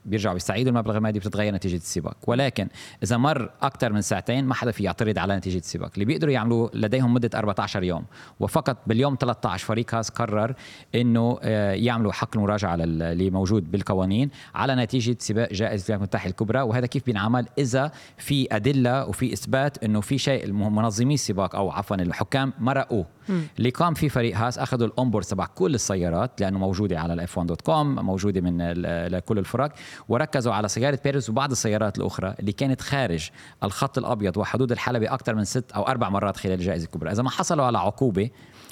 بيرجعوا 0.06 0.34
بيستعيدوا 0.34 0.72
المبلغ 0.72 0.98
المادي 0.98 1.20
بتتغير 1.20 1.54
نتيجة 1.54 1.76
السباق. 1.76 2.18
ولكن 2.28 2.68
إذا 3.04 3.18
مر 3.18 3.50
أكثر 3.62 3.94
من 3.94 4.02
ساعتين 4.02 4.46
ما 4.46 4.54
حدا 4.54 4.72
في 4.72 4.84
يعترض 4.84 5.20
على 5.20 5.38
نتيجة 5.38 5.58
السباق. 5.58 5.92
اللي 5.94 6.06
بيقدروا 6.06 6.34
يعملوه 6.34 6.72
لديهم 6.74 7.14
مدة 7.14 7.30
14 7.36 7.84
يوم. 7.84 8.06
وفقط 8.40 8.78
باليوم 8.88 9.18
13 9.20 9.66
فريق 9.66 9.96
هاس 9.96 10.10
قرر 10.10 10.56
إنه 10.96 11.40
يعملوا 11.74 12.12
حق 12.12 12.30
المراجعة 12.36 12.76
اللي 12.76 13.30
موجود 13.30 13.72
بالقوانين 13.72 14.30
على 14.56 14.76
نتيجة 14.76 15.18
سباق 15.20 15.54
جائزة 15.54 15.86
الولايات 15.86 15.90
المتحده 15.90 16.30
الكبرى. 16.30 16.62
وهذا 16.62 16.86
كيف 16.86 17.06
بينعمل؟ 17.06 17.48
إذا 17.58 17.92
في 18.18 18.48
أدلة 18.52 19.06
وفي 19.06 19.34
إثبات 19.34 19.84
إنه 19.84 20.02
في 20.02 20.18
شيء 20.18 20.52
منظمي 20.52 21.14
السباق 21.14 21.56
أو 21.56 21.72
عفوا 21.72 21.96
الحكام 21.96 22.54
مرقوه. 22.60 23.15
اللي 23.30 23.70
قام 23.70 23.94
فيه 23.94 24.10
فريق 24.10 24.38
هاس 24.38 24.60
أخذوا 24.60 24.88
ال 24.88 24.92
onboard 24.92 25.26
تبع 25.26 25.46
كل 25.46 25.76
السيارات 25.76 26.42
لأنه 26.42 26.60
موجودة 26.60 27.00
على 27.00 27.14
ال 27.14 27.38
F1 27.38 27.48
dot 27.48 27.62
com 27.62 27.96
موجودة 27.96 28.42
من 28.42 28.72
لكل 29.08 29.40
الفرق 29.40 29.72
وركزوا 30.10 30.54
على 30.54 30.68
سيارة 30.68 31.00
بيريز 31.04 31.30
وبعض 31.30 31.52
السيارات 31.52 31.98
الأخرى 31.98 32.36
اللي 32.40 32.52
كانت 32.52 32.82
خارج 32.82 33.30
الخط 33.64 33.98
الأبيض 33.98 34.38
وحدود 34.38 34.72
الحلبة 34.72 35.14
أكثر 35.14 35.36
من 35.36 35.44
ست 35.44 35.72
أو 35.72 35.88
أربع 35.88 36.10
مرات 36.10 36.38
خلال 36.38 36.54
الجائزة 36.54 36.86
الكبرى. 36.86 37.12
إذا 37.12 37.24
ما 37.24 37.30
حصلوا 37.30 37.66
على 37.66 37.78
عقوبة 37.78 38.30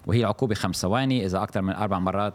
وهي 0.08 0.24
عقوبة 0.24 0.56
خمس 0.56 0.76
ثواني 0.76 1.26
إذا 1.26 1.44
أكثر 1.44 1.62
من 1.62 1.74
أربع 1.74 2.00
مرات 2.00 2.34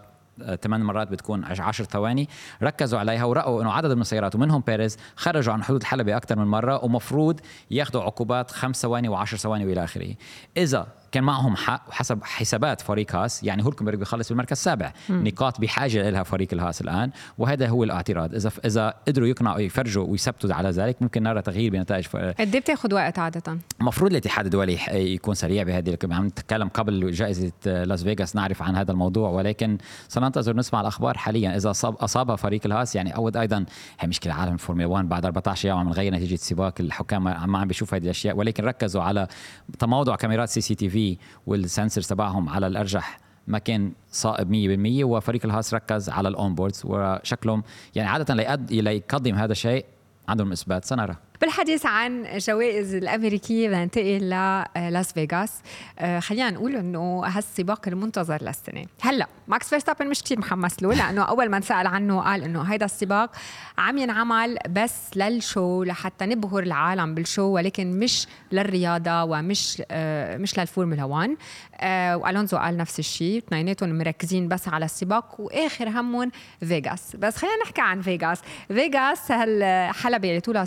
ثمان 0.63 0.83
مرات 0.83 1.09
بتكون 1.09 1.45
10 1.45 1.85
ثواني 1.85 2.29
ركزوا 2.63 2.99
عليها 2.99 3.25
ورأوا 3.25 3.63
إنه 3.63 3.73
عدد 3.73 3.93
من 3.93 4.01
السيارات 4.01 4.35
ومنهم 4.35 4.63
بيريز 4.67 4.97
خرجوا 5.17 5.53
عن 5.53 5.63
حدود 5.63 5.81
الحلبة 5.81 6.17
أكثر 6.17 6.39
من 6.39 6.45
مرة 6.45 6.85
ومفروض 6.85 7.41
ياخذوا 7.71 8.03
عقوبات 8.03 8.51
خمس 8.51 8.83
ثواني 8.83 9.17
و10 9.17 9.25
ثواني 9.25 9.67
وإلى 9.67 9.85
آخره. 9.85 10.15
إذا 10.57 10.87
كان 11.13 11.25
معهم 11.25 11.57
حق 11.57 11.89
وحسب 11.89 12.25
حسابات 12.25 12.81
فريق 12.81 13.17
هاس 13.17 13.45
يعني 13.45 13.65
هولكنبرغ 13.65 13.97
بيخلص 13.97 14.29
بالمركز 14.29 14.53
السابع. 14.53 14.93
نقاط 15.11 15.61
بحاجة 15.61 16.11
لها 16.11 16.23
فريق 16.23 16.49
الهاس 16.53 16.81
الآن 16.81 17.11
وهذا 17.39 17.69
هو 17.69 17.85
الاعتراض. 17.85 18.35
إذا 18.35 18.51
إذا 18.65 18.95
قدروا 19.09 19.29
يقنعوا 19.29 19.61
يفرجوا 19.61 20.07
ويثبتوا 20.07 20.55
على 20.55 20.71
ذلك 20.71 21.03
ممكن 21.03 21.23
نرى 21.23 21.43
تغيير 21.43 21.73
بنتائج 21.73 22.05
ف... 22.05 22.17
قد 22.17 22.55
إيه 22.55 22.61
بتاخذ 22.61 22.95
وقت 22.95 23.19
عادة؟ 23.19 23.59
المفروض 23.81 24.11
الاتحاد 24.11 24.45
الدولي 24.45 24.79
يكون 24.93 25.35
سريع 25.35 25.63
بهذه 25.63 25.99
عم 26.11 26.27
نتكلم 26.27 26.69
قبل 26.69 27.13
جائزة 27.13 27.53
لاس 27.67 28.03
فيغاس 28.03 28.37
نعرف 28.37 28.63
عن 28.63 28.77
هذا 28.77 28.93
الموضوع 28.93 29.31
ولكن 29.31 29.79
سننتظر 30.09 30.57
نسمع 30.57 30.81
الأخبار 30.81 31.19
حاليا. 31.19 31.57
إذا 31.57 31.71
أصاب 31.71 31.95
اصابها 31.95 32.37
فريق 32.37 32.61
الهاس 32.67 32.97
يعني 32.97 33.17
أود 33.17 33.37
أيضا 33.37 33.65
هي 34.01 34.09
مشكلة 34.09 34.35
عالم 34.35 34.55
الفورمولا 34.55 34.87
1 34.87 35.09
بعد 35.09 35.25
14 35.25 35.69
يوم 35.69 35.79
عم 35.79 35.89
نغير 35.89 36.15
نتيجة 36.15 36.35
السباق 36.35 36.75
الحكام 36.81 37.25
ما 37.25 37.59
عم 37.59 37.65
بيشوفوا 37.65 37.99
هذه 37.99 38.05
الأشياء 38.05 38.37
ولكن 38.37 38.65
ركزوا 38.65 39.03
على 39.03 39.27
تموضع 39.79 40.17
كاميرات 40.17 40.49
CCTV 40.49 40.98
وال 41.49 41.62
sensors 41.62 42.07
تبعهم 42.07 42.49
على 42.49 42.67
الأرجح 42.67 43.21
ما 43.47 43.59
كان 43.59 43.93
صائب 44.11 44.49
100% 45.03 45.05
وفريق 45.05 45.45
الهاس 45.45 45.75
ركز 45.75 46.09
على 46.09 46.29
ال 46.29 46.55
onboards 46.55 46.83
وشكلهم 46.85 47.63
يعني 47.95 48.09
عادة 48.09 48.35
ليقدم 48.71 49.35
هذا 49.35 49.53
الشيء 49.53 49.85
عندهم 50.29 50.53
إثبات. 50.53 50.85
سنرى. 50.85 51.17
بالحديث 51.41 51.87
عن 51.87 52.27
جوائز 52.39 52.95
الأمريكية 52.95 53.69
بدنا 53.69 53.85
ننتقل 53.85 54.35
للاس 54.77 55.13
فيغاس. 55.13 55.53
آه 55.99 56.21
خلينا 56.21 56.51
نقول 56.51 56.77
إنه 56.77 57.23
هالسباق 57.27 57.89
المنتظر 57.89 58.43
للسنة. 58.43 58.85
هلا 59.01 59.27
ماكس 59.49 59.69
فيرستابن 59.69 60.07
مش 60.07 60.23
كثير 60.23 60.39
محمس 60.39 60.83
له 60.83 60.95
لأنه 60.95 61.23
أول 61.23 61.49
ما 61.49 61.57
انسال 61.57 61.87
عنه 61.87 62.21
قال 62.21 62.45
إنه 62.45 62.63
هيدا 62.63 62.85
السباق 62.85 63.31
عم 63.79 63.99
ينعمل 63.99 64.59
بس 64.71 65.17
لل 65.17 65.39
show 65.39 65.83
لحتى 65.85 66.27
نبهر 66.27 66.63
العالم 66.63 67.15
بالشو 67.15 67.43
ولكن 67.43 67.99
مش 67.99 68.27
للرياضة 68.53 69.25
ومش 69.25 69.83
آه 69.91 70.37
مش 70.37 70.59
للفورمولا 70.59 71.05
1 71.05 71.37
آه 71.81 72.17
وألونزو 72.17 72.57
قال 72.57 72.77
نفس 72.77 72.99
الشيء 72.99 73.39
اثنيناتهم 73.39 73.99
مركزين 73.99 74.49
بس 74.49 74.69
على 74.69 74.85
السباق 74.85 75.41
وآخر 75.41 75.89
همهم 75.89 76.31
فيغاس. 76.61 77.17
بس 77.17 77.37
خلينا 77.37 77.57
نحكي 77.65 77.81
عن 77.81 78.03
فيغاس. 78.03 78.41
فيغاس 78.69 79.33
هالحلبه 79.33 80.29
اللي 80.29 80.41
طولها 80.41 80.65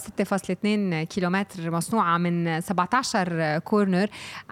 6.2 0.65 0.67
كيلومتر 1.03 1.71
مصنوعة 1.71 2.17
من 2.17 2.61
17 2.61 3.59
corner 3.59 4.07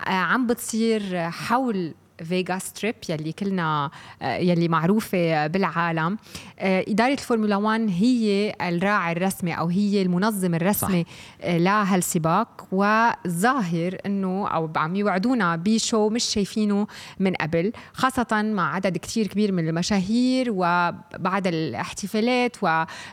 عم 0.08 0.48
بتصير 0.48 1.30
حول 1.30 1.94
فيغاس 2.24 2.58
ستريب 2.58 2.96
يلي 3.10 3.32
كلنا 3.32 3.92
يلي 4.22 4.68
معروفة 4.68 5.48
بالعالم 5.48 6.18
إدارة 6.60 7.14
الفورمولا 7.14 7.56
1 7.56 7.90
هي 7.90 8.56
الراعي 8.62 9.12
الرسمي 9.12 9.54
أو 9.54 9.68
هي 9.68 10.02
المنظم 10.02 10.56
الرسمي 10.56 11.06
صح. 11.06 11.48
لهالسباق 11.50 12.68
وظاهر 12.72 13.98
أنه 14.06 14.48
أو 14.48 14.72
عم 14.76 14.96
يوعدونا 14.96 15.56
ب 15.56 15.66
show 15.66 16.10
مش 16.10 16.24
شايفينه 16.24 16.88
من 17.20 17.34
قبل 17.34 17.72
خاصة 17.94 18.42
مع 18.42 18.76
عدد 18.76 18.98
كتير 18.98 19.28
كبير 19.28 19.52
من 19.52 19.70
المشاهير 19.70 20.48
وبعد 20.52 21.48
الاحتفالات 21.48 22.58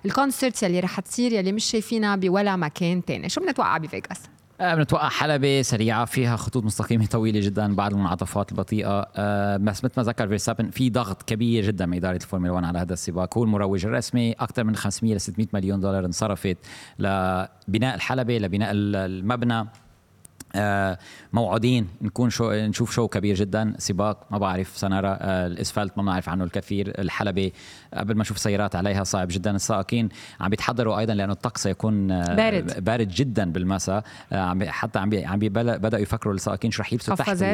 وال 0.05 0.16
concerts 0.16 0.63
يلي 0.63 0.81
رح 0.81 1.01
تصير 1.01 1.33
يلي 1.33 1.53
مش 1.53 1.65
شايفينها 1.65 2.17
بولا 2.17 2.57
مكان 2.57 3.05
تاني 3.05 3.29
شو 3.29 3.41
بنتوقع 3.41 3.79
بفيغاس؟ 3.79 4.21
بنتوقع 4.61 5.09
حلبة 5.09 5.63
سريعة 5.63 6.05
فيها 6.05 6.37
خطوط 6.37 6.65
مستقيمة 6.65 7.07
طويلة 7.07 7.41
جدا 7.41 7.75
بعض 7.75 7.93
المنعطفات 7.93 8.53
البطيئة. 8.53 9.01
بس 9.57 9.85
مثل 9.85 9.93
ما 9.97 10.03
ذكر 10.03 10.29
فيرستابن 10.29 10.71
في 10.71 10.91
ضغط 10.91 11.23
كبير 11.23 11.67
جدا 11.67 11.87
من 11.87 11.97
إدارة 11.97 12.17
الفورمولا 12.17 12.53
1 12.53 12.65
على 12.65 12.79
هذا 12.79 12.93
السباق. 12.93 13.39
هو 13.39 13.45
المروج 13.45 13.87
الرسمي 13.87 14.33
أكثر 14.33 14.65
من 14.65 14.77
500 14.77 15.15
ل 15.15 15.21
600 15.21 15.49
مليون 15.53 15.81
دولار 15.81 16.05
انصرفت 16.05 16.57
لبناء 16.99 17.95
الحلبة 17.95 18.39
لبناء 18.39 18.71
المبنى. 18.75 19.69
آه، 20.55 20.99
موعودين 21.33 21.89
نكون 22.03 22.31
شو 22.31 22.53
نشوف 22.53 22.93
شو 22.93 23.09
كبير 23.09 23.35
جدا. 23.35 23.75
سباق 23.79 24.27
ما 24.31 24.39
بعرف 24.39 24.77
سنرى 24.77 25.09
آه، 25.21 25.47
الإسفلت 25.47 25.99
ما 25.99 26.03
بنعرف 26.03 26.29
عنه 26.29 26.45
الكثير. 26.45 26.93
الحلبة 26.99 27.53
قبل 27.97 28.15
ما 28.15 28.21
نشوف 28.21 28.39
سيارات 28.39 28.77
عليها 28.77 29.05
صعب 29.05 29.29
جدا. 29.31 29.51
السائقين 29.51 30.09
عم 30.41 30.51
بيتحضروا 30.51 30.99
أيضا 30.99 31.15
لأنه 31.15 31.33
الطقس 31.33 31.63
سيكون 31.63 32.11
آه، 32.11 32.35
بارد. 32.35 32.85
بارد 32.85 33.09
جدا 33.09 33.53
بالمساء. 33.53 34.05
عم 34.33 34.65
حتى 34.65 34.99
عم 34.99 35.11
عم 35.15 35.39
بدأوا 35.39 36.03
يفكروا 36.03 36.35
السائقين 36.35 36.71
شو 36.71 36.83
رح 36.83 36.93
يلبسوا 36.93 37.15
تحت 37.15 37.45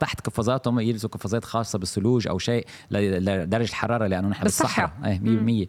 تحت 0.00 0.20
قفازاتهم 0.26 0.80
يلبسوا 0.80 1.10
قفازات 1.10 1.44
خاصة 1.44 1.78
بالثلوج 1.78 2.28
أو 2.28 2.38
شيء 2.38 2.66
لدرجة 2.90 3.68
الحرارة 3.68 4.06
لأنه 4.06 4.28
نحن 4.28 4.42
بالصحراء. 4.42 4.90
100% 5.02 5.68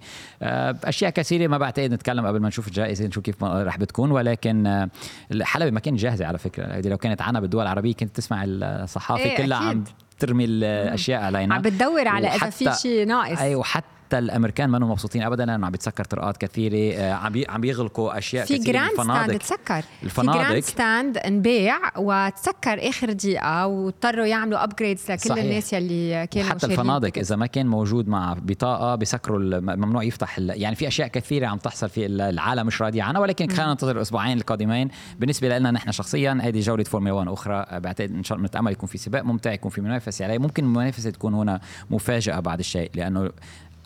أشياء 0.83 1.11
كثيرة 1.11 1.47
ما 1.47 1.57
بعتقد 1.57 1.93
نتكلم 1.93 2.27
قبل 2.27 2.39
ما 2.39 2.47
نشوف 2.47 2.67
الجائزة 2.67 3.05
نشوف 3.05 3.23
كيف 3.23 3.43
رح 3.43 3.77
بتكون. 3.77 4.11
ولكن 4.11 4.87
الحلبة 5.31 5.71
ما 5.71 5.79
كانت 5.79 5.99
جاهزة 5.99 6.25
على 6.25 6.37
فكرة. 6.37 6.65
هذه 6.65 6.87
لو 6.87 6.97
كانت 6.97 7.21
عنا 7.21 7.39
بالدول 7.39 7.61
العربية 7.63 7.93
كنت 7.93 8.15
تسمع 8.15 8.43
الصحافة 8.47 9.23
إيه 9.23 9.37
كلها 9.37 9.57
عم 9.57 9.83
ترمي 10.19 10.45
الاشياء 10.45 11.21
علينا. 11.21 11.55
عم 11.55 11.61
بتدور 11.61 12.07
على 12.07 12.27
إذا 12.27 12.49
في 12.49 12.71
شيء 12.81 13.07
ناقص. 13.07 13.39
أيوه 13.39 13.59
وحتى 13.59 13.85
حتى 14.05 14.19
الأمريكان 14.19 14.69
ما 14.69 14.79
مبسوطين 14.79 15.23
ابدا 15.23 15.45
لأنه 15.45 15.65
عم 15.65 15.71
بيتسكر 15.71 16.03
طرقات 16.03 16.37
كثيرة 16.37 16.97
آه، 16.97 17.13
عم 17.13 17.33
عم 17.49 17.61
بيغلقوا 17.61 18.17
أشياء 18.17 18.45
في 18.45 18.57
كثيرة 18.57 18.77
grandstand 18.77 19.39
تسكر. 19.39 19.83
الفنادق 20.03 20.39
في 20.39 20.47
جراند 20.47 20.63
ستاند 20.63 21.17
انباع 21.17 21.79
وتسكر 21.97 22.89
آخر 22.89 23.11
دقيقة 23.11 23.67
واضطروا 23.67 24.25
يعملوا 24.25 24.63
upgrades 24.63 25.11
لكل 25.11 25.29
صحيح. 25.29 25.43
الناس 25.43 25.73
يلي 25.73 26.27
كانوا 26.27 26.49
حتى 26.49 26.65
الفنادق 26.65 27.17
إذا 27.17 27.35
ما 27.35 27.45
كان 27.45 27.67
موجود 27.67 28.07
مع 28.07 28.35
بطاقة 28.41 28.95
بيسكروا 28.95 29.39
ممنوع 29.59 30.03
يفتح 30.03 30.39
يعني 30.39 30.75
في 30.75 30.87
أشياء 30.87 31.07
كثيرة 31.07 31.47
عم 31.47 31.57
تحصل 31.57 31.89
في 31.89 32.05
العالم 32.05 32.67
مش 32.67 32.81
راضي 32.81 33.01
عنها 33.01 33.21
ولكن 33.21 33.47
خلينا 33.47 33.69
ننتظر 33.69 33.95
الاسبوعين 33.95 34.37
القادمين. 34.37 34.89
بالنسبة 35.19 35.57
لنا 35.57 35.71
نحن 35.71 35.91
شخصيا 35.91 36.39
هذه 36.41 36.59
جولة 36.59 36.83
فورمولا 36.83 37.13
1 37.13 37.27
أخرى. 37.27 37.79
بعتقد 37.79 38.11
إن 38.11 38.23
شاء 38.23 38.37
الله 38.37 38.47
نتأمل 38.47 38.71
يكون 38.71 38.89
في 38.89 38.97
سباق 38.97 39.23
ممتع 39.23 39.51
يكون 39.51 39.71
في 39.71 39.81
منافسة 39.81 40.25
عليه 40.25 40.37
ممكن 40.37 40.63
المنافسه 40.63 41.09
تكون 41.09 41.33
هنا 41.33 41.59
مفاجأة 41.89 42.39
بعد 42.39 42.59
الشيء 42.59 42.91
لأنه 42.95 43.31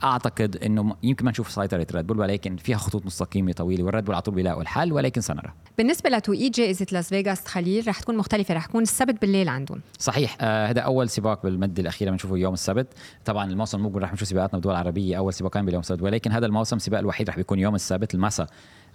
أعتقد 0.04 0.56
إنه 0.56 0.96
يمكن 1.04 1.26
ما 1.26 1.32
نشوف 1.32 1.52
سيطره 1.52 1.88
ريد 1.92 2.08
بول 2.08 2.20
ولكن 2.20 2.56
فيها 2.56 2.78
خطوط 2.78 3.06
مستقيمة 3.06 3.52
طويلة 3.52 3.84
والريد 3.84 4.06
بول 4.06 4.16
على 4.16 4.22
طول 4.22 4.36
بيلاقوا 4.36 4.62
الحل 4.62 4.94
ولكن 4.94 5.22
سنرى. 5.22 5.54
بالنسبة 5.78 6.10
لتوقيت 6.10 6.58
جائزة 6.58 6.86
لاس 6.92 7.10
فيغاس 7.10 7.48
خليل 7.48 7.88
رح 7.88 8.00
تكون 8.00 8.18
مختلفة 8.18 8.54
رح 8.54 8.66
تكون 8.66 8.82
السبت 8.82 9.22
بالليل 9.22 9.50
عندهم. 9.50 9.82
صحيح 10.00 10.38
آه 10.42 10.68
هذا 10.68 10.82
أول 10.82 11.10
سباق 11.10 11.44
بالمده 11.44 11.82
الأخيرة 11.82 12.12
بنشوفه 12.12 12.38
يوم 12.38 12.54
السبت. 12.54 12.88
طبعا 13.26 13.52
الموسم 13.52 13.78
المقبل 13.78 14.02
رح 14.02 14.14
نشوف 14.14 14.28
سباقاتنا 14.28 14.54
بالدول 14.54 14.74
العربية 14.74 15.18
أول 15.18 15.34
سباقين 15.34 15.66
باليوم 15.66 15.82
السبت 15.82 16.02
ولكن 16.02 16.32
هذا 16.32 16.46
الموسم 16.46 16.76
السباق 16.76 17.00
الوحيد 17.00 17.30
رح 17.30 17.36
بيكون 17.36 17.60
يوم 17.60 17.76
السبت 17.76 18.14
المساء. 18.16 18.48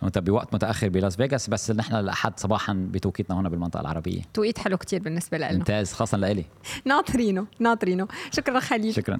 أنت 0.03 0.19
بوقت 0.19 0.55
متأخر 0.55 0.89
بلاس 0.89 1.17
فيغاس 1.17 1.51
بس 1.51 1.71
نحن 1.71 1.95
الاحد 1.95 2.41
صباحا 2.41 2.89
بتوقيتنا 2.91 3.41
هنا 3.41 3.49
بالمنطقة 3.49 3.81
العربية. 3.81 4.23
توقيت 4.35 4.59
حلو 4.59 4.77
كتير 4.77 5.03
بالنسبة 5.03 5.39
لنا. 5.39 5.53
ممتاز 5.53 5.93
خاصه 5.93 6.19
لإلي. 6.19 6.45
ناطرينه 6.85 7.47
ناطرينه 7.59 8.09
شكرا 8.33 8.61
خليل. 8.61 8.95
شكرا. 8.95 9.19